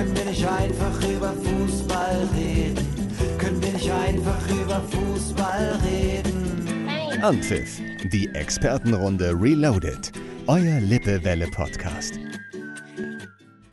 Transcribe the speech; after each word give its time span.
Können 0.00 0.16
wir 0.16 0.24
nicht 0.24 0.46
einfach 0.46 1.10
über 1.10 1.34
Fußball 1.34 2.26
reden? 2.34 2.88
Können 3.36 3.62
wir 3.62 3.72
nicht 3.74 3.92
einfach 3.92 4.48
über 4.48 4.80
Fußball 4.80 5.78
reden? 5.84 6.88
Anpfiff, 7.22 7.82
die 8.10 8.34
Expertenrunde 8.34 9.34
Reloaded. 9.38 10.10
Euer 10.46 10.80
Lippewelle-Podcast. 10.80 12.18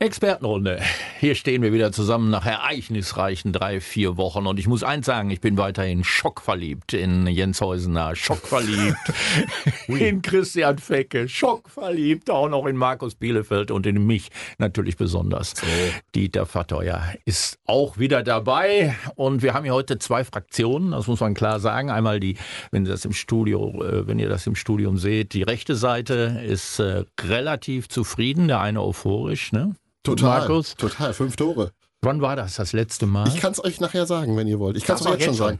Expertenrunde. 0.00 0.80
Hier 1.18 1.34
stehen 1.34 1.60
wir 1.60 1.72
wieder 1.72 1.90
zusammen 1.90 2.30
nach 2.30 2.46
ereignisreichen 2.46 3.52
drei, 3.52 3.80
vier 3.80 4.16
Wochen. 4.16 4.46
Und 4.46 4.60
ich 4.60 4.68
muss 4.68 4.84
eins 4.84 5.06
sagen, 5.06 5.30
ich 5.30 5.40
bin 5.40 5.56
weiterhin 5.56 6.04
schockverliebt 6.04 6.92
in 6.92 7.26
Jens 7.26 7.60
Heusener, 7.60 8.14
schockverliebt 8.14 8.96
in 9.88 10.22
Christian 10.22 10.78
Fecke, 10.78 11.28
schockverliebt 11.28 12.30
auch 12.30 12.48
noch 12.48 12.66
in 12.66 12.76
Markus 12.76 13.16
Bielefeld 13.16 13.72
und 13.72 13.86
in 13.86 14.06
mich 14.06 14.28
natürlich 14.58 14.96
besonders. 14.96 15.54
So. 15.56 15.66
Dieter 16.14 16.46
Verteuer 16.46 17.02
ist 17.24 17.58
auch 17.66 17.98
wieder 17.98 18.22
dabei. 18.22 18.94
Und 19.16 19.42
wir 19.42 19.52
haben 19.52 19.64
hier 19.64 19.74
heute 19.74 19.98
zwei 19.98 20.22
Fraktionen, 20.22 20.92
das 20.92 21.08
muss 21.08 21.18
man 21.18 21.34
klar 21.34 21.58
sagen. 21.58 21.90
Einmal 21.90 22.20
die, 22.20 22.36
wenn 22.70 22.86
ihr 22.86 22.92
das 22.92 23.04
im 23.04 23.12
Studio, 23.12 23.82
äh, 23.82 24.06
wenn 24.06 24.20
ihr 24.20 24.28
das 24.28 24.46
im 24.46 24.54
Studium 24.54 24.96
seht, 24.96 25.32
die 25.32 25.42
rechte 25.42 25.74
Seite 25.74 26.40
ist 26.46 26.78
äh, 26.78 27.02
relativ 27.20 27.88
zufrieden, 27.88 28.46
der 28.46 28.60
eine 28.60 28.80
euphorisch, 28.80 29.50
ne? 29.50 29.74
Total, 30.16 30.40
Markus. 30.40 30.74
total. 30.74 31.12
Fünf 31.12 31.36
Tore. 31.36 31.72
Wann 32.00 32.20
war 32.20 32.36
das 32.36 32.54
das 32.56 32.72
letzte 32.72 33.06
Mal? 33.06 33.26
Ich 33.28 33.40
kann 33.40 33.52
es 33.52 33.62
euch 33.62 33.80
nachher 33.80 34.06
sagen, 34.06 34.36
wenn 34.36 34.46
ihr 34.46 34.58
wollt. 34.60 34.76
Ich 34.76 34.84
kann 34.84 34.96
es 34.96 35.06
euch 35.06 35.14
jetzt 35.14 35.24
schon 35.24 35.34
sagen. 35.34 35.58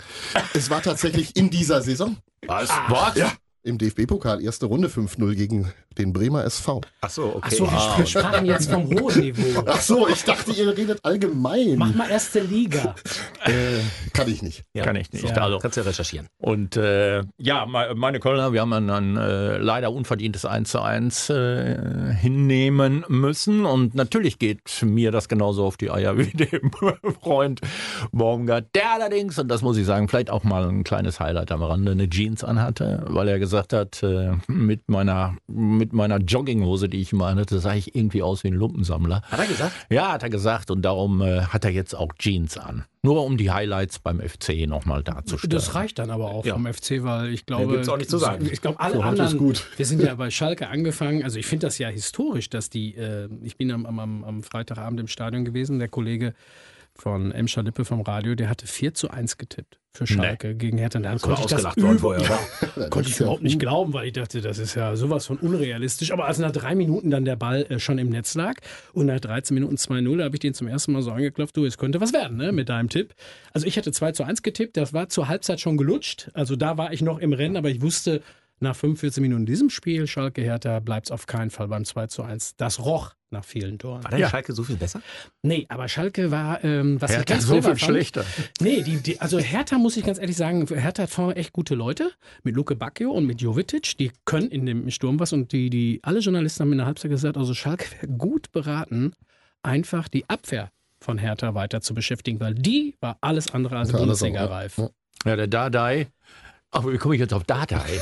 Es 0.54 0.70
war 0.70 0.82
tatsächlich 0.82 1.34
in 1.36 1.50
dieser 1.50 1.82
Saison. 1.82 2.16
Was? 2.46 2.70
Was? 2.88 3.16
Ja. 3.16 3.32
Im 3.64 3.76
DFB-Pokal, 3.76 4.40
erste 4.40 4.66
Runde 4.66 4.88
5-0 4.88 5.34
gegen 5.34 5.72
den 5.98 6.12
Bremer 6.12 6.44
SV. 6.44 6.80
Ach 7.00 7.10
so, 7.10 7.24
okay. 7.36 7.60
Achso, 7.62 7.98
wir 7.98 8.06
sprachen 8.06 8.46
jetzt 8.46 8.70
vom 8.70 8.84
hohen 9.00 9.20
Niveau. 9.20 9.62
Ach 9.66 9.80
so, 9.80 10.08
ich 10.08 10.24
dachte, 10.24 10.52
ihr 10.52 10.76
redet 10.76 11.04
allgemein. 11.04 11.76
Mach 11.76 11.94
mal 11.94 12.08
erste 12.10 12.40
Liga. 12.40 12.94
Äh, 13.44 13.50
kann 14.12 14.28
ich 14.28 14.42
nicht. 14.42 14.64
Kann 14.76 14.96
ich 14.96 15.12
nicht. 15.12 15.28
Ja. 15.28 15.34
Also, 15.42 15.58
Kannst 15.58 15.76
ja 15.76 15.82
recherchieren. 15.82 16.26
und 16.38 16.76
äh, 16.76 17.22
ja, 17.38 17.66
me- 17.66 17.94
meine 17.96 18.20
Kölner, 18.20 18.52
wir 18.52 18.60
haben 18.60 18.72
ein, 18.72 18.90
ein 18.90 19.16
äh, 19.16 19.58
leider 19.58 19.92
unverdientes 19.92 20.44
1 20.44 20.70
zu 20.70 20.80
1 20.82 21.30
äh, 21.30 22.14
hinnehmen 22.14 23.04
müssen. 23.08 23.64
Und 23.66 23.94
natürlich 23.94 24.38
geht 24.38 24.60
mir 24.82 25.10
das 25.10 25.28
genauso 25.28 25.64
auf 25.64 25.76
die 25.76 25.90
Eier 25.90 26.16
wie 26.18 26.30
dem 26.30 26.70
Freund 27.22 27.60
Baumgart, 28.12 28.66
der 28.74 28.92
allerdings, 28.92 29.38
und 29.38 29.48
das 29.48 29.62
muss 29.62 29.76
ich 29.76 29.86
sagen, 29.86 30.08
vielleicht 30.08 30.30
auch 30.30 30.44
mal 30.44 30.68
ein 30.68 30.84
kleines 30.84 31.20
Highlight 31.20 31.52
am 31.52 31.62
Rande, 31.62 31.92
eine 31.92 32.08
Jeans 32.08 32.44
anhatte, 32.44 33.04
weil 33.08 33.28
er 33.28 33.38
gesagt 33.38 33.72
hat, 33.72 34.02
äh, 34.02 34.32
mit 34.46 34.88
meiner 34.88 35.36
mit 35.46 35.87
meiner 35.92 36.18
Jogginghose, 36.18 36.88
die 36.88 37.00
ich 37.00 37.12
immer 37.12 37.34
hatte, 37.34 37.58
sah 37.60 37.74
ich 37.74 37.94
irgendwie 37.94 38.22
aus 38.22 38.44
wie 38.44 38.48
ein 38.48 38.54
Lumpensammler. 38.54 39.22
Hat 39.22 39.38
er 39.38 39.46
gesagt? 39.46 39.72
Ja, 39.90 40.12
hat 40.12 40.22
er 40.22 40.30
gesagt 40.30 40.70
und 40.70 40.82
darum 40.82 41.20
äh, 41.22 41.42
hat 41.42 41.64
er 41.64 41.70
jetzt 41.70 41.94
auch 41.94 42.12
Jeans 42.18 42.56
an. 42.58 42.84
Nur 43.02 43.24
um 43.24 43.36
die 43.36 43.50
Highlights 43.50 44.00
beim 44.00 44.20
FC 44.20 44.66
nochmal 44.66 45.02
darzustellen. 45.02 45.50
Das 45.50 45.74
reicht 45.74 45.98
dann 45.98 46.10
aber 46.10 46.26
auch 46.30 46.44
Ja. 46.44 46.54
vom 46.54 46.66
FC, 46.66 47.02
weil 47.04 47.32
ich 47.32 47.46
glaube. 47.46 47.72
gibt's 47.74 47.88
auch 47.88 47.96
nicht 47.96 48.10
zu 48.10 48.18
sagen. 48.18 48.48
Ich 48.52 48.60
glaube, 48.60 48.80
alle 48.80 48.94
So, 48.94 49.02
anderen. 49.02 49.28
ist 49.32 49.38
gut. 49.38 49.64
Wir 49.76 49.86
sind 49.86 50.02
ja 50.02 50.14
bei 50.16 50.30
Schalke 50.30 50.68
angefangen. 50.68 51.22
Also 51.22 51.38
ich 51.38 51.46
finde 51.46 51.66
das 51.68 51.78
ja 51.78 51.88
historisch, 51.88 52.50
dass 52.50 52.70
die. 52.70 52.94
Äh, 52.96 53.28
ich 53.44 53.56
bin 53.56 53.70
am, 53.70 53.86
am, 53.86 54.24
am 54.24 54.42
Freitagabend 54.42 54.98
im 55.00 55.06
Stadion 55.08 55.44
gewesen. 55.44 55.78
Der 55.78 55.88
Kollege 55.88 56.34
von 57.00 57.32
Emscher 57.32 57.62
Lippe 57.62 57.84
vom 57.84 58.00
Radio, 58.02 58.34
der 58.34 58.48
hatte 58.48 58.66
4 58.66 58.94
zu 58.94 59.10
1 59.10 59.38
getippt 59.38 59.78
für 59.92 60.06
Schalke 60.06 60.54
gegen 60.54 60.78
Hertha. 60.78 60.98
Dann 60.98 61.18
konnte 61.20 61.40
ich 61.42 61.46
das 61.46 61.64
worden 61.64 61.98
vorher, 61.98 62.22
ja, 62.22 62.88
konnte 62.88 63.08
ich 63.08 63.20
überhaupt 63.20 63.42
nicht 63.42 63.58
glauben, 63.58 63.92
weil 63.92 64.06
ich 64.06 64.12
dachte, 64.12 64.40
das 64.40 64.58
ist 64.58 64.74
ja 64.74 64.96
sowas 64.96 65.26
von 65.26 65.38
unrealistisch. 65.38 66.12
Aber 66.12 66.26
als 66.26 66.38
nach 66.38 66.52
drei 66.52 66.74
Minuten 66.74 67.10
dann 67.10 67.24
der 67.24 67.36
Ball 67.36 67.66
äh, 67.68 67.78
schon 67.78 67.98
im 67.98 68.08
Netz 68.08 68.34
lag 68.34 68.54
und 68.92 69.06
nach 69.06 69.20
13 69.20 69.54
Minuten 69.54 69.76
2-0, 69.76 70.16
da 70.16 70.24
habe 70.24 70.36
ich 70.36 70.40
den 70.40 70.54
zum 70.54 70.68
ersten 70.68 70.92
Mal 70.92 71.02
so 71.02 71.10
angeklopft, 71.10 71.56
du, 71.56 71.64
es 71.64 71.78
könnte 71.78 72.00
was 72.00 72.12
werden, 72.12 72.36
ne, 72.36 72.52
mit 72.52 72.68
deinem 72.68 72.88
Tipp. 72.88 73.14
Also 73.52 73.66
ich 73.66 73.76
hatte 73.76 73.92
2 73.92 74.12
zu 74.12 74.24
1 74.24 74.42
getippt, 74.42 74.76
das 74.76 74.92
war 74.92 75.08
zur 75.08 75.28
Halbzeit 75.28 75.60
schon 75.60 75.76
gelutscht. 75.76 76.30
Also 76.34 76.56
da 76.56 76.78
war 76.78 76.92
ich 76.92 77.02
noch 77.02 77.18
im 77.18 77.32
Rennen, 77.32 77.56
aber 77.56 77.70
ich 77.70 77.80
wusste, 77.80 78.22
nach 78.60 78.74
45 78.74 79.22
Minuten 79.22 79.42
in 79.42 79.46
diesem 79.46 79.70
Spiel, 79.70 80.06
Schalke 80.06 80.42
Hertha, 80.42 80.80
bleibt 80.80 81.06
es 81.06 81.12
auf 81.12 81.26
keinen 81.26 81.50
Fall 81.50 81.68
beim 81.68 81.84
2 81.84 82.08
zu 82.08 82.22
1. 82.22 82.56
Das 82.56 82.84
roch 82.84 83.14
nach 83.30 83.44
vielen 83.44 83.78
Toren. 83.78 84.02
War 84.04 84.10
deine 84.10 84.28
Schalke 84.28 84.52
so 84.52 84.62
viel 84.64 84.76
besser? 84.76 85.02
Nee, 85.42 85.66
aber 85.68 85.88
Schalke 85.88 86.30
war, 86.30 86.62
ähm, 86.64 87.00
was 87.00 87.10
ich 87.10 87.16
Hertha 87.18 87.34
ganz 87.34 87.46
so 87.46 87.54
viel 87.54 87.62
fand, 87.62 87.80
schlechter. 87.80 88.24
Nee, 88.60 88.82
die, 88.82 88.96
die, 88.96 89.20
also 89.20 89.38
Hertha 89.38 89.78
muss 89.78 89.96
ich 89.96 90.04
ganz 90.04 90.18
ehrlich 90.18 90.36
sagen, 90.36 90.66
Hertha 90.66 91.04
hat 91.04 91.10
vorne 91.10 91.36
echt 91.36 91.52
gute 91.52 91.74
Leute 91.74 92.10
mit 92.42 92.56
Luke 92.56 92.74
Bacchio 92.76 93.10
und 93.10 93.26
mit 93.26 93.40
Jovetic, 93.40 93.96
die 93.98 94.12
können 94.24 94.48
in 94.48 94.66
dem 94.66 94.90
Sturm 94.90 95.20
was 95.20 95.32
und 95.32 95.52
die, 95.52 95.70
die 95.70 96.00
alle 96.02 96.20
Journalisten 96.20 96.62
haben 96.62 96.72
in 96.72 96.78
der 96.78 96.86
Halbzeit 96.86 97.10
gesagt, 97.10 97.36
also 97.36 97.54
Schalke 97.54 97.86
wäre 97.92 98.08
gut 98.08 98.52
beraten, 98.52 99.12
einfach 99.62 100.08
die 100.08 100.28
Abwehr 100.28 100.70
von 101.00 101.18
Hertha 101.18 101.54
weiter 101.54 101.80
zu 101.80 101.94
beschäftigen, 101.94 102.40
weil 102.40 102.54
die 102.54 102.96
war 103.00 103.18
alles 103.20 103.52
andere 103.52 103.78
als 103.78 103.92
Ja, 103.92 103.98
Bundesliga-reif. 103.98 104.78
Ja. 104.78 104.90
Ja, 105.24 105.36
der 105.36 105.46
Dardai. 105.48 106.08
Aber 106.70 106.92
wie 106.92 106.98
komme 106.98 107.14
ich 107.14 107.20
jetzt 107.20 107.32
auf 107.32 107.44
Dardai? 107.44 107.80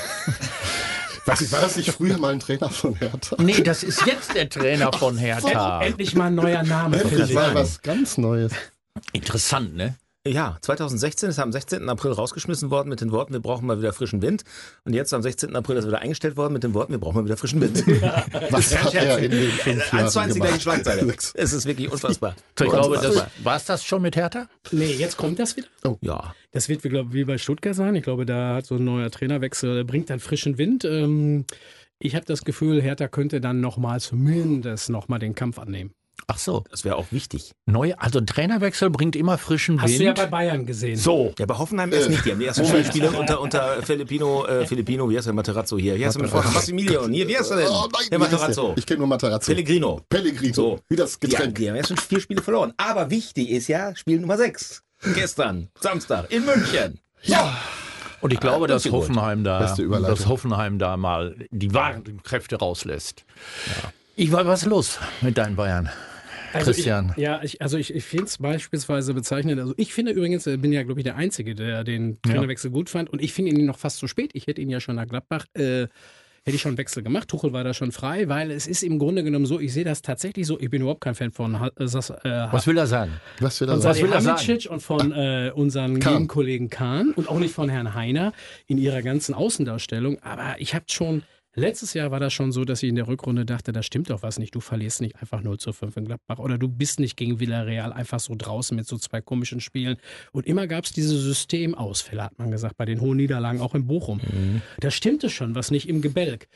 Ich, 1.34 1.53
war 1.53 1.60
das 1.60 1.76
nicht 1.76 1.91
früher 1.91 2.19
mal 2.19 2.32
ein 2.32 2.41
Trainer 2.41 2.70
von 2.70 2.94
Hertha? 2.94 3.37
nee, 3.41 3.60
das 3.60 3.82
ist 3.82 4.06
jetzt 4.06 4.34
der 4.34 4.48
Trainer 4.48 4.92
von 4.92 5.19
Hertha. 5.19 5.82
Endlich 5.82 6.14
mal 6.14 6.26
ein 6.26 6.37
neuer 6.37 6.62
Name. 6.62 6.97
Endlich 6.97 7.14
Philipp. 7.14 7.34
mal 7.34 7.54
was 7.54 7.82
ganz 7.82 8.16
Neues. 8.16 8.53
Interessant, 9.12 9.75
ne? 9.75 9.97
Ja, 10.26 10.56
2016 10.60 11.28
ist 11.28 11.38
er 11.38 11.44
am 11.44 11.53
16. 11.53 11.88
April 11.88 12.12
rausgeschmissen 12.12 12.70
worden 12.70 12.88
mit 12.88 13.00
den 13.00 13.12
Worten, 13.12 13.32
wir 13.32 13.41
brauchen 13.41 13.66
mal 13.66 13.78
wieder 13.78 13.92
frischen 13.92 14.22
Wind. 14.22 14.44
Und 14.84 14.92
jetzt 14.92 15.14
am 15.14 15.22
16. 15.22 15.54
April 15.54 15.76
ist 15.76 15.84
er 15.84 15.88
wieder 15.88 16.00
eingestellt 16.00 16.37
worden 16.37 16.53
mit 16.53 16.64
den 16.64 16.75
Worten, 16.75 16.92
wir 16.92 16.98
brauchen 16.98 17.16
mal 17.16 17.25
wieder 17.25 17.37
frischen 17.37 17.60
Wind. 17.60 17.87
Was 18.50 18.76
hat 18.76 18.94
er 18.94 19.19
in 19.19 19.31
den 19.31 19.50
fünf 19.50 19.92
Jahren 19.92 20.04
1 20.04 20.12
zu 20.12 20.19
1 20.19 20.34
die 20.34 20.41
gleiche 20.41 20.59
gemacht? 20.59 20.62
Schlagzeile. 20.62 21.14
Es 21.34 21.53
ist 21.53 21.66
wirklich 21.66 21.91
unfassbar. 21.91 22.34
Ich 22.59 22.66
glaube, 22.66 22.97
das, 22.97 23.06
Unfassbar. 23.06 23.31
war 23.44 23.56
es 23.56 23.64
das 23.64 23.84
schon 23.84 24.03
mit 24.03 24.16
Hertha? 24.16 24.48
Nee, 24.72 24.92
jetzt 24.92 25.16
kommt 25.16 25.38
das 25.38 25.56
wieder. 25.56 25.69
Ja. 26.00 26.34
Das 26.53 26.69
wird, 26.69 26.82
glaube 26.82 27.12
wie 27.12 27.25
bei 27.25 27.38
Stuttgart 27.38 27.75
sein. 27.75 27.94
Ich 27.94 28.03
glaube, 28.03 28.26
da 28.26 28.56
hat 28.56 28.66
so 28.66 28.76
ein 28.76 28.84
neuer 28.84 29.10
Trainerwechsel, 29.10 29.75
der 29.75 29.84
bringt 29.84 30.10
dann 30.10 30.20
frischen 30.20 30.58
Wind. 30.58 30.84
Ähm, 30.84 31.44
ich 31.98 32.14
habe 32.14 32.26
das 32.26 32.44
Gefühl, 32.44 32.82
Hertha 32.82 33.08
könnte 33.08 33.41
dann 33.41 33.60
nochmal 33.60 34.00
zumindest 34.00 34.91
nochmal 34.91 35.19
den 35.19 35.34
Kampf 35.34 35.58
annehmen. 35.58 35.93
Ach 36.28 36.38
so. 36.38 36.65
Das 36.71 36.84
wäre 36.84 36.97
auch 36.97 37.06
wichtig. 37.12 37.53
Neu, 37.66 37.94
also 37.99 38.19
ein 38.19 38.27
Trainerwechsel 38.27 38.91
bringt 38.91 39.15
immer 39.15 39.38
frischen 39.38 39.81
Hast 39.81 39.91
Wind. 39.91 40.00
du 40.00 40.04
ja 40.06 40.12
bei 40.12 40.27
Bayern 40.27 40.66
gesehen. 40.66 40.97
so. 40.97 41.32
Ja, 41.38 41.47
bei 41.47 41.56
Hoffenheim 41.56 41.93
erst 41.93 42.10
nicht. 42.10 42.25
Die 42.25 42.32
haben 42.32 42.41
die 42.41 42.47
ersten 42.47 42.65
vier 42.65 42.84
Spiele 42.84 43.10
unter, 43.12 43.41
unter 43.41 43.82
Filipino, 43.82 44.44
äh, 44.47 44.66
Filipino, 44.66 45.09
wie 45.09 45.16
heißt 45.16 45.26
der, 45.26 45.34
Materazzo 45.34 45.78
hier? 45.78 45.97
Wie 45.97 46.05
heißt 46.05 46.16
der 46.16 46.22
mit 46.22 46.31
Vornamen? 46.31 46.55
Massimiliano. 46.55 47.09
Hier, 47.09 47.28
wie 47.28 47.37
heißt 47.38 47.50
er 47.53 47.59
denn? 47.59 47.69
Oh 47.69 47.87
nein, 47.93 48.09
der 48.10 48.19
Materazzo. 48.19 48.69
der? 48.69 48.78
Ich 48.78 48.87
kenne 48.87 48.99
nur 48.99 49.09
Materazzo. 49.09 49.53
Pellegrino. 49.53 50.00
Pellegrino. 50.09 50.55
So. 50.55 50.81
Wie 50.88 50.97
das 50.97 51.21
Getränk. 51.21 51.55
die 51.56 51.69
haben 51.69 51.76
erst 51.76 51.88
schon 51.91 51.97
vier 51.99 52.21
Spiele 52.21 52.43
verloren. 52.43 52.72
Aber 52.76 53.10
wichtig 53.10 53.50
ist 53.50 53.69
ja 53.69 53.94
Spiel 53.94 54.19
Nummer 54.19 54.37
6. 54.37 54.82
Gestern, 55.15 55.69
Samstag, 55.78 56.32
in 56.32 56.44
München. 56.44 56.99
Ja. 57.22 57.56
Und 58.21 58.32
ich 58.32 58.41
glaube, 58.41 58.66
dass 58.66 58.84
gut. 58.84 58.93
Hoffenheim 58.93 59.44
da, 59.44 59.75
dass 59.76 60.26
Hoffenheim 60.26 60.78
da 60.78 60.97
mal 60.97 61.37
die 61.50 61.72
wahren 61.75 62.21
Kräfte 62.22 62.56
rauslässt. 62.56 63.25
Ich 64.19 64.32
war 64.32 64.47
was 64.47 64.62
ist 64.62 64.69
los 64.69 64.99
mit 65.21 65.37
deinen 65.37 65.56
Bayern? 65.56 65.91
Also 66.54 66.72
Christian. 66.72 67.12
Ich, 67.16 67.22
ja, 67.22 67.43
ich, 67.43 67.60
also 67.60 67.77
ich, 67.77 67.94
ich 67.94 68.03
finde 68.03 68.25
es 68.25 68.38
beispielsweise 68.38 69.12
bezeichnend. 69.12 69.60
Also 69.60 69.75
ich 69.77 69.93
finde 69.93 70.12
übrigens, 70.12 70.47
ich 70.47 70.59
bin 70.59 70.72
ja, 70.72 70.84
glaube 70.84 71.00
ich, 71.00 71.04
der 71.04 71.16
Einzige, 71.16 71.54
der 71.54 71.84
den 71.84 72.19
Trainerwechsel 72.22 72.71
gut 72.71 72.88
fand. 72.88 73.10
Und 73.10 73.21
ich 73.21 73.34
finde 73.34 73.50
ihn 73.50 73.66
noch 73.66 73.78
fast 73.78 73.99
zu 73.99 74.09
spät. 74.09 74.31
Ich 74.32 74.47
hätte 74.47 74.62
ihn 74.62 74.71
ja 74.71 74.81
schon 74.81 74.97
nach 74.97 75.06
Gladbach. 75.06 75.44
Äh, 75.53 75.88
Hätte 76.47 76.55
ich 76.55 76.62
schon 76.62 76.71
einen 76.71 76.78
Wechsel 76.78 77.03
gemacht. 77.03 77.26
Tuchel 77.26 77.53
war 77.53 77.65
da 77.65 77.75
schon 77.75 77.91
frei, 77.91 78.28
weil 78.28 78.53
es 78.53 78.69
ist 78.69 78.84
im 78.84 79.00
Grunde 79.00 79.25
genommen 79.25 79.47
so, 79.47 79.59
ich 79.59 79.72
sehe 79.72 79.82
das 79.82 80.00
tatsächlich 80.00 80.47
so, 80.47 80.60
ich 80.60 80.71
bin 80.71 80.81
überhaupt 80.81 81.00
kein 81.00 81.16
Fan 81.16 81.32
von 81.32 81.56
äh, 81.56 81.82
äh, 81.82 81.88
Was 81.88 82.69
will 82.69 82.78
er 82.78 82.87
sagen? 82.87 83.10
Was 83.41 83.59
da 83.59 83.66
von 83.66 83.81
sagen. 83.81 84.03
will 84.03 84.12
er 84.12 84.21
sagen? 84.21 84.60
Und 84.69 84.81
von 84.81 85.10
äh, 85.10 85.50
unseren 85.53 85.99
Kahn. 85.99 86.12
lieben 86.12 86.28
Kollegen 86.28 86.71
Kahn 86.71 87.10
und 87.16 87.28
auch 87.28 87.41
nicht 87.41 87.53
von 87.53 87.69
Herrn 87.69 87.94
Heiner 87.94 88.32
in 88.69 88.78
ihrer 88.78 89.03
ganzen 89.03 89.34
Außendarstellung. 89.34 90.22
Aber 90.22 90.55
ich 90.60 90.76
habe 90.76 90.84
schon, 90.88 91.25
letztes 91.56 91.94
Jahr 91.94 92.11
war 92.11 92.21
das 92.21 92.33
schon 92.33 92.53
so, 92.53 92.65
dass 92.65 92.83
ich 92.83 92.89
in 92.89 92.94
der 92.94 93.09
Rückrunde 93.09 93.44
dachte, 93.44 93.72
da 93.72 93.83
stimmt 93.83 94.11
doch 94.11 94.22
was 94.22 94.39
nicht. 94.39 94.55
Du 94.55 94.61
verlierst 94.61 95.00
nicht 95.00 95.17
einfach 95.17 95.43
0 95.43 95.59
zu 95.59 95.72
5 95.72 95.97
in 95.97 96.05
Gladbach 96.05 96.39
oder 96.39 96.59
du 96.59 96.69
bist 96.69 97.00
nicht 97.00 97.17
gegen 97.17 97.41
Villarreal 97.41 97.93
einfach 97.93 98.21
so 98.21 98.35
draußen 98.37 98.76
mit 98.76 98.87
so 98.87 98.97
zwei 98.99 99.20
komischen 99.20 99.61
Spielen. 99.61 99.97
Und 100.32 100.47
immer 100.47 100.67
gab 100.67 100.85
es 100.85 100.93
diese 100.93 101.17
Systemausfälle, 101.19 102.23
hat 102.23 102.38
man 102.38 102.50
gesagt, 102.50 102.76
bei 102.76 102.85
den 102.85 103.00
hohen 103.00 103.17
Niederlagen, 103.17 103.61
auch 103.61 103.75
in 103.75 103.87
Bochum. 103.87 104.20
Da 104.81 104.91
stimmte 104.91 105.31
schon 105.31 105.55
was 105.55 105.70
nicht 105.70 105.88
im 105.88 106.03
Gebälk. 106.03 106.49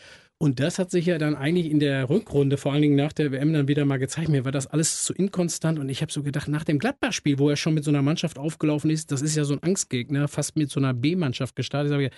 Und 0.42 0.58
das 0.58 0.78
hat 0.78 0.90
sich 0.90 1.04
ja 1.04 1.18
dann 1.18 1.34
eigentlich 1.34 1.70
in 1.70 1.80
der 1.80 2.08
Rückrunde, 2.08 2.56
vor 2.56 2.72
allen 2.72 2.80
Dingen 2.80 2.96
nach 2.96 3.12
der 3.12 3.30
WM, 3.30 3.52
dann 3.52 3.68
wieder 3.68 3.84
mal 3.84 3.98
gezeigt. 3.98 4.30
Mir 4.30 4.46
war 4.46 4.52
das 4.52 4.66
alles 4.66 5.04
zu 5.04 5.12
inkonstant 5.12 5.78
und 5.78 5.90
ich 5.90 6.00
habe 6.00 6.10
so 6.10 6.22
gedacht, 6.22 6.48
nach 6.48 6.64
dem 6.64 6.78
Gladbach-Spiel, 6.78 7.38
wo 7.38 7.50
er 7.50 7.56
schon 7.56 7.74
mit 7.74 7.84
so 7.84 7.90
einer 7.90 8.00
Mannschaft 8.00 8.38
aufgelaufen 8.38 8.88
ist, 8.88 9.12
das 9.12 9.20
ist 9.20 9.36
ja 9.36 9.44
so 9.44 9.52
ein 9.52 9.62
Angstgegner, 9.62 10.28
fast 10.28 10.56
mit 10.56 10.70
so 10.70 10.80
einer 10.80 10.94
B-Mannschaft 10.94 11.56
gestartet, 11.56 11.92
ich 12.00 12.10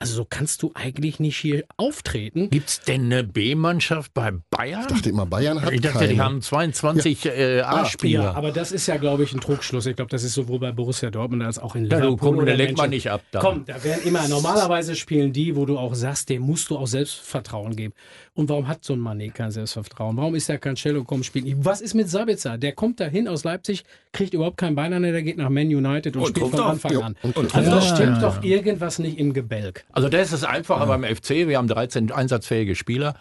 Also 0.00 0.16
so 0.16 0.26
kannst 0.28 0.62
du 0.62 0.72
eigentlich 0.74 1.18
nicht 1.20 1.36
hier 1.36 1.64
auftreten. 1.76 2.50
Gibt's 2.50 2.80
denn 2.80 3.04
eine 3.04 3.24
B-Mannschaft 3.24 4.12
bei 4.12 4.32
Bayern? 4.50 4.80
Ich 4.82 4.86
dachte 4.88 5.08
immer, 5.08 5.24
Bayern 5.24 5.62
hat 5.62 5.72
Ich 5.72 5.80
dachte, 5.80 6.00
keine. 6.00 6.12
die 6.12 6.20
haben 6.20 6.42
22 6.42 7.26
äh, 7.26 7.60
A-Spieler. 7.60 8.24
Ja, 8.24 8.32
aber 8.34 8.50
das 8.50 8.72
ist 8.72 8.86
ja, 8.86 8.96
glaube 8.96 9.22
ich, 9.24 9.32
ein 9.32 9.40
Trugschluss. 9.40 9.86
Ich 9.86 9.96
glaube, 9.96 10.10
das 10.10 10.22
ist 10.24 10.34
sowohl 10.34 10.58
bei 10.58 10.72
Borussia 10.72 11.10
Dortmund 11.10 11.42
als 11.42 11.58
auch 11.58 11.74
in 11.76 11.84
Ja, 11.86 11.96
Liverpool. 11.98 12.10
du, 12.10 12.16
komm, 12.16 12.36
oder 12.38 12.46
der 12.46 12.56
lenkt 12.56 12.76
man 12.76 12.90
nicht 12.90 13.10
ab. 13.10 13.22
Dann. 13.30 13.40
Komm, 13.42 13.64
da 13.64 13.82
werden 13.84 14.02
immer, 14.04 14.26
normalerweise 14.28 14.94
spielen 14.96 15.32
die, 15.32 15.56
wo 15.56 15.64
du 15.64 15.78
auch 15.78 15.94
sagst, 15.94 16.28
dem 16.28 16.42
musst 16.42 16.68
du 16.70 16.76
auch 16.76 16.86
Selbstvertrauen 16.88 17.74
geben. 17.76 17.94
Und 18.34 18.48
warum 18.48 18.66
hat 18.66 18.84
so 18.84 18.94
ein 18.94 19.00
Mané 19.00 19.30
kein 19.30 19.52
Selbstvertrauen? 19.52 20.16
Warum 20.16 20.34
ist 20.34 20.48
der 20.48 20.58
Cancelo 20.58 21.04
komm, 21.04 21.22
spielt 21.22 21.44
nicht? 21.44 21.56
Was 21.60 21.80
ist 21.80 21.94
mit 21.94 22.10
Sabitzer? 22.10 22.58
Der 22.58 22.72
kommt 22.72 22.98
dahin 23.00 23.28
aus 23.28 23.44
Leipzig, 23.44 23.84
kriegt 24.12 24.34
überhaupt 24.34 24.56
keinen 24.56 24.74
Bein 24.74 24.92
an, 24.92 25.02
der 25.04 25.22
geht 25.22 25.36
nach 25.38 25.48
Man 25.50 25.68
United 25.68 26.16
und, 26.16 26.22
Und 26.22 26.28
spielt 26.30 26.50
von 26.50 26.60
auf. 26.60 26.66
Anfang 26.72 26.92
Ja, 26.92 27.00
an. 27.00 27.16
und 27.22 27.36
Und 27.36 27.54
also 27.54 27.70
da 27.70 27.78
auf. 27.78 27.88
stimmt 27.96 28.22
doch 28.22 28.42
irgendwas 28.42 28.98
nicht 28.98 29.18
im 29.18 29.32
Gebälk. 29.32 29.83
Also 29.92 30.08
das 30.08 30.32
ist 30.32 30.44
einfacher 30.44 30.86
beim 30.86 31.04
FC. 31.04 31.46
Wir 31.48 31.58
haben 31.58 31.68
13 31.68 32.10
einsatzfähige 32.10 32.74
Spieler. 32.74 33.14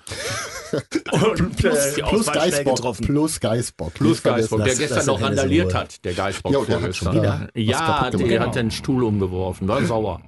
Und 1.12 1.56
plus, 1.56 1.94
die 1.96 2.02
plus 2.02 2.26
Geisbock. 2.32 2.78
getroffen. 2.78 3.06
Plus 3.06 3.40
Geisbock. 3.40 3.94
Plus. 3.94 4.24
Geisbock, 4.24 4.58
der 4.60 4.68
das- 4.70 4.80
gestern 4.80 4.98
das 4.98 5.06
noch 5.06 5.22
randaliert 5.22 5.74
hat, 5.76 6.04
der 6.04 6.14
Geisbock 6.16 6.52
Ja, 6.52 6.60
der 6.66 6.76
hat 6.76 6.82
vorgestern. 6.82 7.14
schon 7.14 7.22
wieder 7.22 7.50
Ja, 7.54 8.10
der 8.10 8.20
gemacht. 8.20 8.48
hat 8.48 8.56
den 8.56 8.72
Stuhl 8.72 9.04
umgeworfen, 9.04 9.68
war 9.68 9.86
sauer. 9.86 10.22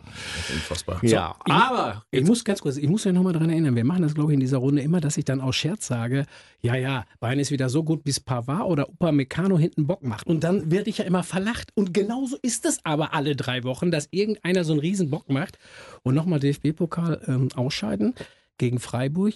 Unfassbar. 0.54 1.00
Ja, 1.02 1.36
aber 1.50 2.04
Ich 2.12 2.24
muss 2.24 2.44
ganz 2.46 2.62
kurz, 2.62 2.78
ich 2.78 2.88
muss 2.88 3.04
ja 3.06 3.12
nochmal 3.12 3.34
dran 3.34 3.50
erinnern, 3.50 3.76
wir 3.76 3.84
machen 3.84 4.04
das, 4.04 4.14
glaube 4.14 4.32
ich, 4.32 4.36
in 4.36 4.40
dieser 4.40 4.58
Runde 4.58 4.84
immer, 4.84 5.02
dass 5.02 5.18
ich 5.18 5.26
dann 5.26 5.42
aus 5.42 5.56
Scherz 5.56 5.88
sage, 5.88 6.26
ja, 6.62 6.76
ja, 6.76 7.06
Bayern 7.20 7.40
ist 7.40 7.50
wieder 7.52 7.70
so 7.70 7.84
gut, 7.84 8.04
bis 8.04 8.20
Pavard 8.20 8.66
oder 8.66 8.88
Upamecano 8.88 9.58
hinten 9.58 9.88
Bock 9.88 10.04
macht. 10.04 10.28
Und 10.28 10.44
dann 10.44 10.70
werde 10.72 10.90
ich 10.92 11.00
ja 11.00 11.06
immer 11.06 11.24
verlacht. 11.24 11.72
Und 11.74 11.92
genauso 11.94 12.38
ist 12.44 12.66
es 12.66 12.80
aber 12.84 13.16
alle 13.16 13.36
drei 13.36 13.64
Wochen, 13.64 13.90
dass 13.90 14.08
irgendeiner 14.12 14.64
so 14.64 14.74
einen 14.74 14.80
riesen 14.82 15.10
Bock 15.10 15.28
macht. 15.30 15.58
Und 16.06 16.14
nochmal 16.16 16.40
DFB-Pokal 16.40 17.22
ähm, 17.28 17.50
ausscheiden 17.56 18.14
gegen 18.60 18.80
Freiburg. 18.80 19.34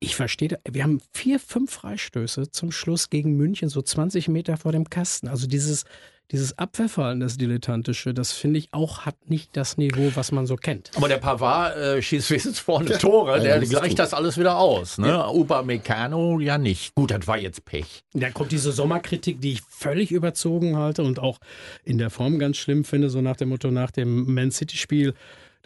Ich 0.00 0.16
verstehe, 0.16 0.48
da- 0.48 0.56
wir 0.70 0.82
haben 0.82 1.00
vier, 1.12 1.38
fünf 1.38 1.70
Freistöße 1.72 2.50
zum 2.50 2.72
Schluss 2.72 3.10
gegen 3.10 3.36
München, 3.36 3.68
so 3.68 3.82
20 3.82 4.28
Meter 4.28 4.56
vor 4.56 4.72
dem 4.72 4.88
Kasten. 4.90 5.28
Also 5.28 5.46
dieses, 5.46 5.84
dieses 6.32 6.56
Abwehrverhalten, 6.58 7.20
das 7.20 7.36
Dilettantische, 7.36 8.14
das 8.14 8.32
finde 8.32 8.58
ich 8.58 8.68
auch, 8.72 9.00
hat 9.06 9.14
nicht 9.30 9.56
das 9.56 9.76
Niveau, 9.76 10.10
was 10.14 10.32
man 10.32 10.46
so 10.46 10.56
kennt. 10.56 10.90
Aber 10.96 11.08
der 11.08 11.18
Pavard 11.18 11.76
äh, 11.76 12.00
schießt 12.02 12.30
wenigstens 12.30 12.58
vorne 12.60 12.96
Tore, 12.98 13.36
ja, 13.38 13.42
der 13.58 13.60
gleicht 13.60 13.98
das 13.98 14.12
alles 14.14 14.38
wieder 14.38 14.58
aus. 14.58 14.96
Ne? 14.98 15.22
Upamecano 15.28 16.40
ja 16.40 16.56
nicht. 16.58 16.94
Gut, 16.94 17.10
das 17.10 17.26
war 17.26 17.38
jetzt 17.38 17.64
Pech. 17.66 18.04
Da 18.14 18.30
kommt 18.30 18.52
diese 18.52 18.72
Sommerkritik, 18.72 19.40
die 19.40 19.52
ich 19.52 19.62
völlig 19.68 20.12
überzogen 20.12 20.76
halte 20.76 21.02
und 21.02 21.18
auch 21.18 21.38
in 21.84 21.98
der 21.98 22.10
Form 22.10 22.38
ganz 22.38 22.56
schlimm 22.56 22.84
finde, 22.84 23.10
so 23.10 23.20
nach 23.20 23.36
dem 23.36 23.50
Motto, 23.50 23.70
nach 23.70 23.90
dem 23.90 24.32
Man 24.34 24.50
City-Spiel, 24.50 25.14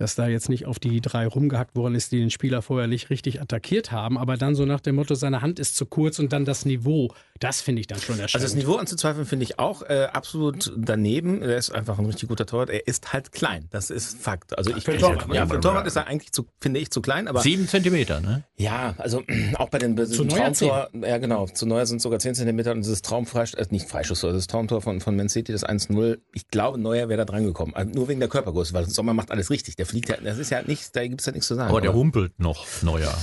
dass 0.01 0.15
da 0.15 0.29
jetzt 0.29 0.49
nicht 0.49 0.65
auf 0.65 0.79
die 0.79 1.03
drei 1.03 1.27
rumgehackt 1.27 1.77
worden 1.77 1.95
ist, 1.95 2.11
die 2.11 2.19
den 2.19 2.31
Spieler 2.31 2.63
vorher 2.63 2.89
nicht 2.89 3.11
richtig 3.11 3.43
attackiert 3.43 3.93
haben, 3.93 4.17
aber 4.17 4.39
dann 4.39 4.55
so 4.55 4.65
nach 4.65 4.81
dem 4.81 4.95
Motto, 4.95 5.15
seine 5.15 5.43
Hand 5.43 5.59
ist 5.59 5.77
zu 5.77 5.85
kurz 5.85 6.19
und 6.19 6.33
dann 6.33 6.47
das 6.47 6.65
Niveau, 6.65 7.13
das 7.39 7.61
finde 7.61 7.81
ich 7.81 7.87
dann 7.87 8.01
schon 8.01 8.15
Also 8.15 8.23
das 8.23 8.35
erschreckend. 8.35 8.63
Niveau 8.63 8.77
anzuzweifeln 8.77 9.27
finde 9.27 9.45
ich 9.45 9.59
auch 9.59 9.83
äh, 9.83 10.09
absolut 10.11 10.73
daneben. 10.75 11.43
Er 11.43 11.59
ist 11.59 11.71
einfach 11.71 11.99
ein 11.99 12.07
richtig 12.07 12.31
guter 12.31 12.47
Torwart. 12.47 12.71
Er 12.71 12.87
ist 12.87 13.13
halt 13.13 13.33
klein. 13.33 13.67
Das 13.71 13.91
ist 13.91 14.19
Fakt. 14.19 14.57
Also 14.57 14.75
ich 14.75 14.85
Für 14.85 14.93
einen 14.93 15.01
Torwart, 15.01 15.35
ja, 15.35 15.47
für 15.47 15.61
Torwart 15.61 15.87
ist 15.87 15.97
er 15.97 16.07
eigentlich 16.07 16.33
zu, 16.33 16.47
finde 16.61 16.81
ich, 16.81 16.91
zu 16.91 17.03
klein. 17.03 17.29
Aber 17.29 17.43
Sieben 17.43 17.69
Zentimeter, 17.69 18.21
ne? 18.21 18.45
ja, 18.57 18.95
also 18.97 19.23
auch 19.57 19.69
bei 19.69 19.79
den 19.79 19.97
Zu 20.07 20.25
Traumtor, 20.25 20.89
ja 20.95 21.19
genau, 21.19 21.47
zu 21.47 21.67
Neuer 21.67 21.85
sind 21.85 21.99
es 21.99 22.05
sogar 22.05 22.21
10 22.21 22.37
Zentimeter 22.37 22.73
und 22.73 22.81
dieses 22.81 23.03
Traumfreistoß, 23.03 23.67
äh, 23.67 23.69
nicht 23.71 23.87
Freischuss, 23.87 24.21
sondern 24.21 24.39
das 24.39 24.47
Traumtor 24.47 24.81
von, 24.81 25.03
von 25.03 25.15
Man 25.15 25.29
City, 25.29 25.53
das 25.53 25.67
1-0. 25.67 26.19
Ich 26.33 26.49
glaube, 26.49 26.79
Neuer 26.79 27.11
wäre 27.11 27.19
da 27.19 27.25
dran 27.27 27.45
gekommen. 27.45 27.75
Also 27.75 27.93
nur 27.93 28.09
wegen 28.09 28.21
der 28.21 28.31
Körpergröße, 28.31 28.73
weil 28.73 28.89
Sommer 28.89 29.13
macht 29.13 29.31
alles 29.31 29.51
richtig. 29.51 29.77
Der 29.77 29.90
fliegt 29.91 30.09
ja, 30.09 30.17
das 30.23 30.39
ist 30.39 30.51
ja 30.51 30.63
nichts, 30.63 30.93
da 30.93 31.07
gibt 31.07 31.21
es 31.21 31.27
ja 31.27 31.33
nichts 31.33 31.47
zu 31.49 31.55
sagen. 31.55 31.71
Aber 31.71 31.81
der 31.81 31.93
humpelt 31.95 32.39
noch, 32.39 32.67
neuer. 32.83 33.17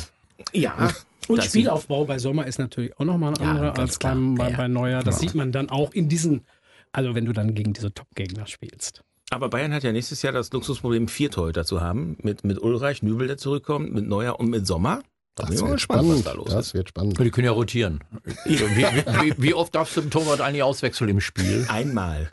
ja. 0.53 0.89
Und 1.27 1.37
das- 1.39 1.47
Spielaufbau 1.47 2.05
bei 2.05 2.19
Sommer 2.19 2.47
ist 2.47 2.57
natürlich 2.59 2.97
auch 2.99 3.05
nochmal 3.05 3.33
ein 3.33 3.43
Ja, 3.43 3.49
anderer 3.51 3.67
ganz 3.73 3.79
als 3.79 3.99
klar. 3.99 4.13
beim, 4.13 4.35
bei, 4.35 4.45
Ja, 4.45 4.49
ja. 4.51 4.57
bei 4.57 4.67
Neuer. 4.69 5.03
Das 5.03 5.15
Genau. 5.19 5.27
sieht 5.29 5.35
man 5.35 5.51
dann 5.51 5.69
auch 5.69 5.91
in 5.93 6.07
diesen, 6.07 6.45
also 6.93 7.15
wenn 7.15 7.25
du 7.25 7.33
dann 7.33 7.53
gegen 7.53 7.73
diese 7.73 7.93
Top-Gegner 7.93 8.47
spielst. 8.47 9.01
Aber 9.29 9.49
Bayern 9.49 9.73
hat 9.73 9.83
ja 9.83 9.91
nächstes 9.91 10.21
Jahr 10.21 10.31
das 10.31 10.53
Luxusproblem, 10.53 11.09
vier 11.09 11.29
Torhüter 11.29 11.65
zu 11.65 11.81
haben. 11.81 12.15
Mit, 12.23 12.45
mit 12.45 12.61
Ulreich, 12.61 13.03
Nübel, 13.03 13.27
der 13.27 13.35
zurückkommt, 13.37 13.93
mit 13.93 14.07
Neuer 14.07 14.39
und 14.39 14.49
mit 14.49 14.65
Sommer. 14.65 15.01
Das 15.35 15.49
mal 15.49 15.57
wird 15.59 15.71
gespannt, 15.73 15.79
spannend. 16.05 16.15
was 16.15 16.23
da 16.23 16.31
los 16.31 16.47
Das 16.49 16.67
ist. 16.67 16.73
wird 16.75 16.89
spannend. 16.89 17.19
Die 17.19 17.29
können 17.29 17.45
ja 17.45 17.51
rotieren. 17.51 17.99
Wie, 18.45 18.57
wie, 18.59 18.85
wie, 18.85 19.33
wie 19.37 19.53
oft 19.53 19.75
darfst 19.75 19.97
du 19.97 20.01
den 20.01 20.11
Torwart 20.11 20.39
eigentlich 20.39 20.63
auswechseln 20.63 21.09
im 21.09 21.19
Spiel? 21.19 21.65
Einmal. 21.67 22.31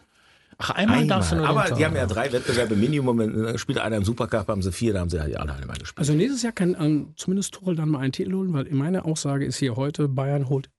Ach, 0.59 0.71
einmal, 0.71 1.06
darfst 1.06 1.33
du 1.33 1.37
nur 1.37 1.49
Aber 1.49 1.75
die 1.75 1.85
haben 1.85 1.97
ja 1.97 2.06
drei 2.06 2.33
Wettbewerbe 2.33 2.77
Minimum. 2.77 3.19
Wenn 3.19 3.45
äh, 3.45 3.59
spielt 3.59 3.79
einer 3.79 3.97
im 3.97 4.05
Supercup, 4.05 4.49
haben 4.49 4.62
sie 4.62 4.73
vier, 4.73 4.93
da 4.93 5.01
haben 5.01 5.11
sie 5.11 5.17
ja 5.17 5.27
die 5.27 5.37
anderen 5.37 5.67
mal 5.67 5.77
gespielt. 5.77 5.99
Also 5.99 6.12
nächstes 6.15 6.43
Jahr 6.43 6.53
kann 6.53 6.77
ähm, 6.79 7.12
zumindest 7.17 7.55
Tuchel 7.55 7.77
dann 7.77 7.89
mal 7.89 8.01
einen 8.01 8.12
Titel 8.12 8.33
holen, 8.35 8.53
weil 8.53 8.67
meine 8.71 9.05
Aussage 9.05 9.45
ist 9.45 9.56
hier 9.59 9.77
heute, 9.77 10.09
Bayern 10.09 10.49
holt 10.49 10.71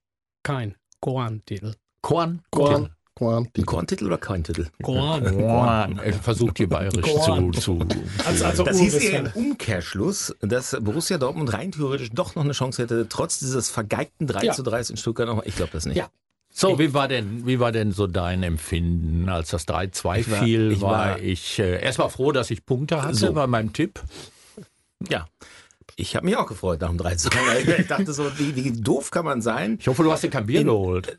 kein 0.43 0.75
Koran-Titel. 1.01 1.73
Korn? 2.01 2.41
Korn, 2.51 2.89
Korn, 3.15 3.47
die 3.55 3.63
Korntitel 3.63 4.05
oder 4.05 4.17
kein 4.17 4.43
Titel? 4.43 4.67
Koran. 4.83 5.23
Korn. 5.37 5.99
Er 5.99 6.13
versucht 6.13 6.57
hier 6.57 6.67
bayerisch 6.69 7.01
Korn. 7.01 7.53
zu, 7.53 7.59
zu. 7.79 7.79
Also, 8.25 8.45
also 8.45 8.63
Das 8.63 8.77
hieß 8.79 9.03
ja 9.11 9.19
im 9.19 9.27
Umkehrschluss, 9.33 10.35
dass 10.41 10.75
Borussia 10.81 11.17
Dortmund 11.17 11.53
rein 11.53 11.71
theoretisch 11.71 12.11
doch 12.11 12.35
noch 12.35 12.43
eine 12.43 12.53
Chance 12.53 12.83
hätte, 12.83 13.07
trotz 13.09 13.39
dieses 13.39 13.69
vergeigten 13.69 14.27
3 14.27 14.43
Ja. 14.45 14.53
zu 14.53 14.63
3 14.63 14.81
in 14.89 14.97
Stuttgart 14.97 15.27
noch. 15.27 15.43
Ich 15.45 15.55
glaube 15.55 15.71
das 15.73 15.85
nicht. 15.85 15.97
Ja. 15.97 16.09
So, 16.57 16.79
wie 16.79 16.93
war 16.93 17.09
denn, 17.09 17.45
wie 17.45 17.59
war 17.59 17.73
denn 17.73 17.91
so 17.91 18.07
dein 18.07 18.41
Empfinden, 18.41 19.27
als 19.27 19.49
das 19.49 19.67
3-2 19.67 20.19
Ich 20.19 20.31
war- 20.31 20.37
fiel? 20.43 20.71
ich 20.71 20.79
war, 20.81 20.91
war- 20.91 21.19
ich 21.19 21.59
äh, 21.59 21.81
erstmal 21.83 22.09
froh, 22.09 22.31
dass 22.31 22.49
ich 22.49 22.65
Punkte 22.65 23.01
hatte 23.03 23.13
So. 23.15 23.33
bei 23.33 23.45
meinem 23.45 23.73
Tipp. 23.73 24.01
ja. 25.09 25.27
Ich 25.97 26.13
habe 26.17 26.25
mich 26.25 26.35
auch 26.35 26.45
gefreut 26.45 26.81
nach 26.81 26.89
dem 26.89 26.97
3 26.97 27.15
zu 27.15 27.29
3. 27.29 27.39
Ich 27.79 27.87
dachte 27.87 28.11
so, 28.11 28.29
wie, 28.37 28.53
wie 28.55 28.71
doof 28.73 29.11
kann 29.11 29.23
man 29.23 29.41
sein? 29.41 29.77
Ich 29.79 29.87
hoffe, 29.87 30.03
du 30.03 30.11
hast 30.11 30.23
dir 30.23 30.29
kein 30.29 30.45
Bier 30.45 30.59
In- 30.59 30.67
geholt. 30.67 31.17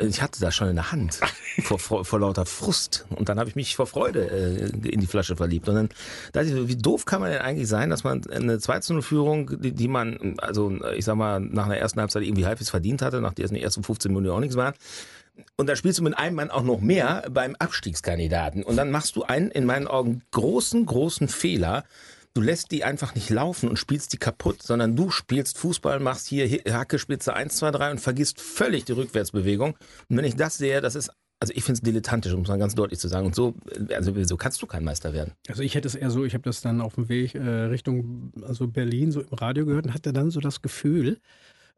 Ich 0.00 0.22
hatte 0.22 0.40
das 0.40 0.54
schon 0.54 0.68
in 0.68 0.76
der 0.76 0.90
Hand 0.90 1.20
vor, 1.62 1.78
vor, 1.78 2.04
vor 2.06 2.18
lauter 2.20 2.46
Frust. 2.46 3.06
Und 3.10 3.28
dann 3.28 3.38
habe 3.38 3.50
ich 3.50 3.56
mich 3.56 3.76
vor 3.76 3.86
Freude 3.86 4.30
äh, 4.30 4.88
in 4.88 5.00
die 5.00 5.06
Flasche 5.06 5.36
verliebt. 5.36 5.68
Und 5.68 5.74
dann 5.74 5.88
dachte 6.32 6.48
ich, 6.48 6.54
so, 6.54 6.66
wie 6.68 6.76
doof 6.76 7.04
kann 7.04 7.20
man 7.20 7.30
denn 7.30 7.42
eigentlich 7.42 7.68
sein, 7.68 7.90
dass 7.90 8.02
man 8.02 8.22
eine 8.30 8.56
2-0-Führung, 8.56 9.60
die, 9.60 9.72
die 9.72 9.88
man, 9.88 10.36
also 10.38 10.72
ich 10.96 11.04
sag 11.04 11.16
mal, 11.16 11.38
nach 11.38 11.66
einer 11.66 11.76
ersten 11.76 12.00
Halbzeit 12.00 12.22
irgendwie 12.22 12.46
halbwegs 12.46 12.70
verdient 12.70 13.02
hatte, 13.02 13.20
nach 13.20 13.34
der 13.34 13.44
es 13.44 13.50
in 13.50 13.56
den 13.56 13.64
ersten 13.64 13.82
15 13.82 14.10
Minuten 14.12 14.34
auch 14.34 14.40
nichts 14.40 14.56
waren. 14.56 14.72
Und 15.56 15.68
da 15.68 15.76
spielst 15.76 15.98
du 15.98 16.02
mit 16.02 16.16
einem 16.16 16.36
Mann 16.36 16.50
auch 16.50 16.62
noch 16.62 16.80
mehr 16.80 17.24
beim 17.30 17.54
Abstiegskandidaten. 17.58 18.62
Und 18.62 18.76
dann 18.76 18.90
machst 18.90 19.14
du 19.16 19.24
einen, 19.24 19.50
in 19.50 19.66
meinen 19.66 19.88
Augen, 19.88 20.22
großen, 20.30 20.86
großen 20.86 21.28
Fehler. 21.28 21.84
Du 22.34 22.40
lässt 22.40 22.70
die 22.70 22.84
einfach 22.84 23.14
nicht 23.14 23.28
laufen 23.30 23.68
und 23.68 23.78
spielst 23.78 24.12
die 24.12 24.16
kaputt, 24.16 24.62
sondern 24.62 24.94
du 24.94 25.10
spielst 25.10 25.58
Fußball, 25.58 25.98
machst 25.98 26.28
hier 26.28 26.48
Hacke, 26.72 26.98
Spitze 26.98 27.34
1, 27.34 27.56
2, 27.56 27.70
3 27.72 27.90
und 27.92 28.00
vergisst 28.00 28.40
völlig 28.40 28.84
die 28.84 28.92
Rückwärtsbewegung. 28.92 29.76
Und 30.08 30.16
wenn 30.16 30.24
ich 30.24 30.36
das 30.36 30.56
sehe, 30.56 30.80
das 30.80 30.94
ist, 30.94 31.10
also 31.40 31.52
ich 31.56 31.64
finde 31.64 31.78
es 31.78 31.82
dilettantisch, 31.82 32.32
um 32.32 32.42
es 32.42 32.48
mal 32.48 32.58
ganz 32.58 32.76
deutlich 32.76 33.00
zu 33.00 33.08
sagen. 33.08 33.26
Und 33.26 33.34
so, 33.34 33.54
also 33.92 34.12
so 34.24 34.36
kannst 34.36 34.62
du 34.62 34.66
kein 34.66 34.84
Meister 34.84 35.12
werden. 35.12 35.32
Also 35.48 35.62
ich 35.62 35.74
hätte 35.74 35.88
es 35.88 35.96
eher 35.96 36.10
so, 36.10 36.24
ich 36.24 36.34
habe 36.34 36.44
das 36.44 36.60
dann 36.60 36.80
auf 36.80 36.94
dem 36.94 37.08
Weg 37.08 37.34
äh, 37.34 37.40
Richtung 37.40 38.32
also 38.42 38.68
Berlin 38.68 39.10
so 39.10 39.22
im 39.22 39.34
Radio 39.34 39.66
gehört 39.66 39.86
und 39.86 39.94
hatte 39.94 40.12
dann 40.12 40.30
so 40.30 40.38
das 40.38 40.62
Gefühl, 40.62 41.18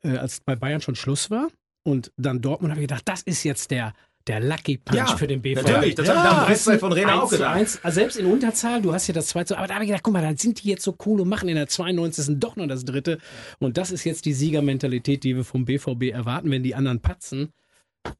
äh, 0.02 0.16
als 0.16 0.40
bei 0.40 0.54
Bayern 0.54 0.82
schon 0.82 0.96
Schluss 0.96 1.30
war 1.30 1.48
und 1.84 2.12
dann 2.18 2.42
Dortmund, 2.42 2.72
habe 2.72 2.80
ich 2.82 2.88
gedacht, 2.88 3.08
das 3.08 3.22
ist 3.22 3.42
jetzt 3.44 3.70
der, 3.70 3.94
der 4.26 4.40
Lucky 4.40 4.78
Punch 4.78 4.96
Ja, 4.96 5.16
für 5.16 5.26
den 5.26 5.42
BVB. 5.42 5.62
natürlich, 5.66 5.94
das 5.94 6.06
ja, 6.06 6.14
der 6.14 6.22
weißt 6.22 6.40
du, 6.40 6.46
Halbzeit 6.48 6.80
von 6.80 6.92
Rena 6.92 7.12
1 7.14 7.22
auch 7.22 7.30
gedacht. 7.30 7.56
1, 7.56 7.80
also 7.82 7.94
selbst 7.94 8.16
in 8.16 8.26
Unterzahl, 8.26 8.82
du 8.82 8.92
hast 8.92 9.06
ja 9.06 9.14
das 9.14 9.26
2 9.28 9.44
zu, 9.44 9.56
aber 9.56 9.66
da 9.66 9.74
habe 9.74 9.84
ich 9.84 9.88
gedacht, 9.90 10.02
guck 10.04 10.12
mal, 10.12 10.22
dann 10.22 10.36
sind 10.36 10.62
die 10.62 10.68
jetzt 10.68 10.84
so 10.84 10.96
cool 11.06 11.20
und 11.20 11.28
machen 11.28 11.48
in 11.48 11.56
der 11.56 11.66
92. 11.68 12.38
doch 12.38 12.56
noch 12.56 12.66
das 12.66 12.84
dritte. 12.84 13.18
Und 13.58 13.76
das 13.76 13.90
ist 13.90 14.04
jetzt 14.04 14.24
die 14.24 14.32
Siegermentalität, 14.32 15.24
die 15.24 15.36
wir 15.36 15.44
vom 15.44 15.64
BVB 15.64 16.10
erwarten, 16.12 16.50
wenn 16.50 16.62
die 16.62 16.74
anderen 16.74 17.00
patzen. 17.00 17.52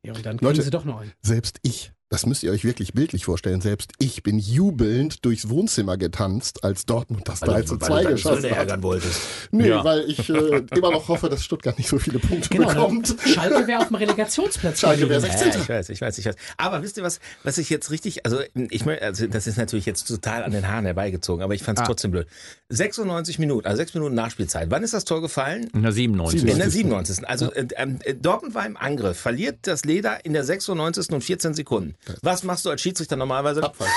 Ja, 0.05 0.13
und 0.15 0.25
dann 0.25 0.37
kriegen 0.37 0.47
Leute, 0.47 0.63
sie 0.63 0.71
doch 0.71 0.85
noch 0.85 1.01
einen. 1.01 1.13
Selbst 1.21 1.59
ich, 1.63 1.93
das 2.13 2.27
müsst 2.27 2.43
ihr 2.43 2.53
euch 2.53 2.63
wirklich 2.65 2.93
bildlich 2.93 3.25
vorstellen, 3.25 3.63
selbst 3.63 3.93
ich 3.99 4.23
bin 4.23 4.39
jubelnd 4.39 5.25
durchs 5.25 5.49
Wohnzimmer 5.49 5.97
getanzt, 5.97 6.63
als 6.63 6.85
Dortmund 6.85 7.27
das 7.27 7.41
3 7.41 7.63
zu 7.63 7.79
2 7.79 8.05
geschossen 8.05 8.51
hat. 8.51 8.59
ärgern 8.59 8.83
wolltest. 8.83 9.19
Nee, 9.51 9.69
Ja. 9.69 9.83
weil 9.83 10.09
ich 10.09 10.29
äh, 10.29 10.33
immer 10.77 10.91
noch 10.91 11.09
hoffe, 11.09 11.31
dass 11.31 11.43
Stuttgart 11.43 11.79
nicht 11.79 11.89
so 11.89 11.99
viele 11.99 12.19
Punkte 12.19 12.51
Genau, 12.51 12.69
bekommt. 12.69 13.17
Schalke 13.25 13.67
wäre 13.67 13.81
auf 13.81 13.89
dem 13.89 13.97
Relegationsplatz. 13.97 14.81
Schalke 14.81 15.09
wäre 15.09 15.21
gewesen. 15.23 15.39
16. 15.39 15.53
Ja, 15.53 15.59
ich 15.63 15.69
weiß, 15.71 15.89
ich 15.89 16.01
weiß, 16.03 16.19
ich 16.19 16.27
weiß. 16.27 16.35
Aber 16.59 16.83
wisst 16.83 16.99
ihr 16.99 17.03
was, 17.03 17.19
was 17.45 17.57
ich 17.57 17.71
jetzt 17.71 17.91
richtig, 17.91 18.27
also 18.27 18.41
ich 18.55 18.87
also 18.87 19.27
das 19.27 19.47
ist 19.47 19.57
natürlich 19.57 19.87
jetzt 19.87 20.07
total 20.07 20.45
an 20.45 20.53
den 20.53 20.69
Haaren 20.69 20.85
herbeigezogen, 20.85 21.43
aber 21.43 21.55
ich 21.55 21.63
fand 21.63 21.79
es 21.81 21.87
trotzdem 21.87 22.11
blöd. 22.11 22.27
96 22.69 23.39
Minuten, 23.39 23.67
also 23.67 23.79
6 23.79 23.95
Minuten 23.95 24.15
Nachspielzeit. 24.15 24.71
Wann 24.71 24.83
ist 24.83 24.93
das 24.95 25.05
Tor 25.05 25.21
gefallen? 25.23 25.71
In 25.75 25.83
der 25.83 25.93
97. 25.93 26.45
In 26.45 26.59
der 26.59 26.71
97. 26.71 27.27
Also 27.29 27.53
äh, 27.53 27.67
äh, 27.75 28.15
Dortmund 28.15 28.55
war 28.55 28.67
im 28.67 28.77
Angriff, 28.77 29.19
verliert 29.19 29.61
das 29.63 29.85
Leder 29.85 30.25
in 30.25 30.35
der 30.35 30.45
96. 30.45 31.11
und 31.11 31.23
14 31.25 31.55
Sekunden. 31.55 31.95
Was 32.23 32.43
machst 32.43 32.65
du 32.65 32.71
als 32.71 32.81
Schiedsrichter 32.81 33.17
normalerweise? 33.17 33.63
Abpfeifen. 33.63 33.93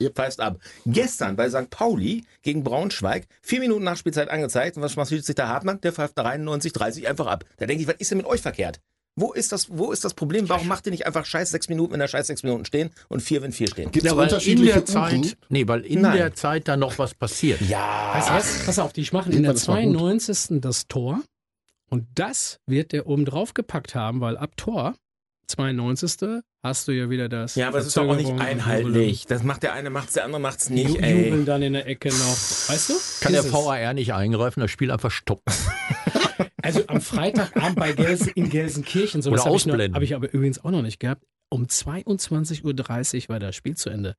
Yep. 0.00 0.14
Pfeifst 0.14 0.40
ab. 0.40 0.58
Gestern 0.86 1.36
bei 1.36 1.50
St. 1.50 1.68
Pauli 1.68 2.24
gegen 2.42 2.64
Braunschweig, 2.64 3.26
vier 3.42 3.60
Minuten 3.60 3.84
Nachspielzeit 3.84 4.30
angezeigt. 4.30 4.76
Und 4.76 4.82
was 4.82 4.96
macht 4.96 5.10
Schiedsrichter 5.10 5.48
Hartmann? 5.48 5.80
Der 5.82 5.92
pfeift 5.92 6.16
nach 6.16 6.24
91, 6.24 6.72
30 6.72 7.06
einfach 7.06 7.26
ab. 7.26 7.44
Da 7.58 7.66
denke 7.66 7.82
ich, 7.82 7.88
was 7.88 7.96
ist 7.98 8.10
denn 8.10 8.18
mit 8.18 8.26
euch 8.26 8.40
verkehrt? 8.40 8.80
Wo 9.16 9.32
ist 9.32 9.52
das, 9.52 9.66
wo 9.70 9.92
ist 9.92 10.04
das 10.04 10.14
Problem? 10.14 10.48
Warum 10.48 10.68
macht 10.68 10.86
ihr 10.86 10.92
nicht 10.92 11.04
einfach 11.06 11.26
scheiß 11.26 11.50
sechs 11.50 11.68
Minuten, 11.68 11.92
wenn 11.92 12.00
da 12.00 12.08
scheiß 12.08 12.28
sechs 12.28 12.42
Minuten 12.42 12.64
stehen 12.64 12.90
und 13.08 13.20
vier, 13.20 13.42
wenn 13.42 13.52
vier 13.52 13.66
stehen? 13.68 13.90
Gibt 13.90 14.06
es 14.06 14.10
Ja, 14.10 14.16
weil 14.16 14.28
in 14.28 14.32
unterschiedliche 14.32 14.72
der 14.72 14.86
Zeit, 14.86 15.36
nee, 15.48 15.68
weil 15.68 15.84
in 15.84 16.00
Nein. 16.00 16.16
der 16.16 16.34
Zeit 16.34 16.68
da 16.68 16.76
noch 16.76 16.98
was 16.98 17.12
passiert. 17.14 17.60
Ja. 17.60 18.12
Du 18.26 18.32
was? 18.32 18.64
Pass 18.64 18.78
auf, 18.78 18.92
die 18.94 19.06
machen 19.12 19.32
in 19.32 19.42
der 19.42 19.52
Irgendwann 19.52 19.56
ist 19.56 19.68
mal 19.68 19.84
gut. 19.84 19.96
92. 19.98 20.60
das 20.60 20.86
Tor. 20.86 21.20
Und 21.90 22.06
das 22.14 22.60
wird 22.66 22.92
der 22.92 23.06
oben 23.08 23.24
drauf 23.24 23.52
gepackt 23.52 23.94
haben, 23.94 24.20
weil 24.20 24.36
ab 24.36 24.56
Tor, 24.56 24.94
92. 25.50 26.42
hast 26.62 26.88
du 26.88 26.92
ja 26.92 27.10
wieder 27.10 27.28
das. 27.28 27.54
Ja, 27.54 27.68
aber 27.68 27.78
es 27.78 27.86
ist 27.86 27.96
doch 27.96 28.08
auch 28.08 28.16
nicht 28.16 28.30
einheitlich. 28.40 29.26
Das 29.26 29.42
macht 29.42 29.62
der 29.62 29.72
eine, 29.72 29.90
macht's, 29.90 30.14
der 30.14 30.24
andere 30.24 30.40
macht's 30.40 30.68
Jubeln, 30.68 30.86
nicht, 30.86 30.98
Ju- 30.98 31.02
ey. 31.04 31.24
Jubeln 31.26 31.44
dann 31.46 31.62
in 31.62 31.72
der 31.74 31.86
Ecke 31.86 32.08
noch. 32.08 32.68
Weißt 32.68 32.90
du? 32.90 32.94
Kann 33.20 33.32
der 33.32 33.52
VAR 33.52 33.92
nicht 33.94 34.12
eingreifen, 34.14 34.60
das 34.60 34.70
Spiel 34.70 34.90
einfach 34.90 35.10
stoppen. 35.10 35.52
Also 36.62 36.82
am 36.88 37.00
Freitagabend 37.00 37.76
bei 37.76 37.92
Gelsen, 37.92 38.32
in 38.34 38.50
Gelsenkirchen, 38.50 39.22
so 39.22 39.30
Oder 39.30 39.38
das 39.38 39.46
habe 39.46 39.56
ich, 39.56 39.66
noch- 39.66 39.78
hab 39.94 40.02
ich 40.02 40.14
aber 40.14 40.30
übrigens 40.32 40.62
auch 40.62 40.70
noch 40.70 40.82
nicht 40.82 41.00
gehabt. 41.00 41.22
Um 41.48 41.64
22.30 41.64 43.22
Uhr 43.24 43.28
war 43.30 43.38
das 43.40 43.56
Spiel 43.56 43.76
zu 43.76 43.88
Ende. 43.88 44.14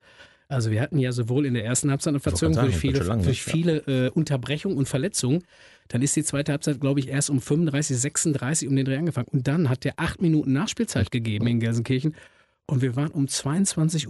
Also 0.48 0.70
wir 0.72 0.82
hatten 0.82 0.98
ja 0.98 1.12
sowohl 1.12 1.46
in 1.46 1.54
der 1.54 1.64
ersten 1.64 1.92
Halbzeit 1.92 2.12
eine 2.12 2.20
Verzögerung 2.20 2.64
durch 2.64 2.74
das 2.74 2.82
viele, 2.82 3.00
lang, 3.04 3.24
durch 3.24 3.42
viele 3.44 3.78
äh, 3.88 4.10
Unterbrechungen 4.10 4.76
und 4.78 4.90
Verletzungen. 4.90 5.44
Dann 5.92 6.02
ist 6.02 6.16
die 6.16 6.24
zweite 6.24 6.52
Halbzeit, 6.54 6.80
glaube 6.80 7.00
ich, 7.02 7.10
erst 7.10 7.30
um 7.30 7.42
35, 7.42 7.98
36 8.00 8.68
um 8.68 8.76
den 8.76 8.86
Dreh 8.86 8.98
angefangen. 8.98 9.28
Und 9.32 9.48
dann 9.48 9.70
hat 9.70 9.84
der 9.84 9.94
acht 9.98 10.22
Minuten 10.22 10.54
Nachspielzeit 10.54 11.12
gegeben 11.12 11.48
in 11.48 11.60
Gelsenkirchen. 11.60 12.16
Und 12.68 12.82
wir 12.82 12.96
waren 12.96 13.12
um 13.12 13.26
22.30 13.26 14.08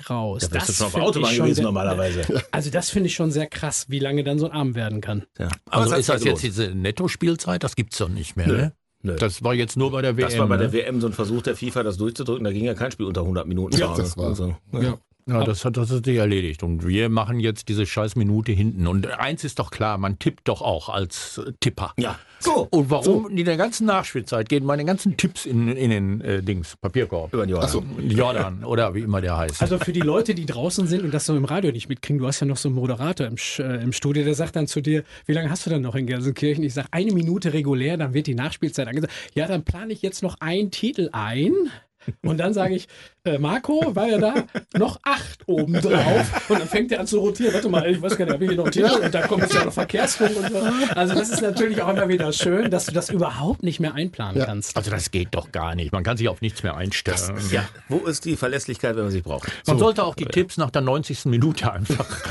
Uhr 0.00 0.06
raus. 0.08 0.48
Da 0.48 0.54
wärst 0.54 0.68
du 0.70 0.72
schon 0.72 0.86
auf 0.86 0.94
der 0.94 1.02
Autobahn 1.02 1.36
gewesen 1.36 1.54
sehr- 1.56 1.64
normalerweise. 1.64 2.22
Also 2.50 2.70
das 2.70 2.88
finde 2.90 3.08
ich 3.08 3.14
schon 3.14 3.30
sehr 3.30 3.46
krass, 3.46 3.86
wie 3.88 3.98
lange 3.98 4.24
dann 4.24 4.38
so 4.38 4.46
ein 4.46 4.52
Abend 4.52 4.74
werden 4.74 5.00
kann. 5.02 5.24
Ja. 5.38 5.48
Also 5.68 5.92
es 5.94 6.00
ist 6.00 6.08
das 6.08 6.22
sich 6.22 6.30
jetzt 6.30 6.42
diese 6.42 6.74
Netto-Spielzeit? 6.74 7.62
Das 7.62 7.76
gibt's 7.76 7.98
doch 7.98 8.08
nicht 8.08 8.36
mehr, 8.36 8.46
Nö. 8.46 8.56
ne? 8.56 8.72
Nö. 9.02 9.16
Das 9.16 9.42
war 9.42 9.52
jetzt 9.52 9.76
nur 9.76 9.90
bei 9.90 10.00
der 10.00 10.16
WM. 10.16 10.28
Das 10.28 10.38
war 10.38 10.46
bei 10.46 10.56
der 10.56 10.68
ne? 10.68 10.72
WM 10.72 11.00
so 11.00 11.08
ein 11.08 11.12
Versuch 11.12 11.42
der 11.42 11.56
FIFA, 11.56 11.82
das 11.82 11.96
durchzudrücken. 11.98 12.44
Da 12.44 12.52
ging 12.52 12.64
ja 12.64 12.74
kein 12.74 12.92
Spiel 12.92 13.04
unter 13.04 13.22
100 13.22 13.46
Minuten. 13.46 13.76
Ja, 13.76 13.94
das 13.96 14.16
war- 14.16 14.28
Also, 14.28 14.56
Ja. 14.72 14.96
Ja, 15.26 15.44
das 15.44 15.64
hat 15.64 15.76
das 15.76 15.90
hat 15.90 16.04
sich 16.04 16.16
erledigt. 16.16 16.62
Und 16.62 16.86
wir 16.86 17.08
machen 17.08 17.40
jetzt 17.40 17.68
diese 17.68 17.86
scheiß 17.86 18.16
Minute 18.16 18.52
hinten. 18.52 18.86
Und 18.86 19.06
eins 19.06 19.44
ist 19.44 19.58
doch 19.58 19.70
klar, 19.70 19.98
man 19.98 20.18
tippt 20.18 20.48
doch 20.48 20.62
auch 20.62 20.88
als 20.88 21.40
Tipper. 21.60 21.92
ja. 21.96 22.18
So. 22.42 22.66
Und 22.70 22.90
warum 22.90 23.28
in 23.28 23.44
der 23.44 23.56
ganzen 23.56 23.86
Nachspielzeit 23.86 24.48
gehen 24.48 24.64
meine 24.64 24.84
ganzen 24.84 25.16
Tipps 25.16 25.46
in, 25.46 25.68
in 25.68 25.90
den 25.90 26.20
äh, 26.22 26.42
Dings, 26.42 26.76
Papierkorb? 26.76 27.32
Über 27.32 27.46
den 27.46 27.50
Jordan. 27.50 27.70
So. 27.70 27.84
Jordan 28.00 28.64
oder 28.64 28.94
wie 28.94 29.00
immer 29.00 29.20
der 29.20 29.36
heißt. 29.36 29.62
Also 29.62 29.78
für 29.78 29.92
die 29.92 30.00
Leute, 30.00 30.34
die 30.34 30.44
draußen 30.44 30.88
sind 30.88 31.04
und 31.04 31.14
das 31.14 31.24
so 31.24 31.36
im 31.36 31.44
Radio 31.44 31.70
nicht 31.70 31.88
mitkriegen, 31.88 32.18
du 32.18 32.26
hast 32.26 32.40
ja 32.40 32.46
noch 32.46 32.56
so 32.56 32.68
einen 32.68 32.74
Moderator 32.74 33.28
im, 33.28 33.36
äh, 33.58 33.82
im 33.82 33.92
Studio, 33.92 34.24
der 34.24 34.34
sagt 34.34 34.56
dann 34.56 34.66
zu 34.66 34.80
dir, 34.80 35.04
wie 35.26 35.32
lange 35.32 35.50
hast 35.50 35.66
du 35.66 35.70
denn 35.70 35.82
noch 35.82 35.94
in 35.94 36.06
Gelsenkirchen? 36.06 36.64
Ich 36.64 36.74
sage, 36.74 36.88
eine 36.90 37.12
Minute 37.12 37.52
regulär, 37.52 37.96
dann 37.96 38.12
wird 38.12 38.26
die 38.26 38.34
Nachspielzeit 38.34 38.88
angesagt. 38.88 39.12
Ja, 39.34 39.46
dann 39.46 39.62
plane 39.62 39.92
ich 39.92 40.02
jetzt 40.02 40.22
noch 40.22 40.36
einen 40.40 40.72
Titel 40.72 41.10
ein. 41.12 41.52
Und 42.22 42.38
dann 42.38 42.52
sage 42.52 42.74
ich, 42.74 42.88
äh, 43.24 43.38
Marco, 43.38 43.94
war 43.94 44.08
ja 44.08 44.18
da, 44.18 44.34
noch 44.76 44.98
acht 45.04 45.40
oben 45.46 45.74
drauf. 45.74 46.48
Und 46.48 46.58
dann 46.58 46.68
fängt 46.68 46.90
er 46.90 47.00
an 47.00 47.06
zu 47.06 47.20
rotieren. 47.20 47.54
Warte 47.54 47.68
mal, 47.68 47.88
ich 47.88 48.02
weiß 48.02 48.16
gar 48.16 48.24
nicht, 48.24 48.34
habe 48.34 48.44
ich 48.44 48.50
hier 48.50 48.58
noch 48.58 48.66
einen? 48.66 49.04
Und 49.04 49.14
dann 49.14 49.28
kommt 49.28 49.42
jetzt 49.42 49.54
ja 49.54 49.64
noch 49.64 49.72
Verkehrsfunk 49.72 50.36
und 50.36 50.50
so. 50.50 50.58
Also 50.96 51.14
das 51.14 51.30
ist 51.30 51.40
natürlich 51.40 51.80
auch 51.82 51.90
immer 51.90 52.08
wieder 52.08 52.32
schön, 52.32 52.70
dass 52.70 52.86
du 52.86 52.92
das 52.92 53.10
überhaupt 53.10 53.62
nicht 53.62 53.78
mehr 53.78 53.94
einplanen 53.94 54.44
kannst. 54.44 54.76
Also 54.76 54.90
das 54.90 55.12
geht 55.12 55.28
doch 55.32 55.52
gar 55.52 55.76
nicht. 55.76 55.92
Man 55.92 56.02
kann 56.02 56.16
sich 56.16 56.28
auf 56.28 56.40
nichts 56.40 56.64
mehr 56.64 56.76
einstellen. 56.76 57.38
Ja. 57.52 57.68
Wo 57.88 57.98
ist 57.98 58.24
die 58.24 58.36
Verlässlichkeit, 58.36 58.96
wenn 58.96 59.04
man 59.04 59.12
sie 59.12 59.20
braucht? 59.20 59.50
Man 59.66 59.78
sollte 59.78 60.04
auch 60.04 60.16
die 60.16 60.24
Tipps 60.24 60.56
nach 60.56 60.70
der 60.70 60.82
90. 60.82 61.26
Minute 61.26 61.72
einfach. 61.72 62.08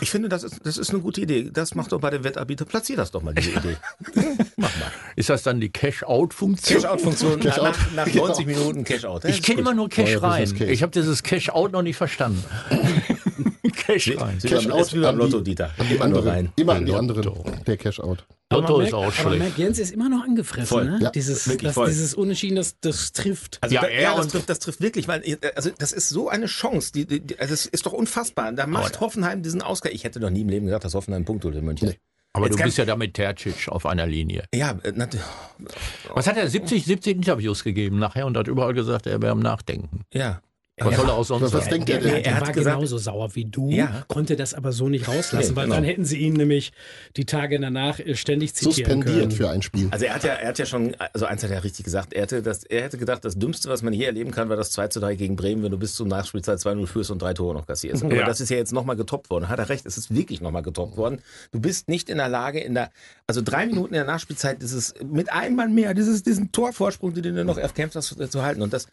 Ich 0.00 0.10
finde, 0.10 0.28
das 0.28 0.42
ist, 0.42 0.60
das 0.64 0.76
ist 0.76 0.90
eine 0.90 1.00
gute 1.00 1.22
Idee. 1.22 1.50
Das 1.50 1.74
macht 1.74 1.92
doch 1.92 2.00
bei 2.00 2.10
dem 2.10 2.24
Wettanbieter. 2.24 2.66
Platzier 2.66 2.96
das 2.96 3.10
doch 3.10 3.22
mal, 3.22 3.32
diese 3.32 3.52
Idee. 3.52 3.76
Mach 4.56 4.76
mal. 4.78 4.92
Ist 5.16 5.30
das 5.30 5.42
dann 5.42 5.60
die 5.60 5.70
Cash-Out-Funktion? 5.70 6.82
Cash-Out-Funktion. 6.82 7.40
Cash 7.40 7.56
nach, 7.56 7.92
nach 7.92 8.14
90 8.14 8.46
Minuten 8.46 8.84
Cash-Out. 8.84 9.24
Ich 9.24 9.42
kenne 9.42 9.60
immer 9.60 9.72
nur 9.72 9.88
Cash 9.88 10.14
Neuer 10.20 10.23
rein. 10.24 10.54
Ich 10.68 10.82
habe 10.82 10.92
dieses 10.92 11.22
Cash-Out 11.22 11.72
noch 11.72 11.82
nicht 11.82 11.96
verstanden. 11.96 12.42
Cash 13.76 14.16
rein. 14.16 14.38
Cash 14.38 14.50
Cash-Out 14.50 14.80
ist 14.80 14.94
wie 14.94 15.00
beim 15.00 15.16
Lotto, 15.18 15.40
Dieter. 15.40 15.70
An 15.78 15.86
die 15.88 15.94
Immer 15.96 16.08
nur 16.08 16.18
anderen. 16.18 16.28
rein. 16.36 16.52
Immer 16.56 16.72
an 16.74 16.86
die 16.86 16.92
anderen. 16.94 17.62
Der 17.66 17.76
Cash-Out. 17.76 18.26
Aber 18.50 18.60
Lotto 18.62 18.80
ist 18.80 18.94
auch 18.94 19.02
Aber 19.04 19.12
schlecht. 19.12 19.38
merkt, 19.38 19.58
Jens 19.58 19.78
ist 19.78 19.90
immer 19.92 20.08
noch 20.08 20.22
angefressen, 20.24 20.66
Voll. 20.66 20.84
ne? 20.84 20.98
Ja, 21.02 21.10
dieses, 21.10 21.48
wirklich 21.48 21.72
das, 21.72 21.88
dieses 21.88 22.14
Unentschieden, 22.14 22.56
das, 22.56 22.78
das 22.80 23.12
trifft. 23.12 23.58
Also 23.62 23.74
Ja, 23.74 23.80
da, 23.82 23.88
er 23.88 24.02
ja, 24.02 24.14
das 24.16 24.26
und- 24.26 24.32
trifft, 24.32 24.48
das 24.48 24.58
trifft 24.60 24.80
wirklich, 24.80 25.08
weil 25.08 25.22
also 25.56 25.70
das 25.78 25.92
ist 25.92 26.08
so 26.08 26.28
eine 26.28 26.46
Chance. 26.46 26.92
Die, 26.92 27.06
die, 27.06 27.38
also 27.38 27.52
das 27.52 27.66
ist 27.66 27.84
doch 27.86 27.92
unfassbar. 27.92 28.52
Da 28.52 28.66
macht 28.66 29.00
Hoffenheim 29.00 29.42
diesen 29.42 29.60
Ausgleich. 29.62 29.94
Ich 29.94 30.04
hätte 30.04 30.20
noch 30.20 30.30
nie 30.30 30.42
im 30.42 30.48
Leben 30.48 30.66
gedacht, 30.66 30.84
dass 30.84 30.94
Hoffenheim 30.94 31.18
einen 31.18 31.24
Punkt 31.24 31.44
holt 31.44 31.54
in 31.56 31.64
München. 31.64 31.94
Aber 32.36 32.46
Jetzt 32.46 32.58
du 32.58 32.64
bist 32.64 32.78
ja 32.78 32.84
da 32.84 32.96
mit 32.96 33.14
Tercic 33.14 33.68
auf 33.68 33.86
einer 33.86 34.06
Linie. 34.06 34.44
Ja, 34.52 34.76
äh, 34.82 34.90
nat- 34.92 35.16
Was 36.12 36.26
hat 36.26 36.36
er? 36.36 36.48
70, 36.48 36.84
70 36.84 37.16
Interviews 37.16 37.62
gegeben 37.62 37.98
nachher 38.00 38.26
und 38.26 38.36
hat 38.36 38.48
überall 38.48 38.74
gesagt, 38.74 39.06
er 39.06 39.22
wäre 39.22 39.32
am 39.32 39.38
Nachdenken. 39.40 40.00
ja. 40.12 40.40
Was 40.76 40.90
ja. 40.90 40.96
soll 40.98 41.08
er 41.08 41.14
auch 41.14 41.24
sonst 41.24 41.42
Was 41.42 41.52
sagen? 41.52 41.70
denkt 41.70 41.88
Der, 41.88 41.98
der 42.00 42.10
der, 42.14 42.22
denn? 42.22 42.32
er 42.34 42.40
war 42.40 42.52
gesagt- 42.52 42.76
genauso 42.78 42.98
sauer 42.98 43.32
wie 43.36 43.44
du, 43.44 43.70
Ja. 43.70 44.04
konnte 44.08 44.34
das 44.34 44.54
aber 44.54 44.72
so 44.72 44.88
nicht 44.88 45.06
rauslassen, 45.06 45.50
Nee, 45.50 45.56
weil 45.56 45.64
genau. 45.66 45.76
dann 45.76 45.84
hätten 45.84 46.04
sie 46.04 46.18
ihn 46.18 46.32
nämlich 46.32 46.72
die 47.16 47.24
Tage 47.26 47.60
danach 47.60 48.00
äh, 48.00 48.16
ständig 48.16 48.54
zitieren 48.54 48.74
Suspendiert 48.74 49.18
können. 49.20 49.30
für 49.30 49.50
ein 49.50 49.62
Spiel. 49.62 49.86
Also 49.92 50.06
er 50.06 50.16
hat 50.16 50.24
ja, 50.24 50.32
er 50.32 50.48
hat 50.48 50.58
ja 50.58 50.66
schon, 50.66 50.96
also 51.12 51.26
eins 51.26 51.44
hat 51.44 51.50
er 51.52 51.62
richtig 51.62 51.84
gesagt, 51.84 52.12
er 52.12 52.22
hätte, 52.22 52.42
das, 52.42 52.64
er 52.64 52.82
hätte 52.82 52.98
gedacht, 52.98 53.24
das 53.24 53.38
Dümmste, 53.38 53.68
was 53.68 53.82
man 53.82 53.92
je 53.92 54.04
erleben 54.04 54.32
kann, 54.32 54.48
war 54.48 54.56
das 54.56 54.72
2 54.72 54.88
zu 54.88 54.98
3 54.98 55.14
gegen 55.14 55.36
Bremen, 55.36 55.62
wenn 55.62 55.70
du 55.70 55.78
bis 55.78 55.94
zur 55.94 56.08
Nachspielzeit 56.08 56.58
2-0 56.58 56.86
führst 56.88 57.12
und 57.12 57.22
drei 57.22 57.34
Tore 57.34 57.54
noch 57.54 57.66
kassierst. 57.68 58.02
Aber 58.02 58.12
Ja. 58.16 58.26
das 58.26 58.40
ist 58.40 58.48
ja 58.48 58.56
jetzt 58.56 58.72
nochmal 58.72 58.96
getoppt 58.96 59.30
worden. 59.30 59.48
Hat 59.48 59.60
er 59.60 59.68
recht, 59.68 59.86
es 59.86 59.96
ist 59.96 60.12
wirklich 60.12 60.40
nochmal 60.40 60.62
getoppt 60.62 60.96
worden. 60.96 61.20
Du 61.52 61.60
bist 61.60 61.88
nicht 61.88 62.10
in 62.10 62.18
der 62.18 62.28
Lage, 62.28 62.58
in 62.58 62.74
der, 62.74 62.90
also 63.28 63.42
drei 63.42 63.66
Minuten 63.66 63.94
in 63.94 63.98
der 63.98 64.06
Nachspielzeit, 64.06 64.60
dieses, 64.60 64.92
mit 65.04 65.32
einem 65.32 65.54
Mann 65.54 65.72
mehr, 65.72 65.94
dieses, 65.94 66.24
diesen 66.24 66.50
Torvorsprung, 66.50 67.14
den 67.14 67.36
du 67.36 67.44
noch 67.44 67.58
erkämpft 67.58 67.94
hast, 67.94 68.16
zu 68.32 68.42
halten. 68.42 68.60
Und 68.60 68.72
das, 68.72 68.88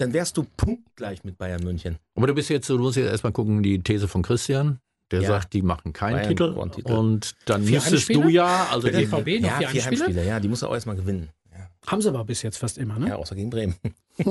dann 0.00 0.12
wärst 0.12 0.36
du 0.36 0.44
punktgleich 0.56 1.24
mit 1.24 1.38
Bayern 1.38 1.62
München. 1.62 1.96
Aber 2.14 2.26
du 2.26 2.34
bist 2.34 2.48
jetzt, 2.50 2.66
so, 2.66 2.76
du 2.76 2.82
musst 2.84 2.96
jetzt 2.96 3.10
erstmal 3.10 3.32
gucken, 3.32 3.62
die 3.62 3.82
These 3.82 4.08
von 4.08 4.22
Christian. 4.22 4.78
Der 5.10 5.22
Ja. 5.22 5.28
sagt, 5.28 5.52
die 5.54 5.62
machen 5.62 5.92
keinen 5.92 6.22
Titel. 6.28 6.54
Titel. 6.70 6.92
Und 6.92 7.34
dann 7.46 7.64
Vier 7.64 7.74
müsstest 7.78 8.08
Heimspiele? 8.08 8.22
du 8.22 8.28
ja, 8.28 8.68
also 8.70 8.88
Der 8.88 9.00
die, 9.00 9.06
BVB 9.06 9.42
noch 9.42 9.48
ja, 9.50 9.58
vier 9.58 9.68
vier 9.68 9.84
Heimspiele? 9.84 10.04
Heimspiele, 10.04 10.24
ja, 10.26 10.38
die 10.40 10.46
muss 10.48 10.62
er 10.62 10.68
auch 10.68 10.74
erstmal 10.74 10.94
gewinnen. 10.94 11.30
Ja, 11.52 11.68
Haben 11.88 12.00
sie 12.00 12.08
aber 12.08 12.24
bis 12.24 12.42
jetzt 12.42 12.58
fast 12.58 12.78
immer, 12.78 12.96
ne? 12.98 13.08
ja 13.08 13.16
außer 13.16 13.34
gegen 13.34 13.50
Bremen. 13.50 13.74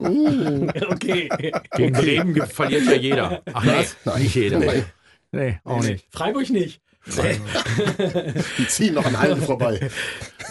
Okay. 0.00 1.28
gegen 1.76 1.92
Bremen 1.92 2.46
verliert 2.46 2.86
ja 2.86 2.94
jeder. 2.94 3.42
Ach 3.52 3.64
nee, 3.64 3.84
Nein. 4.04 4.22
nicht 4.22 4.34
jeder. 4.34 4.58
Nee. 4.58 4.84
Nee, 5.32 5.58
auch 5.64 5.82
nicht. 5.82 6.06
Freiburg 6.10 6.48
nicht. 6.50 6.80
Die 8.58 8.66
ziehen 8.68 8.94
noch 8.94 9.04
an 9.04 9.16
allen 9.16 9.40
vorbei. 9.40 9.90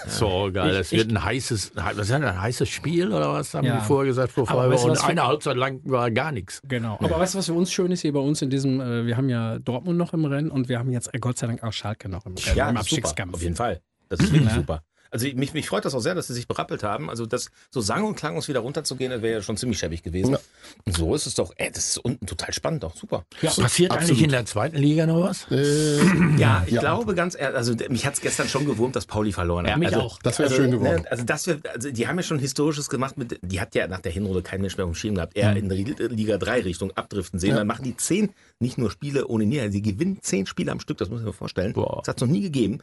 So 0.10 0.50
geil. 0.52 0.76
Es 0.76 0.92
wird 0.92 1.10
ein 1.12 1.24
heißes, 1.24 1.72
was 1.76 1.92
ist 1.92 1.98
das, 2.00 2.12
ein 2.12 2.42
heißes 2.42 2.68
Spiel 2.70 3.08
oder 3.14 3.34
was 3.34 3.54
haben 3.54 3.66
Ja. 3.66 3.78
die 3.80 3.86
vorher 3.86 4.08
gesagt 4.08 4.32
vor 4.32 4.46
Freiburg? 4.46 4.72
weißt 4.74 4.86
du, 4.86 4.90
Und 4.92 5.04
eine 5.04 5.26
Halbzeit 5.28 5.56
lang 5.58 5.82
war 5.86 6.10
gar 6.12 6.32
nichts. 6.32 6.62
Genau. 6.68 6.98
Aber 7.00 7.20
weißt 7.20 7.34
du, 7.36 7.38
was 7.40 7.46
für 7.48 7.54
uns 7.54 7.72
schön 7.72 7.92
ist 7.92 8.02
hier 8.02 8.14
bei 8.14 8.20
uns 8.20 8.42
in 8.42 8.50
diesem, 8.50 8.80
äh, 8.82 9.06
wir 9.06 9.18
haben 9.18 9.30
ja 9.30 9.60
Dortmund 9.60 9.98
noch 9.98 10.14
im 10.14 10.26
Rennen 10.26 10.52
und 10.52 10.70
wir 10.70 10.80
haben 10.80 10.92
jetzt 10.92 11.14
äh, 11.14 11.20
Gott 11.20 11.38
sei 11.38 11.48
Dank 11.48 11.64
auch 11.64 11.74
Schalke 11.74 12.10
noch 12.10 12.26
im 12.26 12.36
Rennen, 12.36 12.58
Ja, 12.58 12.70
im 12.70 12.76
das 12.76 12.88
super. 12.88 13.14
Auf 13.34 13.42
jeden 13.42 13.56
Fall. 13.56 13.82
Das 14.10 14.20
ist 14.20 14.32
wirklich 14.32 14.50
Ja. 14.50 14.56
super. 14.56 14.82
Also 15.12 15.26
ich- 15.26 15.36
mich, 15.36 15.54
mich 15.54 15.68
freut 15.68 15.86
das 15.86 15.94
auch 15.96 16.00
sehr, 16.02 16.16
dass 16.16 16.28
sie 16.28 16.34
sich 16.34 16.48
berappelt 16.48 16.84
haben. 16.84 17.10
Also 17.10 17.26
das 17.26 17.50
so 17.72 17.82
sang- 17.82 18.04
und 18.04 18.16
klanglos 18.16 18.48
wieder 18.48 18.60
runterzugehen, 18.60 19.12
das 19.12 19.22
wäre 19.22 19.36
ja 19.36 19.42
schon 19.42 19.58
ziemlich 19.58 19.80
schäbig 19.80 20.04
gewesen. 20.04 20.34
Ja. 20.34 20.40
Und 20.86 20.96
so 20.98 21.16
ist 21.16 21.26
es 21.26 21.36
doch, 21.36 21.52
ey, 21.58 21.72
das 21.72 21.88
ist 21.90 21.98
unten 22.00 22.26
total 22.26 22.54
spannend, 22.54 22.84
doch 22.84 22.96
super. 22.96 23.26
Ja, 23.42 23.50
Passiert 23.52 23.92
absolut. 23.92 24.10
eigentlich 24.12 24.24
in 24.24 24.30
der 24.32 24.46
zweiten 24.46 24.78
Liga 24.78 25.06
noch 25.06 25.22
was? 25.22 25.48
Äh, 25.52 26.00
Ja, 26.38 26.64
ich 26.66 26.74
Ja. 26.74 26.82
glaube 26.82 27.16
ganz 27.16 27.36
ehrlich, 27.40 27.58
also 27.58 27.74
mich 27.90 28.06
hat 28.06 28.14
es 28.16 28.22
gestern 28.22 28.48
schon 28.48 28.66
gewurmt, 28.66 28.96
dass 28.96 29.06
Pauli 29.06 29.32
verloren 29.32 29.68
hat. 29.70 29.78
mich 29.78 29.88
also, 29.90 30.02
auch. 30.02 30.20
Das 30.22 30.40
wäre 30.40 30.50
also, 30.50 30.62
schön 30.62 30.72
geworden. 30.72 31.02
Ne, 31.04 31.12
also 31.12 31.24
das 31.24 31.48
wär, 31.48 31.60
also 31.74 31.92
die 31.92 32.08
haben 32.08 32.18
ja 32.18 32.24
schon 32.24 32.40
Historisches 32.40 32.90
gemacht 32.90 33.18
mit, 33.18 33.40
die 33.42 33.60
hat 33.60 33.76
ja 33.76 33.88
nach 33.88 34.00
der 34.02 34.12
Hinrunde 34.12 34.42
kein 34.42 34.62
Mensch 34.62 34.78
mehr 34.78 34.86
auf 34.86 34.92
dem 34.92 34.96
Schirm 34.96 35.16
gehabt, 35.16 35.36
eher 35.36 35.56
in 35.56 35.70
die 35.70 35.84
Liga 35.84 36.38
3 36.38 36.62
Richtung 36.62 36.92
abdriften 36.96 37.40
sehen. 37.40 37.52
Ja. 37.52 37.56
Dann 37.58 37.68
machen 37.68 37.84
die 37.84 37.98
zehn, 37.98 38.30
nicht 38.60 38.78
nur 38.78 38.92
Spiele 38.92 39.28
ohne 39.28 39.46
Niederlage, 39.46 39.74
sie 39.74 39.82
gewinnen 39.82 40.20
zehn 40.22 40.46
Spiele 40.46 40.72
am 40.72 40.80
Stück, 40.80 40.98
das 40.98 41.10
muss 41.10 41.20
ich 41.22 41.26
mir 41.26 41.34
vorstellen. 41.34 41.74
Boah. 41.74 42.02
Das 42.04 42.10
hat 42.10 42.18
es 42.18 42.22
noch 42.22 42.32
nie 42.34 42.42
gegeben. 42.42 42.80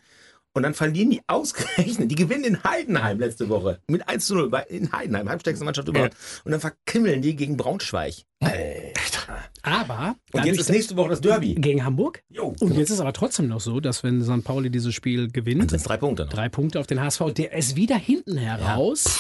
Und 0.56 0.62
dann 0.62 0.72
verlieren 0.72 1.10
die 1.10 1.20
ausgerechnet. 1.26 2.10
Die 2.10 2.14
gewinnen 2.14 2.44
in 2.44 2.64
Heidenheim 2.64 3.18
letzte 3.20 3.50
Woche. 3.50 3.78
Mit 3.90 4.08
1 4.08 4.25
zu 4.25 4.34
0 4.36 4.48
bei, 4.48 4.62
in 4.62 4.90
Heidenheim, 4.90 5.28
heimstärkste 5.28 5.66
Mannschaft 5.66 5.86
überhaupt. 5.86 6.16
Und 6.46 6.50
dann 6.52 6.60
verkimmeln 6.60 7.20
die 7.20 7.36
gegen 7.36 7.58
Braunschweig. 7.58 8.14
Aber 9.62 10.16
Und 10.32 10.46
jetzt 10.46 10.58
ist 10.60 10.70
nächste 10.70 10.96
Woche 10.96 11.10
das 11.10 11.20
Derby. 11.20 11.56
gegen 11.56 11.84
Hamburg. 11.84 12.22
Jo. 12.30 12.54
Und 12.60 12.75
jetzt 12.75 12.88
ist 12.88 13.00
aber 13.00 13.12
trotzdem 13.12 13.48
noch 13.48 13.60
so, 13.60 13.80
dass 13.80 14.02
wenn 14.02 14.22
St. 14.25 14.44
Pauli 14.44 14.70
dieses 14.70 14.94
Spiel 14.94 15.30
gewinnt, 15.30 15.60
Dann 15.60 15.68
sind 15.68 15.76
es 15.78 15.84
drei 15.84 15.98
Punkte 15.98 16.25
noch. 16.25 16.32
drei 16.32 16.48
Punkte 16.48 16.80
auf 16.80 16.86
den 16.86 17.00
HSV, 17.02 17.20
der 17.36 17.52
ist 17.52 17.76
wieder 17.76 17.96
hinten 17.96 18.38
heraus. 18.38 19.18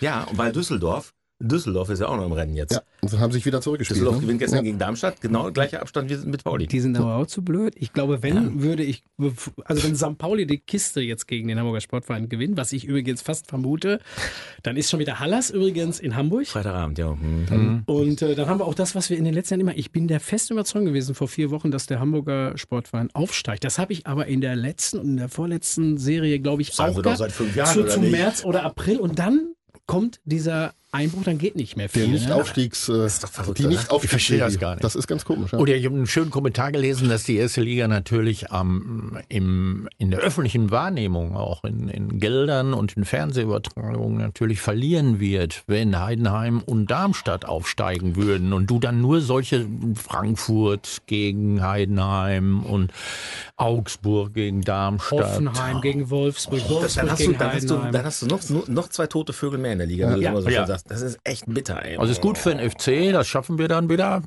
Ja, 0.00 0.24
und 0.24 0.38
weil 0.38 0.50
Düsseldorf 0.50 1.12
Düsseldorf 1.48 1.90
ist 1.90 2.00
ja 2.00 2.08
auch 2.08 2.16
noch 2.16 2.26
im 2.26 2.32
Rennen 2.32 2.54
jetzt. 2.54 2.72
Ja, 2.72 2.82
und 3.02 3.12
dann 3.12 3.20
haben 3.20 3.32
sie 3.32 3.38
sich 3.38 3.46
wieder 3.46 3.60
zurückgespielt. 3.60 3.96
Düsseldorf 3.96 4.16
ne? 4.16 4.22
gewinnt 4.22 4.38
gestern 4.40 4.58
ja. 4.58 4.62
gegen 4.62 4.78
Darmstadt, 4.78 5.20
genau 5.20 5.50
gleicher 5.52 5.82
Abstand 5.82 6.10
wie 6.10 6.16
mit 6.26 6.44
Pauli. 6.44 6.66
Die 6.66 6.80
sind 6.80 6.96
aber 6.98 7.16
auch 7.16 7.26
zu 7.26 7.42
blöd. 7.42 7.74
Ich 7.78 7.92
glaube, 7.92 8.22
wenn 8.22 8.62
würde 8.62 8.82
ich, 8.82 9.04
also 9.64 9.82
wenn 9.84 9.96
St. 9.96 10.18
Pauli 10.18 10.46
die 10.46 10.58
Kiste 10.58 11.00
jetzt 11.00 11.26
gegen 11.26 11.48
den 11.48 11.58
Hamburger 11.58 11.80
Sportverein 11.80 12.28
gewinnt, 12.28 12.56
was 12.56 12.72
ich 12.72 12.84
übrigens 12.84 13.22
fast 13.22 13.46
vermute, 13.46 14.00
dann 14.62 14.76
ist 14.76 14.90
schon 14.90 15.00
wieder 15.00 15.20
Hallas 15.20 15.50
übrigens 15.50 16.00
in 16.00 16.16
Hamburg. 16.16 16.46
Freitagabend, 16.46 16.98
ja. 16.98 17.16
Hm. 17.16 17.82
Und 17.86 18.22
äh, 18.22 18.34
dann 18.34 18.48
haben 18.48 18.60
wir 18.60 18.66
auch 18.66 18.74
das, 18.74 18.94
was 18.94 19.10
wir 19.10 19.18
in 19.18 19.24
den 19.24 19.34
letzten 19.34 19.54
Jahren 19.54 19.60
immer, 19.60 19.76
ich 19.76 19.92
bin 19.92 20.08
der 20.08 20.20
festen 20.20 20.54
Überzeugung 20.54 20.86
gewesen 20.86 21.14
vor 21.14 21.28
vier 21.28 21.50
Wochen, 21.50 21.70
dass 21.70 21.86
der 21.86 22.00
Hamburger 22.00 22.56
Sportverein 22.56 23.10
aufsteigt. 23.12 23.64
Das 23.64 23.78
habe 23.78 23.92
ich 23.92 24.06
aber 24.06 24.26
in 24.26 24.40
der 24.40 24.56
letzten 24.56 24.98
und 24.98 25.08
in 25.08 25.16
der 25.16 25.28
vorletzten 25.28 25.98
Serie, 25.98 26.40
glaube 26.40 26.62
ich, 26.62 26.72
Sagen 26.72 26.92
auch 26.92 26.96
doch 26.96 27.02
gehabt. 27.02 27.18
seit 27.18 27.32
fünf 27.32 27.54
Jahren, 27.56 27.74
zu, 27.74 27.80
oder 27.80 27.90
zu 27.90 28.00
nicht? 28.00 28.12
März 28.12 28.44
oder 28.44 28.64
April 28.64 28.98
und 28.98 29.18
dann 29.18 29.54
kommt 29.86 30.20
dieser 30.24 30.74
Einbruch, 30.94 31.24
dann 31.24 31.38
geht 31.38 31.56
nicht 31.56 31.76
mehr 31.76 31.88
Der 31.88 32.02
viel. 32.02 32.06
ne? 32.08 32.14
Nicht-Aufstiegs, 32.14 32.86
doch 32.86 33.28
verrückt, 33.30 33.58
die 33.58 33.66
nicht 33.66 33.88
Ich 34.02 34.08
verstehe 34.08 34.38
das 34.38 34.58
gar 34.58 34.72
nicht. 34.76 34.84
Das 34.84 34.94
ist 34.94 35.06
ganz 35.06 35.24
komisch. 35.24 35.52
Ja. 35.52 35.58
Oder 35.58 35.74
ich 35.74 35.84
habe 35.84 35.96
einen 35.96 36.06
schönen 36.06 36.30
Kommentar 36.30 36.72
gelesen, 36.72 37.08
dass 37.08 37.24
die 37.24 37.36
erste 37.36 37.60
Liga 37.60 37.88
natürlich 37.88 38.50
am 38.52 39.18
im, 39.28 39.88
in 39.98 40.10
der 40.10 40.20
öffentlichen 40.20 40.70
Wahrnehmung, 40.70 41.36
auch 41.36 41.64
in, 41.64 41.88
in 41.88 42.18
Geldern 42.20 42.72
und 42.74 42.96
in 42.96 43.04
Fernsehübertragungen 43.04 44.18
natürlich 44.18 44.60
verlieren 44.60 45.20
wird, 45.20 45.64
wenn 45.66 45.98
Heidenheim 46.00 46.60
und 46.60 46.90
Darmstadt 46.90 47.44
aufsteigen 47.44 48.16
würden 48.16 48.52
und 48.52 48.68
du 48.70 48.78
dann 48.78 49.00
nur 49.00 49.20
solche 49.20 49.66
Frankfurt 49.96 51.02
gegen 51.06 51.62
Heidenheim 51.62 52.62
und 52.64 52.92
Augsburg 53.56 54.34
gegen 54.34 54.62
Darmstadt. 54.62 55.20
Hoffenheim 55.20 55.80
gegen 55.80 56.10
Wolfsburg, 56.10 56.60
Wolfsburg 56.68 56.94
Dann 56.94 57.10
hast, 57.10 57.20
du, 57.20 57.26
gegen 57.26 57.38
dann, 57.38 57.52
hast 57.52 57.64
du, 57.70 57.74
Heidenheim. 57.74 57.92
dann 57.92 58.04
hast 58.04 58.22
du 58.22 58.26
noch, 58.26 58.68
noch 58.68 58.88
zwei 58.88 59.06
tote 59.06 59.32
Vögel 59.32 59.58
mehr 59.58 59.72
in 59.72 59.78
der 59.78 59.86
Liga, 59.86 60.10
wenn 60.10 60.16
du 60.16 60.20
Ja. 60.22 60.30
das 60.32 60.40
immer 60.44 60.50
so 60.50 60.54
Ja. 60.54 60.66
Das 60.86 61.00
ist 61.00 61.18
echt 61.24 61.44
bitter, 61.46 61.82
ey. 61.82 61.96
Also 61.96 62.12
ist 62.12 62.20
gut 62.20 62.36
für 62.36 62.54
den 62.54 62.70
FC, 62.70 63.10
das 63.12 63.26
schaffen 63.26 63.58
wir 63.58 63.68
dann 63.68 63.88
wieder. 63.88 64.22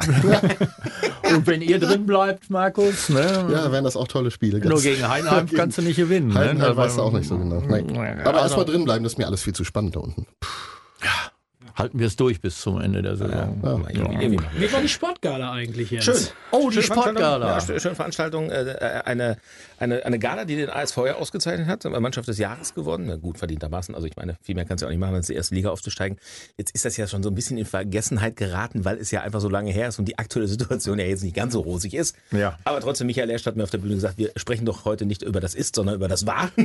und 1.36 1.46
wenn 1.46 1.62
ihr 1.62 1.80
drin 1.80 2.06
bleibt, 2.08 2.50
Markus, 2.50 3.10
ne? 3.10 3.48
ja, 3.52 3.72
wären 3.72 3.84
das 3.84 3.96
auch 3.96 4.08
tolle 4.08 4.32
Spiele. 4.32 4.60
Nur 4.68 4.82
gegen 4.82 5.08
Heidenheim 5.08 5.48
kannst 5.56 5.78
du 5.78 5.84
nicht 5.84 5.98
gewinnen. 5.98 6.30
ne? 6.30 6.36
Heidenheim 6.36 6.70
Das 6.70 6.78
weißt 6.78 6.96
du 6.98 7.02
war- 7.02 7.08
auch 7.08 7.14
nicht 7.14 7.28
so 7.28 7.38
genau. 7.38 7.62
Nein. 7.62 7.96
Aber 8.22 8.30
also- 8.30 8.40
erstmal 8.56 8.66
drin 8.66 8.86
bleiben, 8.86 9.04
das 9.04 9.14
ist 9.14 9.18
mir 9.20 9.28
alles 9.28 9.44
viel 9.44 9.54
zu 9.54 9.64
spannend 9.64 9.96
da 9.96 10.00
unten. 10.00 10.26
Halten 11.78 12.00
wir 12.00 12.08
es 12.08 12.16
durch 12.16 12.42
bis 12.42 12.60
zum 12.60 12.82
Ende 12.82 13.04
der 13.04 13.16
Saison. 13.18 13.62
Ja. 13.64 13.80
Wie 14.58 14.74
war 14.74 14.82
die 14.82 14.90
Sportgala 14.90 15.52
eigentlich 15.52 15.92
jetzt? 15.92 16.06
Schön. 16.06 16.16
Oh, 16.52 16.72
die. 16.72 16.82
Sportgala. 16.82 17.48
Ja, 17.48 17.58
schö- 17.60 17.80
schöne 17.80 17.94
Veranstaltung. 17.96 18.50
Äh, 18.50 18.64
äh, 18.64 19.02
eine, 19.06 19.38
eine, 19.78 20.04
eine 20.04 20.18
Gala, 20.18 20.46
die 20.46 20.56
den 20.56 20.70
ASV 20.70 20.98
ja 21.06 21.16
ausgezeichnet 21.16 21.68
hat. 21.68 21.84
Mannschaft 21.86 22.28
des 22.28 22.40
Jahres 22.40 22.74
geworden. 22.74 23.06
Na, 23.08 23.16
gut 23.16 23.38
verdientermaßen. 23.38 23.94
Also 23.94 24.08
ich 24.08 24.16
meine, 24.16 24.38
viel 24.42 24.56
mehr 24.56 24.66
kannst 24.66 24.82
du 24.82 24.88
auch 24.88 24.90
nicht 24.90 25.00
machen, 25.00 25.14
als 25.16 25.28
die 25.28 25.36
erste 25.36 25.54
Liga 25.54 25.70
aufzusteigen. 25.70 26.18
Jetzt 26.58 26.74
ist 26.74 26.86
das 26.86 26.98
ja 26.98 27.06
schon 27.08 27.22
so 27.22 27.30
ein 27.30 27.36
bisschen 27.36 27.58
in 27.58 27.66
Vergessenheit 27.66 28.36
geraten, 28.38 28.84
weil 28.84 28.98
es 28.98 29.12
ja 29.12 29.22
einfach 29.22 29.42
so 29.42 29.50
lange 29.50 29.72
her 29.72 29.90
ist 29.90 30.00
und 30.00 30.06
die 30.06 30.18
aktuelle 30.18 30.48
Situation 30.48 30.98
ja 30.98 31.06
jetzt 31.06 31.24
nicht 31.24 31.36
ganz 31.36 31.54
so 31.54 31.62
rosig 31.62 31.94
ist. 31.94 32.16
Ja. 32.32 32.58
Aber 32.64 32.80
trotzdem, 32.80 33.08
Michael 33.08 33.30
Erst 33.30 33.46
hat 33.46 33.56
mir 33.56 33.64
auf 33.64 33.70
der 33.70 33.78
Bühne 33.78 33.96
gesagt, 33.96 34.18
wir 34.18 34.32
sprechen 34.36 34.66
doch 34.66 34.86
heute 34.86 35.06
nicht 35.06 35.22
über 35.22 35.40
das 35.40 35.54
Ist, 35.54 35.76
sondern 35.76 35.96
über 35.96 36.08
das 36.08 36.26
War. 36.26 36.50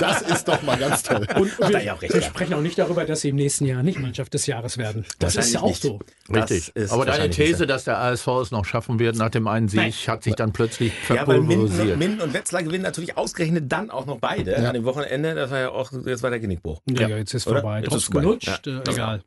Das 0.00 0.22
ist 0.22 0.48
doch 0.48 0.62
mal 0.62 0.76
ganz 0.76 1.02
toll. 1.02 1.26
Und 1.36 1.58
wir, 1.58 1.82
ja 1.82 1.94
auch 1.94 2.02
recht, 2.02 2.14
wir 2.14 2.20
ja. 2.20 2.26
sprechen 2.26 2.54
auch 2.54 2.60
nicht 2.60 2.78
darüber, 2.78 3.04
dass 3.04 3.20
sie 3.20 3.30
im 3.30 3.36
nächsten 3.36 3.66
Jahr 3.66 3.82
nicht 3.82 3.98
Mannschaft 4.18 4.34
des 4.34 4.46
Jahres 4.46 4.78
werden. 4.78 5.06
Das 5.20 5.36
ist 5.36 5.52
ja 5.54 5.60
auch 5.60 5.68
Wahrscheinlich 5.68 6.00
so. 6.26 6.32
Richtig. 6.34 6.76
ist 6.76 6.92
Aber 6.92 7.04
deine 7.06 7.28
nicht 7.28 7.36
These, 7.36 7.66
dass 7.66 7.84
der 7.84 7.98
ASV 7.98 8.26
es 8.42 8.50
noch 8.50 8.64
schaffen 8.64 8.98
wird 8.98 9.16
nach 9.16 9.30
dem 9.30 9.46
einen 9.46 9.68
Sieg, 9.68 9.78
Nein. 9.80 9.92
hat 10.08 10.24
sich 10.24 10.34
dann 10.34 10.52
plötzlich 10.52 10.92
Ja, 11.08 11.26
weil 11.26 11.40
Minden, 11.40 11.68
verpulverisiert. 11.68 12.22
Und 12.22 12.34
Wetzlar 12.34 12.62
gewinnen 12.64 12.82
natürlich 12.82 13.16
ausgerechnet 13.16 13.70
dann 13.70 13.90
auch 13.90 14.06
noch 14.06 14.18
beide 14.18 14.56
an 14.56 14.74
dem 14.74 14.84
Wochenende. 14.84 15.34
Das 15.34 15.50
war 15.50 15.58
ja 15.60 15.68
auch, 15.70 15.92
jetzt 16.04 16.22
war 16.22 16.30
der 16.30 16.40
Genickbruch. 16.40 16.80
Ja, 16.90 17.08
ja, 17.08 17.16
jetzt 17.16 17.34
ist 17.34 17.46
Oder? 17.46 17.60
vorbei. 17.60 17.82
Jetzt 17.82 17.94
ist 17.94 18.04
vorbei. 18.06 18.20
gelutscht, 18.20 18.66
Ja. 18.66 18.78
äh, 18.80 18.90
egal. 18.90 19.22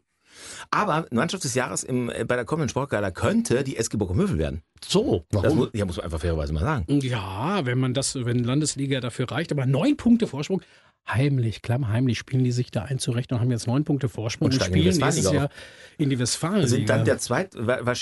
Aber 0.72 1.06
Mannschaft 1.12 1.44
des 1.44 1.54
Jahres 1.54 1.84
im, 1.84 2.10
äh, 2.10 2.24
bei 2.24 2.38
der 2.38 2.46
kommenden 2.46 2.70
Sportgala 2.70 3.12
könnte 3.12 3.64
die 3.64 3.76
SG 3.76 3.98
Bochum-Hövel 3.98 4.38
werden. 4.38 4.62
so. 4.84 5.26
Das 5.30 5.44
Warum? 5.44 5.58
muss, 5.58 5.70
ja, 5.74 5.86
muss 5.86 5.98
man 5.98 6.06
einfach 6.06 6.22
fairerweise 6.22 6.54
mal 6.54 6.62
sagen. 6.62 6.86
Ja, 7.02 7.66
wenn 7.66 7.78
man 7.78 7.94
das, 7.94 8.16
wenn 8.16 8.44
Landesliga 8.44 9.02
dafür 9.02 9.30
reicht, 9.30 9.52
aber 9.52 9.66
neun 9.66 9.98
Punkte 9.98 10.28
Vorsprung. 10.28 10.62
Heimlich, 11.08 11.62
klammheimlich 11.62 12.20
spielen 12.20 12.44
die 12.44 12.52
sich 12.52 12.72
da 12.72 12.84
ein 12.84 13.00
zurecht 13.00 13.32
und 13.34 13.40
haben 13.40 13.52
jetzt 13.52 13.68
neun 13.68 13.84
Punkte 13.84 14.08
Vorsprung 14.08 14.46
Und 14.46 14.54
und, 14.54 14.62
steigen 14.62 14.76
in 14.76 14.84
die 14.84 14.92
spielen 14.92 15.06
nächstes 15.06 15.32
Jahr 15.32 15.50
in 15.98 16.10
die 16.10 16.20
Westfalen. 16.20 16.68
Sind 16.68 16.88
dann 16.90 17.06
der 17.06 17.18
zweit, 17.18 17.56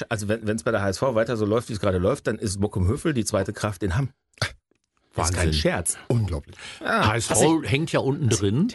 also 0.10 0.28
wenn 0.28 0.48
es 0.48 0.64
bei 0.64 0.72
der 0.72 0.82
HSV 0.82 1.02
weiter 1.02 1.38
so 1.38 1.46
läuft, 1.46 1.70
wie 1.70 1.74
es 1.74 1.80
gerade 1.80 1.98
läuft, 1.98 2.28
dann 2.28 2.38
ist 2.38 2.60
Bochum-Hövel 2.60 3.14
die 3.14 3.26
zweite 3.26 3.54
Kraft 3.54 3.84
in 3.84 3.96
Hamm. 3.96 4.10
Das 5.16 5.30
ist 5.30 5.36
kein 5.36 5.48
Wahnsinn. 5.48 5.62
Scherz. 5.62 5.98
Unglaublich. 6.08 6.56
HSV 6.82 7.64
hängt 7.64 7.92
ja 7.92 8.00
unten 8.02 8.30
drin. 8.30 8.68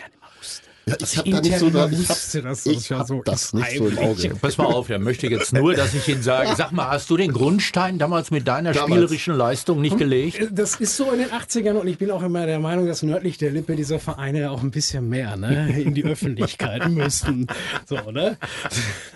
Ja, 0.86 0.96
ich 1.00 1.16
habe 1.16 1.30
da 1.30 1.40
nicht 1.40 1.58
so, 1.58 1.70
da, 1.70 1.88
ich 1.88 2.08
wusste, 2.08 2.42
dass 2.42 2.66
ich 2.66 2.76
das 2.76 2.88
ja 2.90 2.98
hab 2.98 3.06
so 3.06 3.22
das 3.24 3.44
ist. 3.44 3.54
nicht 3.54 3.78
so 3.78 3.86
im 3.88 3.98
Auge. 3.98 4.32
Pass 4.40 4.58
mal 4.58 4.66
auf, 4.66 4.90
er 4.90 4.98
möchte 4.98 5.26
jetzt 5.28 5.52
nur, 5.54 5.72
dass 5.74 5.94
ich 5.94 6.06
ihn 6.08 6.22
sage, 6.22 6.50
sag 6.56 6.72
mal, 6.72 6.88
hast 6.88 7.08
du 7.08 7.16
den 7.16 7.32
Grundstein 7.32 7.98
damals 7.98 8.30
mit 8.30 8.46
deiner 8.46 8.72
Damals. 8.72 8.90
spielerischen 8.92 9.34
Leistung 9.34 9.80
nicht 9.80 9.96
gelegt? 9.96 10.46
Das 10.52 10.74
ist 10.76 10.96
so 10.96 11.10
in 11.10 11.20
den 11.20 11.28
80ern 11.30 11.72
und 11.74 11.86
ich 11.88 11.96
bin 11.96 12.10
auch 12.10 12.22
immer 12.22 12.44
der 12.44 12.58
Meinung, 12.58 12.86
dass 12.86 13.02
nördlich 13.02 13.38
der 13.38 13.50
Lippe 13.50 13.76
diese 13.76 13.98
Vereine 13.98 14.50
auch 14.50 14.62
ein 14.62 14.70
bisschen 14.70 15.08
mehr 15.08 15.36
ne, 15.36 15.80
in 15.80 15.94
die 15.94 16.04
Öffentlichkeit 16.04 16.86
müssten. 16.90 17.46
So, 17.86 18.10
ne? 18.10 18.36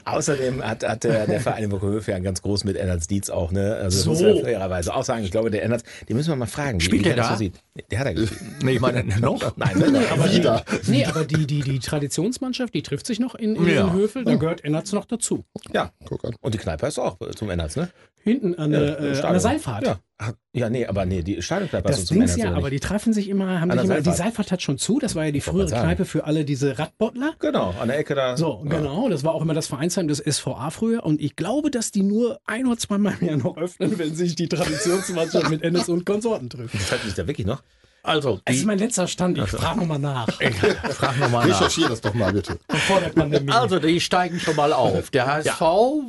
Außerdem 0.04 0.62
hat, 0.62 0.84
hat 0.88 1.04
der, 1.04 1.26
der 1.26 1.40
Verein 1.40 1.64
in 1.64 1.70
Bochum-Hövel 1.70 2.14
ja 2.14 2.20
ganz 2.20 2.40
groß 2.42 2.64
mit 2.64 2.76
Ennards 2.76 3.06
Dietz 3.08 3.28
auch, 3.30 3.52
ne? 3.52 3.74
Also 3.76 3.96
das 3.98 4.04
So. 4.04 4.10
muss 4.10 4.22
man 4.22 4.40
fairerweise 4.44 4.94
auch 4.94 5.04
sagen. 5.04 5.24
Ich 5.24 5.30
glaube, 5.30 5.50
der 5.50 5.62
Ennards, 5.62 5.84
den 6.08 6.16
müssen 6.16 6.30
wir 6.30 6.36
mal 6.36 6.46
fragen. 6.46 6.80
wie- 6.80 6.84
Spielt 6.84 7.00
wie 7.00 7.08
der 7.08 7.16
das 7.16 7.26
da? 7.28 7.32
So 7.34 7.38
sieht. 7.38 7.54
Der 7.90 7.98
hat 8.00 8.06
er 8.06 8.14
gespielt. 8.14 8.62
Nee, 8.62 8.72
ich 8.72 8.80
meine, 8.80 9.04
noch? 9.20 9.56
Nein, 9.56 9.78
nein, 9.78 9.92
nein. 9.92 10.04
Aber 10.10 10.32
Wieder. 10.32 10.64
Die, 10.86 10.90
nee, 10.90 11.04
aber 11.06 11.24
die, 11.24 11.46
die, 11.46 11.60
die 11.62 11.78
Traditionsmannschaft, 11.78 12.74
die 12.74 12.82
trifft 12.82 13.06
sich 13.06 13.20
noch 13.20 13.34
in, 13.34 13.56
in 13.56 13.66
Ja. 13.68 13.84
den 13.86 13.92
Höfel, 13.92 14.24
da 14.24 14.34
gehört 14.36 14.64
Ennertz 14.64 14.92
noch 14.92 15.04
dazu. 15.04 15.44
Ja. 15.72 15.92
Guck 16.04 16.24
an. 16.24 16.34
Und 16.40 16.54
die 16.54 16.58
Kneipe 16.58 16.86
ist 16.86 16.98
auch 16.98 17.16
zum 17.36 17.50
Ennards, 17.50 17.76
ne? 17.76 17.90
Hinten 18.28 18.54
an, 18.54 18.70
der, 18.70 19.00
äh, 19.00 19.20
an 19.20 19.32
der 19.32 19.40
Seilfahrt. 19.40 19.84
Ja. 19.84 19.98
Ach, 20.18 20.32
ja, 20.52 20.68
nee, 20.68 20.86
aber 20.86 21.06
nee, 21.06 21.22
die 21.22 21.40
Stadionkneipe 21.42 21.88
Das 21.88 22.04
Ding 22.06 22.22
ist 22.22 22.36
ja, 22.36 22.52
aber 22.52 22.70
die 22.70 22.80
treffen 22.80 23.12
sich 23.12 23.28
immer, 23.28 23.60
haben 23.60 23.70
sich 23.70 23.84
immer, 23.84 23.94
die 23.96 24.02
Seilfahrt. 24.02 24.16
Seilfahrt 24.16 24.52
hat 24.52 24.62
schon 24.62 24.78
zu, 24.78 24.98
das 24.98 25.14
war 25.14 25.24
ja 25.24 25.30
die 25.30 25.40
frühere. 25.40 25.68
Kneipe 25.68 26.04
für 26.04 26.24
alle 26.24 26.44
diese 26.44 26.78
Radbottler. 26.78 27.34
Genau, 27.38 27.74
an 27.80 27.88
der 27.88 27.98
Ecke 27.98 28.14
da. 28.14 28.36
So, 28.36 28.64
genau, 28.68 29.08
das 29.08 29.22
war 29.24 29.34
auch 29.34 29.42
immer 29.42 29.54
das 29.54 29.68
Vereinsheim 29.68 30.08
des 30.08 30.18
SVA 30.18 30.70
früher 30.70 31.04
und 31.04 31.20
ich 31.20 31.36
glaube, 31.36 31.70
dass 31.70 31.90
die 31.90 32.02
nur 32.02 32.40
ein 32.46 32.66
oder 32.66 32.78
zweimal 32.78 33.14
im 33.20 33.28
Jahr 33.28 33.36
noch 33.36 33.56
öffnen, 33.56 33.98
wenn 33.98 34.14
sich 34.14 34.34
die 34.34 34.48
Traditionsmannschaft 34.48 35.50
mit 35.50 35.62
Ennis 35.62 35.88
und 35.88 36.04
Konsorten 36.04 36.50
trifft. 36.50 36.74
Treffen 36.88 37.06
sich 37.06 37.14
da 37.14 37.26
wirklich 37.26 37.46
noch? 37.46 37.62
Also, 38.02 38.40
Das 38.44 38.54
ist 38.54 38.62
die, 38.62 38.66
mein 38.66 38.78
letzter 38.78 39.06
Stand, 39.06 39.36
ich 39.38 39.50
frage 39.50 39.80
nochmal 39.80 39.98
nach, 39.98 40.26
frag 40.92 41.18
nochmal 41.18 41.46
nach. 41.48 41.60
Recherchier 41.60 41.88
das 41.88 42.00
doch 42.00 42.14
mal 42.14 42.32
bitte. 42.32 42.58
vor 42.86 43.00
der 43.00 43.08
Pandemie. 43.10 43.52
Also, 43.52 43.78
die 43.78 44.00
steigen 44.00 44.40
schon 44.40 44.56
mal 44.56 44.72
auf. 44.72 45.10
Der 45.10 45.26
HSV, 45.26 45.60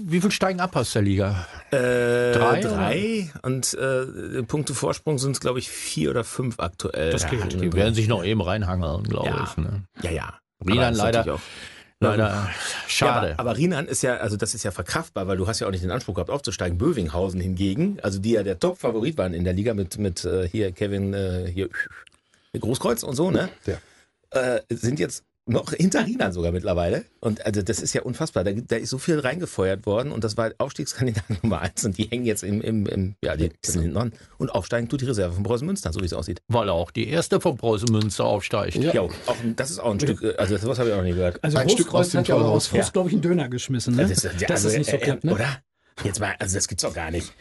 wie 0.03 0.21
viel 0.21 0.31
steigen 0.31 0.59
ab 0.59 0.75
aus 0.75 0.93
der 0.93 1.01
Liga? 1.01 1.45
Äh, 1.71 2.31
Drei, 2.33 2.61
drei. 2.61 3.31
Und 3.41 3.73
äh, 3.73 4.43
Punkte 4.43 4.73
Vorsprung 4.73 5.17
sind 5.19 5.31
es, 5.31 5.39
glaube 5.39 5.59
ich, 5.59 5.69
vier 5.69 6.11
oder 6.11 6.23
fünf 6.23 6.59
aktuell. 6.59 7.11
Das 7.11 7.27
geht. 7.29 7.53
Die 7.61 7.73
werden 7.73 7.93
sich 7.93 8.07
noch 8.07 8.23
eben 8.23 8.41
reinhangeln, 8.41 9.03
glaube 9.03 9.27
Ja. 9.27 9.43
ich. 9.43 9.57
Ne? 9.57 9.83
Ja, 10.01 10.11
ja. 10.11 10.33
Das 10.65 10.97
ist 10.97 11.39
leider- 11.99 12.17
Leider 12.23 12.33
Ja, 12.33 12.49
schade. 12.87 13.31
aber, 13.33 13.39
aber 13.39 13.57
Rienan 13.57 13.87
ist 13.87 14.01
ja, 14.03 14.17
also 14.17 14.37
das 14.37 14.53
ist 14.53 14.63
ja 14.63 14.71
verkraftbar, 14.71 15.27
weil 15.27 15.37
du 15.37 15.47
hast 15.47 15.59
ja 15.59 15.67
auch 15.67 15.71
nicht 15.71 15.83
den 15.83 15.91
Anspruch 15.91 16.15
gehabt 16.15 16.29
aufzusteigen. 16.29 16.77
Bövinghausen 16.77 17.39
hingegen, 17.41 17.99
also 18.01 18.19
die 18.19 18.31
ja 18.31 18.43
der 18.43 18.59
Top-Favorit 18.59 19.17
waren 19.17 19.33
in 19.33 19.43
der 19.43 19.53
Liga 19.53 19.73
mit, 19.73 19.97
mit 19.97 20.23
äh, 20.25 20.47
hier 20.47 20.71
Kevin, 20.71 21.13
äh, 21.13 21.49
hier 21.53 21.69
Großkreuz 22.57 23.03
und 23.03 23.15
so, 23.15 23.29
ne? 23.31 23.49
Der. 23.65 23.79
Äh, 24.31 24.61
sind 24.69 24.99
jetzt 24.99 25.23
noch 25.45 25.73
hinter 25.73 26.05
Rienan 26.05 26.31
sogar 26.31 26.51
mittlerweile. 26.51 27.05
Und 27.21 27.43
also 27.45 27.61
das 27.63 27.79
ist 27.81 27.93
ja 27.93 28.03
unfassbar. 28.03 28.43
Da, 28.43 28.51
da 28.51 28.75
ist 28.75 28.89
so 28.91 28.97
viel 28.99 29.19
reingefeuert 29.19 29.85
worden 29.87 30.11
und 30.11 30.23
das 30.23 30.37
war 30.37 30.51
Aufstiegskandidat 30.59 31.23
Nummer 31.43 31.61
eins 31.61 31.83
und 31.85 31.97
die 31.97 32.03
hängen 32.03 32.25
jetzt 32.25 32.43
im, 32.43 32.61
im, 32.61 32.85
im 32.85 33.15
ja, 33.23 33.35
die 33.35 33.51
sind 33.65 33.81
hinten 33.81 33.95
dran. 33.95 34.13
Und 34.37 34.49
aufsteigen 34.51 34.87
tut 34.89 35.01
die 35.01 35.05
Reserve 35.05 35.33
von 35.33 35.43
Preußen 35.43 35.65
Münster, 35.65 35.91
so 35.91 36.01
wie 36.01 36.05
es 36.05 36.13
aussieht. 36.13 36.39
Weil 36.47 36.69
auch 36.69 36.91
die 36.91 37.07
erste 37.07 37.41
von 37.41 37.57
Preußen 37.57 37.89
Münster 37.91 38.25
aufsteigt. 38.25 38.75
Ja, 38.75 39.01
auch, 39.01 39.11
ein- 39.43 39.55
das 39.55 39.71
ist 39.71 39.79
auch 39.79 39.91
ein 39.91 39.99
Stück, 39.99 40.21
äh, 40.21 40.35
also 40.37 40.55
sowas 40.57 40.77
habe 40.77 40.89
ich 40.89 40.93
auch 40.93 40.99
noch 40.99 41.05
nie 41.05 41.13
gehört. 41.13 41.43
also 41.43 41.57
ein 41.57 41.67
Stück 41.69 41.87
Großkreuz 41.87 42.05
aus 42.07 42.11
dem 42.11 42.19
hat 42.19 42.27
ja 42.27 42.35
auch 42.35 42.39
Torhaus. 42.41 42.55
aus 42.55 42.67
Frust, 42.67 42.87
Ja. 42.87 42.91
glaube 42.91 43.09
ich, 43.09 43.13
einen 43.13 43.21
Döner 43.23 43.49
geschmissen, 43.49 43.95
ne? 43.95 44.03
Das, 44.03 44.11
ist- 44.11 44.23
ja, 44.23 44.31
das 44.47 44.51
also, 44.51 44.67
ist 44.69 44.77
nicht 44.77 44.89
so 44.91 44.97
äh, 44.97 44.99
klappt, 44.99 45.23
ne? 45.23 45.33
Oder? 45.33 45.61
Jetzt 46.03 46.19
mal, 46.21 46.33
also 46.39 46.55
das 46.55 46.67
gibt's 46.69 46.83
doch 46.83 46.93
gar 46.93 47.11
nicht. 47.11 47.33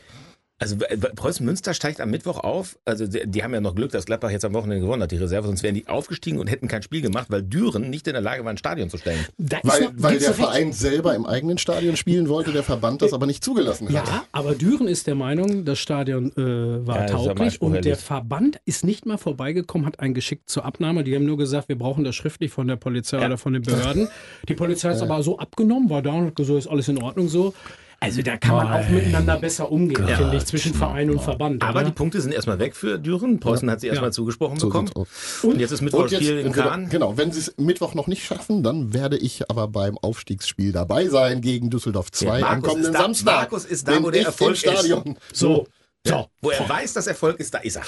Also 0.60 0.76
Preußen 1.14 1.46
Münster 1.46 1.72
steigt 1.72 2.00
am 2.00 2.10
Mittwoch 2.10 2.38
auf. 2.40 2.78
Also 2.84 3.06
die, 3.06 3.20
die 3.26 3.44
haben 3.44 3.54
ja 3.54 3.60
noch 3.60 3.76
Glück, 3.76 3.92
dass 3.92 4.06
Gladbach 4.06 4.30
jetzt 4.30 4.44
am 4.44 4.54
Wochenende 4.54 4.80
gewonnen 4.84 5.02
hat, 5.04 5.12
die 5.12 5.16
Reserve, 5.16 5.46
sonst 5.46 5.62
wären 5.62 5.76
die 5.76 5.86
aufgestiegen 5.86 6.40
und 6.40 6.48
hätten 6.48 6.66
kein 6.66 6.82
Spiel 6.82 7.00
gemacht, 7.00 7.26
weil 7.30 7.42
Düren 7.42 7.90
nicht 7.90 8.08
in 8.08 8.14
der 8.14 8.22
Lage 8.22 8.44
war, 8.44 8.50
ein 8.50 8.56
Stadion 8.58 8.90
zu 8.90 8.98
stellen. 8.98 9.24
Da 9.38 9.58
ist 9.58 9.64
Weil, 9.64 9.80
noch- 9.82 9.92
weil 9.96 10.18
der. 10.18 10.34
Verein 10.34 10.72
selber 10.72 11.14
im 11.14 11.26
eigenen 11.26 11.58
Stadion 11.58 11.96
spielen 11.96 12.28
wollte, 12.28 12.50
der 12.52 12.64
Verband 12.64 13.02
das 13.02 13.12
aber 13.12 13.26
nicht 13.26 13.44
zugelassen 13.44 13.86
hat. 13.88 13.94
Ja, 14.08 14.24
aber 14.32 14.54
Düren 14.56 14.88
ist 14.88 15.06
der 15.06 15.14
Meinung, 15.14 15.64
das 15.64 15.78
Stadion 15.78 16.32
äh, 16.36 16.86
war 16.86 16.96
Ja, 16.96 17.06
das 17.06 17.20
ist 17.20 17.26
ja 17.26 17.34
tauglich 17.34 17.62
und 17.62 17.84
der. 17.84 17.96
Verband 17.96 18.60
ist 18.64 18.84
nicht 18.84 19.06
mal 19.06 19.16
vorbeigekommen, 19.16 19.86
hat 19.86 20.00
einen 20.00 20.14
geschickt 20.14 20.50
zur 20.50 20.64
Abnahme. 20.64 21.04
Die 21.04 21.14
haben 21.14 21.24
nur 21.24 21.36
gesagt, 21.38 21.68
wir 21.68 21.78
brauchen 21.78 22.02
das 22.02 22.16
schriftlich 22.16 22.50
von 22.50 22.66
der 22.66 22.76
Polizei 22.76 23.24
oder 23.24 23.38
von 23.38 23.52
den 23.52 23.62
Behörden. 23.62 24.08
Die 24.48 24.54
Polizei 24.54 24.88
hat 24.88 24.96
es 24.96 25.02
aber 25.02 25.22
so 25.22 25.38
abgenommen, 25.38 25.88
war 25.88 26.02
da 26.02 26.12
und 26.14 26.26
hat 26.26 26.36
gesagt, 26.36 26.58
ist 26.58 26.66
alles 26.66 26.88
in 26.88 27.00
Ordnung 27.02 27.28
so. 27.28 27.54
Also 28.00 28.22
da 28.22 28.36
kann 28.36 28.54
man 28.54 28.72
auch 28.72 28.88
miteinander 28.88 29.38
besser 29.38 29.72
umgehen, 29.72 30.06
Ja, 30.06 30.16
finde 30.18 30.36
ich, 30.36 30.46
zwischen 30.46 30.72
Verein 30.72 31.10
und 31.10 31.20
Verband. 31.20 31.62
Aber 31.64 31.80
oder? 31.80 31.88
die 31.88 31.92
Punkte 31.92 32.20
sind 32.20 32.32
erstmal 32.32 32.60
weg 32.60 32.76
für 32.76 32.96
Düren. 32.96 33.40
Preußen 33.40 33.68
hat 33.68 33.80
sie 33.80 33.88
erstmal 33.88 34.10
Ja. 34.10 34.12
zugesprochen 34.12 34.56
bekommen. 34.58 34.86
sieht's 34.86 34.96
aus. 34.96 35.08
Und 35.42 35.58
jetzt 35.58 35.72
ist 35.72 35.80
Und 35.80 35.86
Mittwochspiel 35.86 36.36
jetzt, 36.36 36.46
in 36.46 36.52
Kahn. 36.52 36.88
genau, 36.90 37.16
wenn 37.16 37.32
sie 37.32 37.40
es 37.40 37.54
Mittwoch 37.56 37.94
noch 37.94 38.06
nicht 38.06 38.24
schaffen, 38.24 38.62
dann 38.62 38.94
werde 38.94 39.18
ich 39.18 39.50
aber 39.50 39.66
beim 39.66 39.98
Aufstiegsspiel 39.98 40.70
dabei 40.70 41.08
sein 41.08 41.40
gegen 41.40 41.70
Düsseldorf 41.70 42.12
2 42.12 42.38
Ja, 42.40 42.46
am 42.50 42.62
kommenden 42.62 42.92
ist 42.92 42.94
da- 42.94 43.02
Samstag. 43.02 43.34
Markus 43.34 43.64
ist 43.64 43.88
da, 43.88 44.00
wo 44.00 44.10
der 44.12 44.26
Erfolg 44.26 44.48
im 44.50 44.54
ist. 44.54 44.60
Stadion. 44.60 45.18
so. 45.32 45.66
Ja, 46.06 46.26
wo 46.40 46.50
er 46.50 46.68
weiß, 46.68 46.92
dass 46.94 47.08
Erfolg 47.08 47.40
ist, 47.40 47.52
da 47.52 47.58
ist 47.58 47.76
er. 47.76 47.82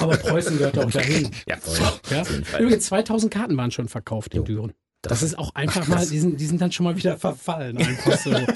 Aber 0.00 0.16
Preußen 0.16 0.56
gehört 0.56 0.78
auch 0.78 0.90
dahin. 0.92 1.28
ja, 1.48 1.56
voll. 1.56 1.76
Ja? 2.10 2.22
Übrigens, 2.60 2.86
2000 2.86 3.32
Karten 3.34 3.56
waren 3.56 3.72
schon 3.72 3.88
verkauft 3.88 4.32
in 4.34 4.44
Düren. 4.44 4.72
Das 5.02 5.22
ist 5.22 5.38
auch 5.38 5.54
einfach 5.54 5.86
mal, 5.86 6.04
die 6.06 6.18
sind, 6.18 6.40
die 6.40 6.46
sind 6.46 6.60
dann 6.60 6.72
schon 6.72 6.84
mal 6.84 6.96
wieder 6.96 7.16
verfallen. 7.16 7.78
So. 8.24 8.30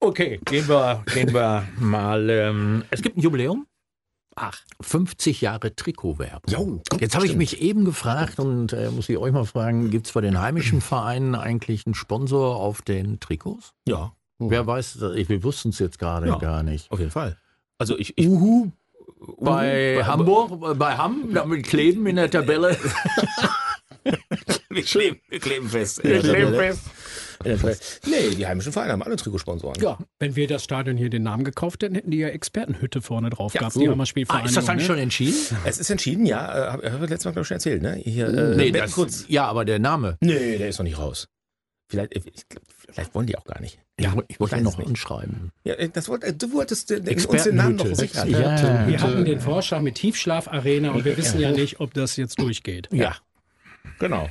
Okay, 0.00 0.38
gehen 0.44 0.68
wir, 0.68 1.02
gehen 1.14 1.32
wir 1.32 1.66
mal. 1.78 2.28
Ähm, 2.28 2.84
es 2.90 3.00
gibt 3.00 3.16
ein 3.16 3.20
Jubiläum. 3.20 3.66
Ach. 4.36 4.58
50 4.80 5.40
Jahre 5.40 5.74
Trikotwerbung. 5.74 6.42
Jo, 6.52 6.82
Jetzt 7.00 7.14
habe 7.14 7.24
ich 7.26 7.36
mich 7.36 7.62
eben 7.62 7.84
gefragt 7.84 8.38
und 8.38 8.72
äh, 8.72 8.90
muss 8.90 9.08
ich 9.08 9.16
euch 9.16 9.32
mal 9.32 9.44
fragen, 9.46 9.90
gibt 9.90 10.06
es 10.08 10.12
bei 10.12 10.20
den 10.20 10.40
heimischen 10.40 10.80
Vereinen 10.80 11.34
eigentlich 11.34 11.86
einen 11.86 11.94
Sponsor 11.94 12.56
auf 12.56 12.82
den 12.82 13.20
Trikots? 13.20 13.72
Ja, 13.88 14.12
Wer 14.40 14.66
weiß, 14.66 15.00
wir 15.00 15.42
wussten 15.44 15.68
es 15.70 15.78
jetzt 15.78 15.98
gerade 16.00 16.26
Ja. 16.26 16.36
gar 16.38 16.62
nicht. 16.64 16.90
auf 16.90 16.98
jeden 16.98 17.12
Fall. 17.12 17.38
Also 17.78 17.96
ich, 17.96 18.12
ich 18.18 18.26
Uhu. 18.28 18.72
Bei, 19.40 19.96
bei- 20.00 20.04
Hamburg, 20.04 20.78
bei 20.78 20.96
Hamm, 20.98 21.32
damit 21.32 21.64
kleben 21.64 22.04
in 22.06 22.16
der 22.16 22.30
Tabelle. 22.30 22.76
wir, 24.74 24.82
kleben, 24.82 25.20
wir 25.28 25.40
kleben 25.40 25.68
fest. 25.68 26.02
Wir 26.04 26.20
kleben 26.20 26.54
fest. 26.54 26.80
Nee, 28.06 28.34
die 28.36 28.46
heimischen 28.46 28.72
Vereine 28.72 28.92
haben 28.92 29.02
alle 29.02 29.16
Trikotsponsoren. 29.16 29.80
Ja, 29.82 29.98
wenn 30.18 30.36
wir 30.36 30.46
das 30.46 30.64
Stadion 30.64 30.96
hier 30.96 31.10
den 31.10 31.22
Namen 31.24 31.44
gekauft 31.44 31.82
hätten, 31.82 31.94
hätten 31.94 32.10
die 32.10 32.18
ja 32.18 32.28
Expertenhütte 32.28 33.02
vorne 33.02 33.30
drauf 33.30 33.54
Ja, 33.54 33.60
gehabt. 33.60 33.74
so. 33.74 33.80
Die 33.80 33.88
Ah, 33.88 33.92
Hammerspielvereinigung. 33.92 34.48
ist 34.48 34.56
das 34.56 34.64
dann 34.64 34.76
ne? 34.78 34.82
schon 34.84 34.98
entschieden? 34.98 35.34
Es 35.64 35.78
ist 35.78 35.90
entschieden, 35.90 36.26
ja. 36.26 36.38
Äh, 36.68 36.70
Habe 36.70 36.92
hab 36.92 37.02
ich 37.02 37.10
letztes 37.10 37.24
Mal, 37.26 37.32
glaube 37.32 37.42
ich, 37.42 37.48
schon 37.48 37.56
erzählt, 37.56 37.82
ne? 37.82 37.94
Hier, 37.96 38.28
äh, 38.28 38.56
nee, 38.56 38.70
das, 38.70 38.92
kurz. 38.92 39.24
ja, 39.28 39.46
aber 39.46 39.64
der 39.64 39.78
Name. 39.78 40.16
Nee, 40.20 40.58
der 40.58 40.68
ist 40.68 40.78
noch 40.78 40.84
nicht 40.84 40.98
raus. 40.98 41.28
Vielleicht, 41.90 42.16
ich, 42.16 42.48
glaub, 42.48 42.64
vielleicht 42.88 43.14
wollen 43.14 43.26
die 43.26 43.36
auch 43.36 43.44
gar 43.44 43.60
nicht. 43.60 43.78
Ja, 44.00 44.14
ich 44.28 44.40
wollte 44.40 44.56
ihn 44.56 44.62
noch 44.64 44.80
hinschreiben. 44.80 45.52
Ja, 45.64 45.74
äh, 45.74 45.90
das 45.90 46.08
äh, 46.08 46.32
du 46.32 46.52
wolltest 46.52 46.90
äh, 46.90 46.96
uns 47.28 47.42
den 47.44 47.56
Namen 47.56 47.76
noch 47.76 47.84
Expertenhütte. 47.86 47.98
sichern. 47.98 48.30
Ja. 48.30 48.88
Wir 48.88 49.00
hatten 49.02 49.24
den 49.24 49.40
Vorschlag 49.40 49.82
mit 49.82 49.96
Tiefschlafarena 49.96 50.92
und 50.92 51.04
wir 51.04 51.16
wissen 51.16 51.40
ja 51.40 51.50
nicht, 51.52 51.80
ob 51.80 51.92
das 51.94 52.16
jetzt 52.16 52.38
durchgeht. 52.40 52.88
Ja, 52.90 53.16
genau. 53.98 54.28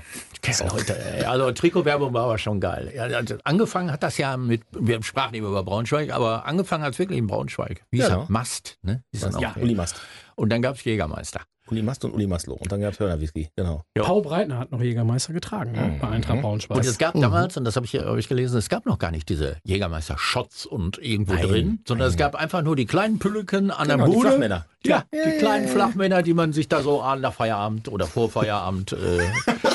Leute, 0.69 0.97
ey, 0.97 1.23
also 1.23 1.51
Trikotwerbung 1.51 2.13
war 2.13 2.25
aber 2.25 2.37
schon 2.37 2.59
geil. 2.59 2.91
Ja, 2.93 3.03
also 3.03 3.35
angefangen 3.45 3.91
hat 3.91 4.03
das 4.03 4.17
ja 4.17 4.35
mit, 4.35 4.63
wir 4.71 5.01
sprachen 5.01 5.33
eben 5.35 5.47
über 5.47 5.63
Braunschweig, 5.63 6.11
aber 6.11 6.45
angefangen 6.45 6.83
hat 6.83 6.93
es 6.93 6.99
wirklich 6.99 7.17
in 7.17 7.27
Braunschweig. 7.27 7.85
Wie 7.91 7.99
Ja, 7.99 8.05
ist 8.05 8.09
er? 8.11 8.15
genau. 8.17 8.27
Mast, 8.29 8.77
ne? 8.81 9.03
Ist 9.11 9.23
Ja, 9.39 9.55
Uli 9.59 9.73
Mast. 9.75 10.01
Und 10.35 10.49
dann 10.49 10.61
gab 10.61 10.75
es 10.75 10.83
Jägermeister. 10.83 11.41
Uli 11.73 11.81
Mast 11.81 12.05
und 12.05 12.13
Uli 12.13 12.27
Mastlo. 12.27 12.53
Und 12.53 12.71
dann 12.71 12.81
gab 12.81 12.93
es 12.93 12.99
Hörner 12.99 13.19
Whisky, 13.19 13.49
genau. 13.55 13.83
Ja. 13.97 14.03
Paul 14.03 14.21
Breitner 14.21 14.59
hat 14.59 14.71
noch 14.71 14.79
Jägermeister 14.79 15.33
getragen 15.33 15.71
ne? 15.71 15.97
bei 15.99 16.07
Eintracht 16.07 16.41
Braunschweig. 16.41 16.77
Und 16.77 16.85
es 16.85 16.99
gab 16.99 17.19
damals, 17.19 17.57
und 17.57 17.65
das 17.65 17.75
habe 17.75 17.87
ich, 17.87 17.95
hab 17.95 18.15
ich 18.15 18.27
gelesen, 18.29 18.57
es 18.59 18.69
gab 18.69 18.85
noch 18.85 18.99
gar 18.99 19.09
nicht 19.09 19.27
diese 19.27 19.57
Jägermeister-Shots 19.63 20.67
und 20.67 20.99
irgendwo 20.99 21.33
Nein, 21.33 21.47
drin, 21.47 21.79
sondern 21.87 22.09
es 22.09 22.15
gab 22.15 22.35
einfach 22.35 22.61
nur 22.61 22.75
die 22.75 22.85
kleinen 22.85 23.17
Pülleken 23.17 23.71
an 23.71 23.87
Genau, 23.87 23.97
der 23.97 24.05
die 24.05 24.13
Bude. 24.13 24.27
Flachmänner. 24.29 24.65
Ja, 24.85 25.03
die 25.11 25.37
kleinen 25.39 25.67
Flachmänner, 25.67 26.21
die 26.21 26.33
man 26.33 26.53
sich 26.53 26.67
da 26.67 26.83
so 26.83 27.01
an 27.01 27.21
nach 27.21 27.33
Feierabend 27.33 27.87
oder 27.87 28.05
vor 28.05 28.29
Feierabend 28.29 28.91
äh, 28.91 28.97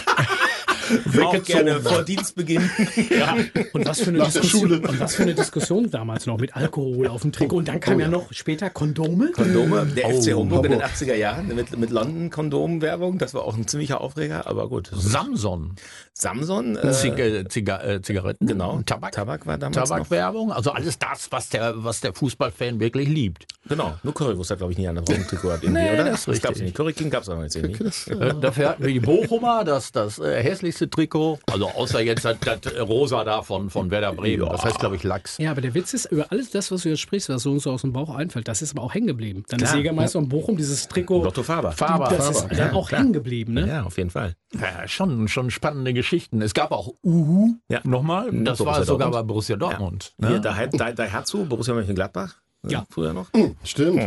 Auch 1.23 1.43
gerne 1.45 1.81
vor 1.81 2.03
Dienstbeginn. 2.05 2.71
Ja, 3.11 3.37
und 3.73 3.87
was 3.87 4.01
für 4.01 4.11
eine 4.11 4.19
Nach 4.19 4.27
Diskussion, 4.27 4.73
und 4.73 5.01
was 5.01 5.15
für 5.15 5.23
eine 5.23 5.35
Diskussion 5.35 5.91
damals 5.91 6.27
noch 6.27 6.39
mit 6.39 6.55
Alkohol 6.57 7.09
auf 7.09 7.23
dem 7.23 7.33
Trikot. 7.33 7.57
Und 7.57 7.69
dann 7.69 7.81
kam 7.81 7.99
ja 8.01 8.09
noch 8.09 8.33
später 8.33 8.71
Kondome. 8.71 9.31
Kondome, 9.33 9.87
der 9.87 10.11
FC 10.11 10.33
Oh, 10.35 10.39
Homburg 10.41 10.65
in 10.67 10.73
den 10.73 10.83
Hamburg. 10.83 10.97
80er 10.97 11.15
Jahren 11.15 11.49
mit, 11.55 11.77
mit 11.77 11.91
London-Kondomwerbung. 11.91 13.19
Das 13.19 13.35
war 13.35 13.43
auch 13.45 13.57
ein 13.57 13.67
ziemlicher 13.67 14.01
Aufreger, 14.01 14.47
aber 14.47 14.69
gut. 14.69 14.91
Samson, 14.95 15.75
Samson, 16.13 16.77
äh, 16.77 16.93
Zig 16.93 17.19
äh, 17.19 17.47
Ziga 17.49 17.83
äh, 17.83 18.03
Zigaretten, 18.03 18.47
genau. 18.47 18.81
Tabak, 18.85 19.13
Tabak 19.13 19.47
war 19.47 19.59
damals 19.59 19.77
noch. 19.77 19.85
Tabakwerbung, 19.85 20.53
also 20.53 20.71
alles 20.73 20.99
das, 20.99 21.29
was 21.31 21.49
der, 21.49 21.75
was 21.77 22.01
der 22.01 22.13
Fußballfan 22.15 22.81
wirklich 22.81 23.09
liebt. 23.09 23.47
Genau, 23.69 23.95
nur 24.03 24.15
Currywurst 24.15 24.51
hat, 24.51 24.59
glaube 24.59 24.73
ich, 24.73 24.79
nie 24.79 24.89
an 24.89 24.95
der 24.97 25.05
Trikot 25.05 25.49
irgendwie, 25.51 25.69
Nee, 25.69 25.93
oder? 25.93 26.05
das 26.05 26.21
ist 26.21 26.29
richtig. 26.29 26.43
gab's 26.43 26.61
nicht. 26.61 26.75
Curry 26.75 26.93
King 26.93 27.11
gab 27.11 27.23
es 27.23 27.29
aber 27.29 27.43
jetzt 27.43 27.57
irgendwie. 27.57 27.85
Äh, 28.13 28.35
Dafür 28.41 28.71
hatten 28.71 28.85
wir 28.85 28.93
die 28.93 29.01
Bochumer, 29.01 29.65
das, 29.65 29.93
das 29.93 30.19
äh, 30.19 30.43
hässlichste 30.43 30.78
Trikot. 30.87 31.39
Also 31.51 31.69
außer 31.69 32.01
jetzt 32.01 32.25
das, 32.25 32.37
das 32.41 32.61
Rosa 32.81 33.25
da 33.25 33.43
von, 33.43 33.69
von 33.71 33.91
Werder 33.91 34.13
Bremen. 34.13 34.49
Das 34.49 34.65
heißt, 34.65 34.79
glaube 34.79 34.97
ich, 34.97 35.03
Lachs. 35.03 35.37
Ja, 35.39 35.51
aber 35.51 35.61
der 35.61 35.75
Witz 35.75 35.95
ist, 35.95 36.07
über 36.07 36.31
alles 36.31 36.51
das, 36.51 36.71
was 36.71 36.83
du 36.83 36.91
jetzt 36.91 37.01
sprichst, 37.01 37.29
was 37.29 37.43
so 37.43 37.51
und 37.51 37.61
so 37.61 37.73
aus 37.73 37.81
dem 37.83 37.93
Bauch 37.93 38.15
einfällt, 38.15 38.47
das 38.49 38.63
ist 38.63 38.73
aber 38.77 38.83
auch 38.83 38.95
hängen 38.95 39.07
geblieben. 39.09 39.45
Dann 39.49 39.59
ist 39.61 39.67
Klar. 39.67 39.77
Jägermeister 39.79 40.19
und 40.19 40.29
Bochum, 40.29 40.57
dieses 40.57 40.87
Trikot, 40.89 41.25
Lotto 41.25 41.43
Faber. 41.43 41.73
Faber. 41.73 42.09
das 42.17 42.31
ist 42.31 42.47
dann 42.57 42.71
auch 42.73 42.91
hängen 42.93 43.13
geblieben. 43.13 43.55
Ne? 43.55 43.67
Ja, 43.67 43.83
auf 43.85 43.97
jeden 43.97 44.11
Fall. 44.11 44.35
Ja, 44.55 44.87
schon, 44.87 45.29
schon 45.29 45.51
spannende 45.51 45.93
Geschichten. 45.93 46.41
Es 46.43 46.55
gab 46.55 46.71
auch 46.73 46.93
Uhu 47.03 47.55
Ja. 47.69 47.81
nochmal. 47.85 48.31
Das 48.33 48.59
Borussia 48.59 48.67
war 48.67 48.85
sogar 48.85 49.07
Dortmund. 49.11 49.13
bei 49.13 49.23
Borussia 49.23 49.57
Dortmund. 49.57 50.15
Hier, 50.21 50.29
Ne? 50.31 50.41
da, 50.41 50.67
da, 50.67 50.93
da 50.93 51.03
Herzu, 51.05 51.45
Borussia 51.45 51.75
Mönchengladbach. 51.75 52.37
Äh, 52.67 52.73
Ja. 52.73 52.87
Früher 52.91 53.13
noch. 53.13 53.29
Stimmt. 53.65 54.01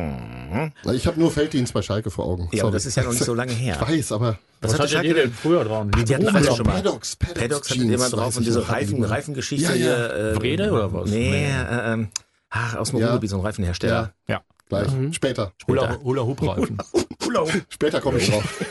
Ich 0.93 1.07
habe 1.07 1.19
nur 1.19 1.31
Felddienst 1.31 1.73
bei 1.73 1.81
Schalke 1.81 2.11
vor 2.11 2.25
Augen. 2.25 2.49
Ja, 2.51 2.63
aber 2.63 2.71
das 2.71 2.85
ist 2.85 2.95
ja 2.95 3.03
noch 3.03 3.11
nicht 3.13 3.23
so 3.23 3.33
lange 3.33 3.53
her. 3.53 3.77
Ich 3.81 3.97
weiß, 3.97 4.11
aber 4.11 4.37
Was 4.61 4.73
hatte 4.77 4.87
Schalke 4.87 5.13
denn 5.13 5.31
früher 5.31 5.63
dran? 5.63 5.91
Die 6.07 6.13
hatten 6.15 6.27
alle 6.27 6.45
schon 6.45 6.65
mal. 6.65 6.73
Paddocks, 6.73 7.15
Paddocks, 7.15 7.39
Paddocks 7.41 7.69
hatte 7.69 7.79
Jeans, 7.79 7.93
immer 7.95 8.09
drauf 8.09 8.37
und 8.37 8.45
diese 8.45 8.59
hatten 8.59 8.67
die 8.67 8.73
Reifen, 8.73 8.99
mal. 8.99 9.07
Reifengeschichte 9.07 9.65
Ja, 9.65 9.75
ja. 9.75 10.07
hier. 10.15 10.31
Äh, 10.35 10.39
Brede 10.39 10.71
oder 10.71 10.93
was? 10.93 11.09
Nee, 11.09 11.29
Nee. 11.31 11.45
äh, 11.45 11.93
ähm, 11.93 12.09
ach, 12.49 12.75
aus 12.75 12.89
dem 12.91 12.99
Ja. 12.99 13.07
Ruhrgebiet, 13.07 13.29
so 13.29 13.37
ein 13.37 13.41
Reifenhersteller. 13.41 14.13
Ja. 14.27 14.41
Gleich. 14.69 14.87
Später. 15.11 15.51
Hula, 15.67 15.97
Hula 16.01 16.21
Hoop 16.23 16.41
Reifen. 16.47 16.77
Später 17.69 17.99
komme 17.99 18.19
ich 18.19 18.29
drauf. 18.29 18.63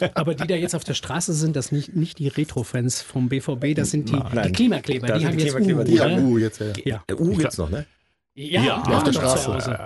Aber 0.14 0.34
die 0.34 0.46
da 0.46 0.54
jetzt 0.56 0.74
auf 0.74 0.82
der 0.84 0.94
Straße 0.94 1.32
sind, 1.34 1.54
das 1.56 1.70
nicht, 1.72 1.94
nicht 1.94 2.18
die 2.18 2.28
Retro-Fans 2.28 3.00
vom 3.02 3.28
BVB, 3.28 3.74
das 3.74 3.90
sind 3.90 4.08
die, 4.08 4.12
die. 4.20 4.52
Klimakleber. 4.52 5.06
Die 5.06 5.12
sind 5.20 5.24
haben 5.28 5.36
die 5.38 5.44
jetzt 5.44 5.56
Klimakleber, 5.56 5.80
U, 5.80 5.84
die 5.84 5.92
Die 5.92 6.00
haben 6.00 6.24
U 6.26 6.38
jetzt, 6.38 6.60
ja. 6.60 6.66
Ja, 6.84 7.04
Der 7.08 7.20
U 7.20 7.34
gibt's 7.36 7.58
noch, 7.58 7.70
ne? 7.70 7.86
Ja, 8.38 8.62
Ja, 8.62 8.76
auf 8.82 9.02
der 9.04 9.12
Straße. 9.12 9.54
Hause. 9.54 9.78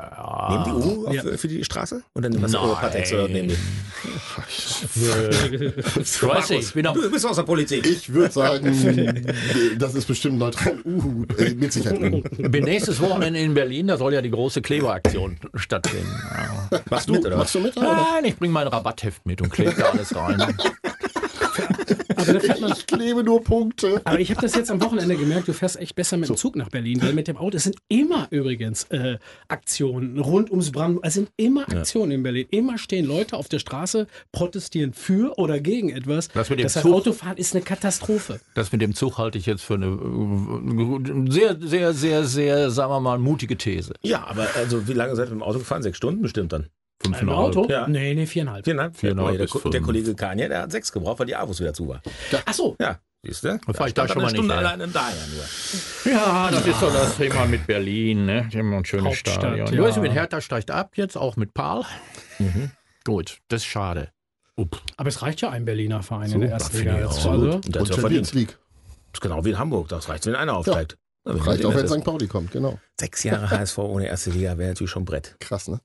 Nehmen 0.50 0.64
die 0.64 0.70
U 0.72 1.06
auf, 1.06 1.14
Ja. 1.14 1.22
für 1.36 1.46
die 1.46 1.64
Straße? 1.64 2.02
Und 2.14 2.24
dann 2.24 2.42
was 2.42 2.54
oder 2.54 3.28
nehmen 3.28 3.48
die? 3.48 3.56
Ich 6.00 6.22
weiß 6.22 6.50
nicht, 6.50 6.62
ich 6.62 6.72
bin 6.74 6.86
auch, 6.86 6.94
Du 6.94 7.10
bist 7.10 7.24
aus 7.26 7.36
der 7.36 7.44
Politik. 7.44 7.86
Ich 7.86 8.12
würde 8.12 8.32
sagen, 8.32 9.24
das 9.78 9.94
ist 9.94 10.06
bestimmt 10.06 10.38
neutral. 10.38 10.78
Uh, 10.84 11.24
äh, 11.38 11.54
mit 11.54 11.72
Sicherheit. 11.72 12.12
U. 12.12 12.22
bin 12.48 12.64
nächstes 12.64 13.00
Wochenende 13.00 13.38
in 13.38 13.54
Berlin, 13.54 13.86
da 13.86 13.96
soll 13.96 14.14
ja 14.14 14.22
die 14.22 14.30
große 14.30 14.62
Kleberaktion 14.62 15.38
stattfinden. 15.54 16.12
Machst 16.90 17.08
du 17.08 17.12
mit, 17.12 17.24
oder 17.24 17.36
was? 17.36 17.38
Machst 17.38 17.54
du 17.54 17.60
mit? 17.60 17.76
Oder? 17.76 17.92
Nein, 18.14 18.24
ich 18.24 18.36
bringe 18.36 18.52
mein 18.52 18.66
Rabattheft 18.66 19.24
mit 19.26 19.40
und 19.42 19.50
klebe 19.50 19.74
da 19.76 19.90
alles 19.90 20.14
rein. 20.16 20.42
Aber, 22.20 22.32
da 22.34 22.40
fährt 22.40 22.60
man, 22.60 22.72
Ich 22.72 22.86
klebe 22.86 23.24
nur 23.24 23.42
Punkte. 23.42 24.00
aber 24.04 24.20
ich 24.20 24.30
habe 24.30 24.40
das 24.40 24.54
jetzt 24.54 24.70
am 24.70 24.80
Wochenende 24.82 25.16
gemerkt, 25.16 25.48
du 25.48 25.52
fährst 25.52 25.78
echt 25.80 25.94
besser 25.94 26.16
mit 26.16 26.28
dem 26.28 26.36
Zug 26.36 26.56
nach 26.56 26.68
Berlin, 26.68 27.00
weil 27.02 27.12
mit 27.12 27.28
dem 27.28 27.36
Auto, 27.36 27.56
es 27.56 27.64
sind 27.64 27.76
immer 27.88 28.26
übrigens 28.30 28.84
äh, 28.90 29.18
Aktionen 29.48 30.18
rund 30.18 30.50
ums 30.50 30.70
Brandenburg, 30.72 31.04
es 31.06 31.14
sind 31.14 31.30
immer 31.36 31.62
Aktionen 31.68 32.12
in 32.12 32.22
Berlin. 32.22 32.46
Immer 32.50 32.78
stehen 32.78 33.06
Leute 33.06 33.36
auf 33.36 33.48
der 33.48 33.58
Straße, 33.58 34.06
protestieren 34.32 34.92
für 34.92 35.38
oder 35.38 35.60
gegen 35.60 35.90
etwas. 35.90 36.28
Das 36.28 36.50
mit 36.50 36.58
dem 36.60 36.64
das 36.64 36.76
heißt, 36.76 36.86
Zug- 36.86 36.94
Autofahren 36.94 37.36
ist 37.36 37.54
eine 37.54 37.62
Katastrophe. 37.64 38.40
Das 38.54 38.72
mit 38.72 38.80
dem 38.80 38.94
Zug 38.94 39.18
halte 39.18 39.38
ich 39.38 39.46
jetzt 39.46 39.62
für 39.62 39.74
eine 39.74 41.30
sehr, 41.30 41.56
sehr, 41.60 41.92
sehr, 41.94 42.24
sehr, 42.24 42.70
sagen 42.70 42.92
wir 42.92 43.00
mal, 43.00 43.18
mutige 43.18 43.56
These. 43.56 43.94
Ja, 44.02 44.24
aber 44.26 44.46
also 44.56 44.86
wie 44.88 44.92
lange 44.92 45.14
seid 45.16 45.28
ihr 45.28 45.32
mit 45.34 45.40
dem 45.40 45.42
Auto 45.42 45.58
gefahren? 45.58 45.82
Sechs 45.82 45.96
Stunden 45.96 46.22
bestimmt 46.22 46.52
dann. 46.52 46.66
Im 47.04 47.28
Auto? 47.30 47.66
Ja. 47.68 47.86
Nee, 47.88 48.14
nee, 48.14 48.26
viereinhalb. 48.26 48.64
Viereinhalb? 48.64 48.96
Viereinhalb 48.96 49.28
Oh, 49.28 49.30
der, 49.36 49.46
der 49.46 49.48
fünf. 49.48 49.86
Kollege 49.86 50.14
Kanye, 50.14 50.48
der 50.48 50.62
hat 50.62 50.72
sechs 50.72 50.92
gebraucht, 50.92 51.18
weil 51.18 51.26
die 51.26 51.34
Avus 51.36 51.58
wieder 51.60 51.72
zu 51.72 51.88
war. 51.88 52.02
Ach 52.44 52.52
so. 52.52 52.76
Ja, 52.80 52.98
siehst 53.22 53.42
du? 53.44 53.58
fahr 53.72 53.88
ich 53.88 53.94
da 53.94 54.06
schon 54.06 54.18
eine 54.18 54.22
mal 54.24 54.26
nicht 54.32 54.36
Stunde 54.36 54.54
her. 54.54 54.58
alleine 54.68 54.88
da 54.88 55.08
ja 55.08 55.26
nur. 55.34 56.12
Ja, 56.12 56.50
das 56.50 56.66
ist 56.66 56.82
doch 56.82 56.92
das 56.92 57.16
Thema 57.16 57.46
mit 57.46 57.66
Berlin, 57.66 58.26
ne? 58.26 58.48
Die 58.52 58.58
haben 58.58 58.72
ein 58.74 58.84
schönes 58.84 59.06
Hauptstadt, 59.06 59.34
Stadion. 59.34 59.66
ja. 59.66 59.72
Du 59.72 59.82
weißt, 59.82 59.98
mit 59.98 60.12
Hertha 60.12 60.40
steigt 60.42 60.70
ab 60.70 60.92
jetzt, 60.96 61.16
auch 61.16 61.36
mit 61.36 61.54
Paul. 61.54 61.84
Gut, 63.04 63.38
das 63.48 63.62
ist 63.62 63.66
schade. 63.66 64.10
Up. 64.56 64.80
Aber 64.98 65.08
es 65.08 65.22
reicht 65.22 65.40
ja 65.40 65.50
ein 65.50 65.64
Berliner 65.64 66.02
Verein 66.02 66.28
So, 66.28 66.34
in 66.34 66.40
der 66.42 66.50
ersten 66.50 66.76
Liga. 66.78 66.98
jetzt. 66.98 67.26
Also, 67.26 67.30
Und 67.54 67.74
der 67.74 67.82
ja 67.82 67.94
verdient. 67.96 68.32
League. 68.34 68.58
Das 69.12 69.18
ist 69.18 69.20
genau 69.22 69.44
wie 69.44 69.50
in 69.50 69.58
Hamburg. 69.58 69.88
Das 69.88 70.08
reicht, 70.08 70.26
wenn 70.26 70.34
einer 70.36 70.54
aufsteigt. 70.56 70.98
Ja, 71.26 71.32
Reicht 71.32 71.62
der 71.62 71.70
auch, 71.70 71.74
wenn 71.74 71.84
ist. 71.86 71.92
St. 71.92 72.04
Pauli 72.04 72.26
kommt, 72.26 72.50
genau. 72.52 72.78
Sechs 72.98 73.24
Jahre 73.24 73.50
HSV 73.50 73.78
ohne 73.78 74.06
erste 74.06 74.30
Liga 74.30 74.56
wäre 74.58 74.70
natürlich 74.70 74.90
schon 74.90 75.04
Brett. 75.04 75.36
Krass, 75.40 75.68
ne? 75.68 75.80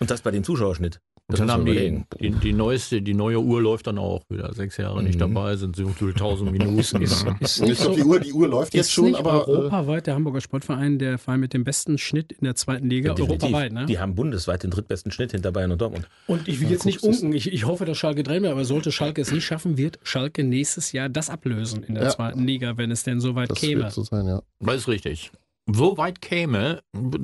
Und 0.00 0.10
das 0.10 0.22
bei 0.22 0.30
dem 0.30 0.44
Zuschauerschnitt. 0.44 1.00
Und 1.26 1.38
dann 1.38 1.50
haben 1.50 1.64
die, 1.64 2.04
die, 2.20 2.30
die 2.32 2.52
neueste, 2.52 3.00
die 3.00 3.14
neue 3.14 3.40
Uhr 3.40 3.62
läuft 3.62 3.86
dann 3.86 3.96
auch 3.96 4.24
wieder. 4.28 4.52
Sechs 4.52 4.76
Jahre 4.76 5.02
nicht 5.02 5.14
Mhm. 5.14 5.20
dabei, 5.20 5.56
sind 5.56 5.74
so 5.74 5.88
viele 5.88 6.12
tausend 6.12 6.52
Minuten. 6.52 6.76
Ist, 6.80 6.92
ist 7.00 7.22
Und 7.24 7.30
nicht 7.40 7.40
ich 7.40 7.78
glaube, 7.78 7.78
so, 7.80 7.94
die 7.94 8.02
Uhr, 8.02 8.20
die 8.20 8.32
Uhr 8.34 8.46
läuft 8.46 8.74
jetzt 8.74 8.88
ist 8.88 8.92
schon, 8.92 9.06
nicht 9.06 9.18
aber 9.18 9.32
äh, 9.48 9.50
europaweit 9.50 10.06
der 10.06 10.16
Hamburger 10.16 10.42
Sportverein 10.42 10.98
der 10.98 11.16
Verein 11.16 11.40
mit 11.40 11.54
dem 11.54 11.64
besten 11.64 11.96
Schnitt 11.96 12.32
in 12.32 12.44
der 12.44 12.54
zweiten 12.56 12.90
Liga, 12.90 13.14
Definitiv. 13.14 13.44
europaweit. 13.44 13.72
Ne? 13.72 13.86
Die 13.86 13.98
haben 13.98 14.14
bundesweit 14.14 14.64
den 14.64 14.70
drittbesten 14.70 15.12
Schnitt 15.12 15.30
hinter 15.32 15.50
Bayern 15.50 15.72
und 15.72 15.80
Dortmund. 15.80 16.06
Und 16.26 16.46
ich 16.46 16.60
will 16.60 16.70
jetzt 16.70 16.84
nicht 16.84 17.02
unken, 17.02 17.32
ich, 17.32 17.50
ich 17.50 17.64
hoffe, 17.64 17.86
dass 17.86 17.96
Schalke 17.96 18.22
drin 18.22 18.42
bleibt, 18.42 18.52
aber 18.52 18.66
sollte 18.66 18.92
Schalke 18.92 19.22
es 19.22 19.32
nicht 19.32 19.46
schaffen, 19.46 19.78
wird 19.78 19.98
Schalke 20.02 20.44
nächstes 20.44 20.92
Jahr 20.92 21.08
das 21.08 21.30
ablösen 21.30 21.84
in 21.84 21.94
der 21.94 22.04
Ja. 22.04 22.10
zweiten 22.10 22.44
Liga, 22.46 22.76
wenn 22.76 22.90
es 22.90 23.02
denn 23.02 23.20
so 23.20 23.34
weit 23.34 23.50
das 23.50 23.60
käme. 23.60 23.84
wird 23.84 23.92
so 23.92 24.02
sein, 24.02 24.26
ja. 24.26 24.42
Das 24.60 24.76
ist 24.76 24.88
richtig. 24.88 25.30
So 25.72 25.96
weit 25.96 26.20
käme, 26.20 26.82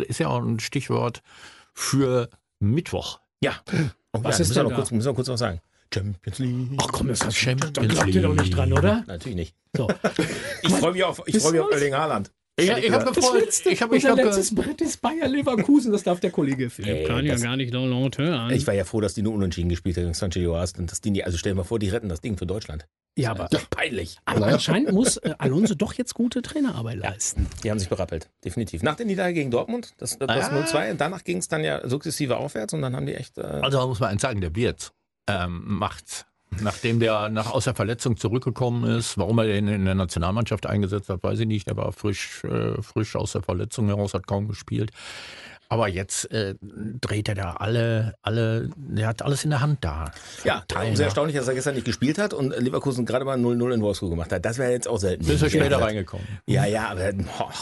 ist 0.09 0.21
ja 0.21 0.29
auch 0.29 0.43
ein 0.43 0.59
Stichwort 0.59 1.21
für 1.75 2.31
Mittwoch. 2.61 3.21
Ja. 3.43 3.55
Und 4.13 4.25
Was 4.25 4.39
ja, 4.39 4.43
ist 4.43 4.49
müssen 4.49 4.51
wir 4.51 4.55
denn 4.55 4.63
noch 4.65 4.71
da? 4.71 4.77
kurz, 4.77 4.91
müssen 4.91 5.07
wir 5.09 5.15
kurz 5.15 5.29
was 5.29 5.41
sagen. 5.41 5.61
Champions 5.93 6.39
League. 6.39 6.79
Ach 6.79 6.87
komm, 6.93 7.09
das 7.09 7.25
hat 7.25 7.35
Champions 7.35 7.73
da 7.73 7.85
glaubt 7.85 8.09
ihr 8.09 8.23
doch 8.23 8.35
nicht 8.35 8.57
dran, 8.57 8.73
oder? 8.73 9.03
Natürlich 9.07 9.37
nicht. 9.37 9.57
So. 9.77 9.89
Ich 10.63 10.73
freue 10.75 10.93
mich 10.93 11.03
auf, 11.05 11.23
ich 11.27 11.35
Ist 11.35 11.43
freue 11.43 11.53
mich 11.53 11.61
auf? 11.63 11.73
Erling 11.73 11.95
Haaland. 11.95 12.31
Ich, 12.61 12.69
ich 12.85 12.91
habe 12.93 13.11
Ich 13.71 13.83
habe 13.83 13.97
ich 13.97 14.05
unser 14.05 14.11
hab, 14.11 14.25
letztes 14.25 14.55
Brett 14.55 14.81
ist 14.81 15.01
Bayer 15.01 15.29
Leverkusen, 15.29 15.93
das 15.93 16.03
darf 16.03 16.21
der 16.21 16.31
Kollege 16.31 16.71
Philipp. 16.71 16.97
Ey, 16.97 17.05
Kann 17.05 17.25
ja 17.27 17.37
gar 17.37 17.57
nicht 17.57 17.73
laut 17.73 18.19
hören. 18.19 18.51
Ich 18.53 18.67
war 18.67 18.75
ja 18.75 18.85
froh, 18.85 19.01
dass 19.01 19.15
die 19.15 19.23
nur 19.23 19.33
unentschieden 19.35 19.69
gespielt 19.69 19.97
haben 19.97 20.05
gegen 20.05 20.15
Sancho 20.15 20.41
Joast 20.41 20.79
und 20.79 20.91
dass 20.91 21.01
die 21.01 21.11
nie, 21.11 21.23
also 21.25 21.39
stell 21.39 21.53
dir 21.53 21.57
mal 21.57 21.65
vor, 21.65 21.79
die 21.79 21.89
retten 21.89 22.09
das 22.09 22.21
Ding 22.21 22.37
für 22.37 22.47
Deutschland. 22.47 22.87
ja, 23.17 23.31
aber, 23.33 23.49
Peinlich. 23.71 24.19
aber 24.25 24.41
Naja. 24.41 24.53
anscheinend 24.55 24.93
muss 24.93 25.17
äh, 25.19 25.35
Alonso 25.39 25.75
doch 25.75 25.93
jetzt 25.95 26.15
gute 26.15 26.43
Trainerarbeit 26.43 26.97
leisten. 26.99 27.47
Die 27.65 27.71
haben 27.71 27.79
sich 27.79 27.89
berappelt, 27.89 28.29
definitiv. 28.45 28.83
Nach 28.83 28.95
der 28.97 29.07
Niederlage 29.07 29.35
gegen 29.35 29.51
Dortmund, 29.51 29.95
das, 29.99 30.17
das 30.19 30.29
Ah. 30.51 30.63
0-2, 30.63 30.95
danach 30.95 31.25
ging 31.25 31.39
es 31.39 31.49
dann 31.49 31.65
ja 31.65 31.87
sukzessive 31.89 32.37
aufwärts 32.37 32.73
und 32.73 32.83
dann 32.83 32.95
haben 32.97 33.07
die 33.07 33.15
echt. 33.15 33.37
Äh, 33.39 33.43
also 33.43 33.79
da 33.79 33.87
muss 33.87 34.01
man 34.01 34.11
eins 34.11 34.23
sagen, 34.23 34.41
der 34.41 34.55
Wirtz 34.55 34.93
ähm, 35.29 35.63
macht, 35.65 36.27
nachdem 36.61 37.01
der 37.01 37.29
nach 37.29 37.51
aus 37.51 37.65
der 37.65 37.75
Verletzung 37.75 38.17
zurückgekommen 38.17 38.85
ist, 38.85 39.17
warum 39.19 39.39
er 39.39 39.47
den 39.47 39.69
in 39.69 39.85
der 39.85 39.95
Nationalmannschaft 39.95 40.67
eingesetzt 40.67 41.09
hat, 41.09 41.23
weiß 41.23 41.41
ich 41.41 41.47
nicht. 41.47 41.69
Der 41.69 41.77
war 41.77 41.93
frisch, 41.93 42.45
äh, 42.45 42.81
frisch 42.83 43.17
aus 43.17 43.33
der 43.33 43.43
Verletzung 43.43 43.87
heraus, 43.87 44.15
hat 44.15 44.27
kaum 44.27 44.49
gespielt. 44.49 44.91
Aber 45.73 45.87
jetzt 45.89 46.29
äh, 46.33 46.57
dreht 47.01 47.29
er 47.29 47.37
da 47.37 47.53
alle, 47.53 48.15
alle, 48.23 48.69
der 48.77 49.07
hat 49.07 49.23
alles 49.23 49.45
in 49.45 49.51
der 49.51 49.61
Hand 49.61 49.79
da. 49.85 50.11
ja, 50.43 50.65
Trainer. 50.67 50.97
sehr 50.97 51.07
erstaunlich, 51.07 51.37
dass 51.37 51.47
er 51.47 51.55
gestern 51.55 51.75
nicht 51.77 51.85
gespielt 51.85 52.19
hat 52.19 52.35
und 52.35 52.51
Leverkusen 52.59 53.07
gerade 53.07 53.25
mal 53.25 53.39
0-0 53.39 53.75
in 53.75 53.81
Wolfsburg 53.81 54.11
gemacht 54.11 54.33
hat. 54.33 54.45
Das 54.45 54.59
wäre 54.59 54.73
jetzt 54.73 54.89
auch 54.89 54.99
selten. 54.99 55.25
Ist 55.31 55.43
er 55.43 55.49
später 55.49 55.71
ja, 55.71 55.79
reingekommen. 55.79 56.27
Ja, 56.47 56.67
ja, 56.67 56.89
aber 56.89 57.13
boah, 57.13 57.53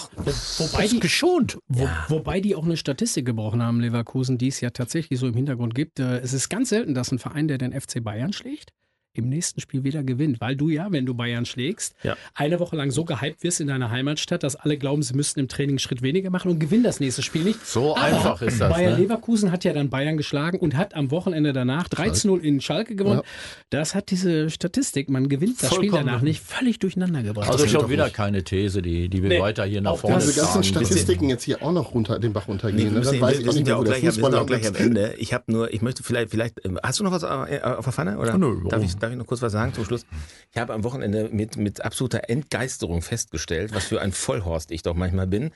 Wobei 0.57 0.89
die, 0.89 1.01
geschont. 1.01 1.59
wo, 1.69 1.87
wobei 2.09 2.41
die 2.41 2.57
auch 2.57 2.65
eine 2.65 2.79
Statistik 2.79 3.27
gebrochen 3.27 3.63
haben, 3.63 3.81
Leverkusen, 3.81 4.39
die 4.39 4.49
es 4.49 4.63
ja 4.63 4.71
tatsächlich 4.71 5.21
so 5.21 5.27
im 5.27 5.35
Hintergrund 5.35 5.75
gibt. 5.75 6.01
Äh, 6.01 6.21
Es 6.21 6.33
ist 6.33 6.49
ganz 6.49 6.71
selten, 6.71 6.95
dass 6.95 7.13
ein 7.13 7.19
Verein, 7.19 7.47
der 7.47 7.59
den 7.59 7.79
FC 7.79 8.03
Bayern 8.03 8.33
schlägt, 8.33 8.71
im 9.15 9.29
nächsten 9.29 9.61
Spiel 9.61 9.85
wieder 9.85 10.03
gewinnt. 10.05 10.41
Weil 10.41 10.55
du 10.57 10.69
ja, 10.69 10.87
wenn 10.91 11.05
du 11.07 11.15
Bayern 11.15 11.45
schlägst, 11.45 11.95
Ja. 12.03 12.17
eine 12.35 12.61
Woche 12.61 12.77
lang 12.77 12.91
so 12.91 13.05
gehypt 13.05 13.43
wirst 13.43 13.61
in 13.61 13.67
deiner 13.69 13.91
Heimatstadt, 13.91 14.43
dass 14.43 14.55
alle 14.57 14.77
glauben, 14.79 15.03
sie 15.03 15.15
müssten 15.15 15.41
im 15.41 15.49
Training 15.49 15.71
einen 15.73 15.79
Schritt 15.81 16.03
weniger 16.03 16.31
machen 16.31 16.51
und 16.51 16.59
gewinnen 16.61 16.85
das 16.85 17.01
nächste 17.01 17.23
Spiel 17.23 17.43
nicht. 17.43 17.67
So 17.67 17.95
einfach 17.95 18.41
ist 18.43 18.61
das. 18.61 18.73
Bayer 18.73 18.91
Ne? 18.97 19.03
Leverkusen 19.03 19.51
hat 19.53 19.65
ja 19.65 19.73
dann 19.73 19.91
Bayern 19.91 20.17
geschlagen 20.17 20.59
und 20.59 20.77
hat 20.77 20.95
am 20.95 21.11
Wochenende 21.11 21.53
danach 21.53 21.89
13-0 21.89 22.39
in 22.41 22.61
Schalke 22.61 22.95
gewonnen. 22.95 23.23
Das 23.71 23.95
hat 23.95 24.11
diese 24.11 24.51
Statistik, 24.51 25.09
man 25.11 25.29
gewinnt 25.29 25.63
das 25.63 25.75
Spiel 25.75 25.91
Vollkommen. 25.91 26.07
danach 26.07 26.23
nicht, 26.23 26.41
völlig 26.43 26.79
durcheinander 26.79 27.23
gebracht. 27.23 27.51
Also 27.51 27.67
schon 27.67 27.83
doch 27.83 27.91
wieder 27.91 28.05
nicht. 28.05 28.15
keine 28.17 28.45
These, 28.45 28.83
die, 28.83 29.09
die 29.09 29.23
wir 29.23 29.29
Nee, 29.31 29.41
weiter 29.41 29.65
hier 29.65 29.81
nach 29.81 29.93
auch 29.93 29.99
vorne 29.99 30.19
Diese 30.19 30.41
ganzen. 30.41 30.63
Statistiken 30.65 31.29
jetzt 31.29 31.43
hier 31.45 31.63
auch 31.63 31.73
noch 31.73 31.93
runter, 31.95 32.19
den 32.19 32.33
Bach 32.33 32.47
Nee, 32.47 32.53
runtergehen. 32.53 32.79
wir, 32.85 32.91
ne? 32.93 32.99
müssen, 32.99 33.21
wir, 33.21 33.31
ich 33.41 33.51
sind 33.53 33.67
ja 33.69 33.77
auch 33.77 33.85
gleich, 33.85 34.67
am. 34.69 34.75
Ende. 34.77 35.15
Ich 35.19 35.33
habe 35.35 35.45
nur, 35.51 35.73
ich 35.73 35.83
möchte 35.83 36.03
vielleicht, 36.03 36.31
vielleicht, 36.31 36.65
äh, 36.65 36.71
hast 36.83 37.01
du 37.01 37.05
noch 37.05 37.13
was 37.13 37.23
äh, 37.23 37.61
auf 37.63 37.85
der 37.85 37.93
Pfanne? 37.93 38.19
Oder? 38.19 38.39
Nö, 38.39 38.57
darf, 38.69 38.83
ich, 38.83 38.97
darf 38.99 39.11
ich 39.11 39.17
noch 39.17 39.27
kurz 39.27 39.43
was 39.43 39.53
sagen 39.53 39.73
zum 39.75 39.85
Schluss? 39.85 40.05
Ich 40.53 40.59
habe 40.59 40.73
am 40.75 40.85
Wochenende 40.85 41.29
mit, 41.31 41.57
mit 41.57 41.81
absoluter 41.83 42.29
Entgeisterung 42.29 43.03
festgestellt, 43.03 43.75
was 43.75 43.85
für 43.87 44.01
ein 44.01 44.13
Vollhorst 44.13 44.71
ich 44.71 44.83
doch 44.83 44.95
manchmal 44.95 45.27
bin. 45.27 45.51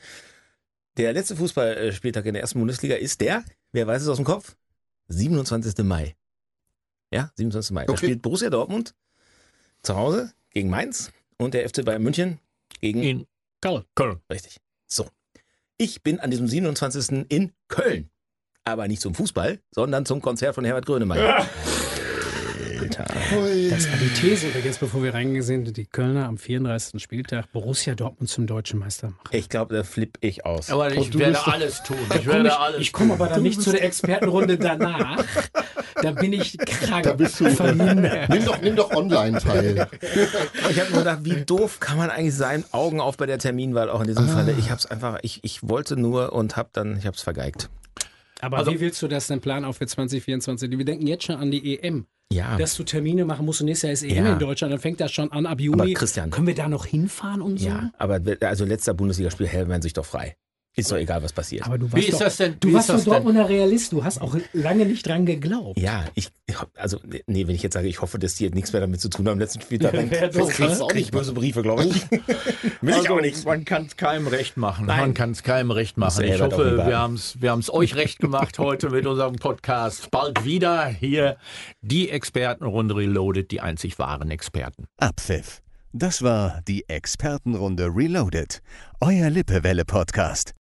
Der 0.96 1.12
letzte 1.12 1.36
Fußballspieltag 1.36 2.26
in 2.26 2.34
der 2.34 2.42
ersten 2.42 2.58
Bundesliga 2.58 2.96
ist 2.96 3.20
der, 3.20 3.44
wer 3.72 3.86
weiß 3.86 4.02
es 4.02 4.08
aus 4.08 4.16
dem 4.16 4.24
Kopf? 4.26 4.56
27. 5.08 5.84
Mai. 5.84 6.14
Ja, 7.10 7.30
27. 7.36 7.72
Mai. 7.72 7.84
Da 7.86 7.92
Okay. 7.92 8.06
spielt 8.06 8.22
Borussia 8.22 8.50
Dortmund 8.50 8.94
zu 9.82 9.96
Hause 9.96 10.32
gegen 10.50 10.70
Mainz 10.70 11.12
und 11.38 11.54
der 11.54 11.68
FC 11.68 11.84
Bayern 11.84 12.02
München 12.02 12.38
gegen 12.80 13.02
In 13.02 13.26
Köln. 13.60 13.84
Köln. 13.94 14.20
Richtig. 14.30 14.58
So. 14.86 15.08
Ich 15.78 16.02
bin 16.02 16.20
an 16.20 16.30
diesem 16.30 16.46
27. 16.46 17.26
in 17.28 17.52
Köln. 17.68 18.10
Aber 18.64 18.86
nicht 18.86 19.02
zum 19.02 19.14
Fußball, 19.14 19.60
sondern 19.72 20.06
zum 20.06 20.20
Konzert 20.22 20.54
von 20.54 20.64
Herbert 20.64 20.86
Grönemeyer. 20.86 21.46
Alter. 22.82 23.04
Das 23.70 23.90
war 23.90 23.98
die 23.98 24.08
These 24.14 24.48
übrigens, 24.48 24.78
bevor 24.78 25.02
wir 25.02 25.14
reingegangen 25.14 25.42
sind, 25.42 25.76
die 25.76 25.86
Kölner 25.86 26.26
am 26.26 26.38
34. 26.38 27.00
Spieltag 27.02 27.50
Borussia 27.52 27.94
Dortmund 27.94 28.28
zum 28.28 28.46
deutschen 28.46 28.80
Meister 28.80 29.08
machen. 29.08 29.28
Ich 29.30 29.48
glaube, 29.48 29.74
da 29.74 29.84
flippe 29.84 30.18
ich 30.20 30.44
aus. 30.44 30.70
Aber 30.70 30.92
ich 30.92 31.10
du 31.10 31.18
werde 31.18 31.46
alles 31.46 31.82
tun. 31.82 31.96
Ich 32.14 32.26
werde 32.26 32.48
ich 32.48 32.54
alles 32.54 32.80
ich 32.80 32.92
komme 32.92 33.14
aber 33.14 33.28
dann 33.28 33.42
nicht 33.42 33.62
zu 33.62 33.70
der 33.70 33.84
Expertenrunde 33.84 34.58
danach. 34.58 35.24
Da 36.02 36.10
bin 36.10 36.32
ich 36.32 36.58
krank. 36.58 37.04
Da 37.04 37.12
bist 37.12 37.38
du 37.38 37.50
verhindert. 37.50 38.28
Nimm 38.28 38.44
doch, 38.44 38.60
nimm 38.60 38.76
doch 38.76 38.90
online 38.90 39.38
teil. 39.38 39.86
Ich 40.70 40.80
habe 40.80 40.90
mir 40.90 40.98
gedacht, 40.98 41.18
wie 41.22 41.44
doof 41.44 41.78
kann 41.80 41.96
man 41.96 42.10
eigentlich 42.10 42.34
sein? 42.34 42.64
Augen 42.72 43.00
auf 43.00 43.16
bei 43.16 43.26
der 43.26 43.38
Terminwahl 43.38 43.88
auch 43.88 44.00
in 44.00 44.08
diesem 44.08 44.28
Falle. 44.28 44.52
Ich 44.58 44.70
habe 44.70 44.78
es 44.78 44.86
einfach, 44.86 45.18
ich, 45.22 45.40
ich 45.42 45.68
wollte 45.68 45.96
nur 45.96 46.32
und 46.32 46.56
habe 46.56 46.70
dann, 46.72 46.96
ich 46.98 47.06
habe 47.06 47.16
es 47.16 47.22
vergeigt. 47.22 47.68
Aber 48.42 48.58
Also- 48.58 48.72
wie 48.72 48.80
willst 48.80 49.00
du 49.00 49.08
das 49.08 49.26
denn 49.28 49.40
planen 49.40 49.64
auch 49.64 49.74
für 49.74 49.86
2024? 49.86 50.70
Wir 50.76 50.84
denken 50.84 51.06
jetzt 51.06 51.24
schon 51.24 51.36
an 51.36 51.50
die 51.50 51.78
EM. 51.78 52.06
Ja. 52.32 52.56
Dass 52.56 52.74
du 52.76 52.82
Termine 52.82 53.24
machen 53.26 53.44
musst 53.44 53.60
und 53.60 53.66
nächstes 53.66 53.82
Jahr 53.82 53.92
ist 53.92 54.02
EM 54.04 54.24
Ja. 54.24 54.32
in 54.32 54.38
Deutschland, 54.38 54.72
dann 54.72 54.80
fängt 54.80 55.00
das 55.00 55.12
schon 55.12 55.30
an 55.32 55.44
ab 55.46 55.60
Juni. 55.60 55.92
Christian- 55.92 56.30
Können 56.30 56.46
wir 56.46 56.54
da 56.54 56.66
noch 56.68 56.86
hinfahren 56.86 57.42
und 57.42 57.60
so? 57.60 57.68
ja, 57.68 57.92
aber 57.98 58.20
also 58.40 58.64
letzter 58.64 58.94
Bundesligaspiel 58.94 59.46
hält 59.46 59.68
man 59.68 59.82
sich 59.82 59.92
doch 59.92 60.06
frei. 60.06 60.34
Ist 60.74 60.90
doch 60.90 60.96
egal, 60.96 61.22
was 61.22 61.34
passiert. 61.34 61.66
Aber 61.66 61.76
du 61.76 61.86
Wie 61.88 61.92
warst 61.92 62.08
ist 62.08 62.14
doch, 62.14 62.18
das 62.20 62.36
denn? 62.38 62.56
Du 62.58 62.68
Wie 62.68 62.74
warst 62.74 62.88
ist 62.88 62.94
das 62.94 63.04
doch 63.04 63.12
denn? 63.12 63.24
Dortmunder 63.24 63.48
Realist. 63.48 63.92
Du 63.92 64.04
hast 64.04 64.22
auch 64.22 64.34
lange 64.54 64.86
nicht 64.86 65.06
dran 65.06 65.26
geglaubt. 65.26 65.78
Ja, 65.78 66.06
ich, 66.14 66.30
also, 66.76 66.98
nee, 67.26 67.46
wenn 67.46 67.54
ich 67.54 67.62
jetzt 67.62 67.74
sage, 67.74 67.88
ich 67.88 68.00
hoffe, 68.00 68.18
dass 68.18 68.36
die 68.36 68.44
jetzt 68.44 68.54
nichts 68.54 68.72
mehr 68.72 68.80
damit 68.80 68.98
zu 69.00 69.10
tun 69.10 69.28
haben, 69.28 69.38
letzten 69.38 69.60
Spieltag, 69.60 69.92
dann 69.92 70.10
Wäre 70.10 70.30
doof, 70.30 70.48
krieg, 70.48 70.70
ne? 70.70 70.86
krieg 70.88 71.02
ich 71.02 71.10
böse 71.10 71.34
Briefe, 71.34 71.60
glaube 71.60 71.84
ich. 71.86 72.10
Will 72.80 72.94
ich 73.02 73.10
auch 73.10 73.20
nicht. 73.20 73.44
Man 73.44 73.66
kann 73.66 73.84
es 73.84 73.96
keinem 73.96 74.26
recht 74.26 74.56
machen. 74.56 74.86
Nein. 74.86 75.00
Man 75.00 75.14
kann 75.14 75.32
es 75.32 75.42
keinem 75.42 75.70
recht 75.72 75.98
machen. 75.98 76.24
Ich 76.24 76.38
doch 76.38 76.52
hoffe, 76.52 76.78
wir 76.86 76.98
haben 76.98 77.14
es 77.14 77.40
wir 77.40 77.50
haben's 77.50 77.68
euch 77.68 77.94
recht 77.94 78.18
gemacht 78.18 78.58
heute 78.58 78.88
mit 78.88 79.06
unserem 79.06 79.36
Podcast. 79.36 80.10
Bald 80.10 80.44
wieder 80.46 80.86
hier 80.86 81.36
die 81.82 82.08
Expertenrunde 82.08 82.96
Reloaded, 82.96 83.50
die 83.50 83.60
einzig 83.60 83.98
wahren 83.98 84.30
Experten. 84.30 84.86
Abpfiff. 84.96 85.60
Das 85.92 86.22
war 86.22 86.62
die 86.66 86.88
Expertenrunde 86.88 87.90
Reloaded. 87.94 88.62
Euer 89.00 89.28
Lippewelle-Podcast. 89.28 90.50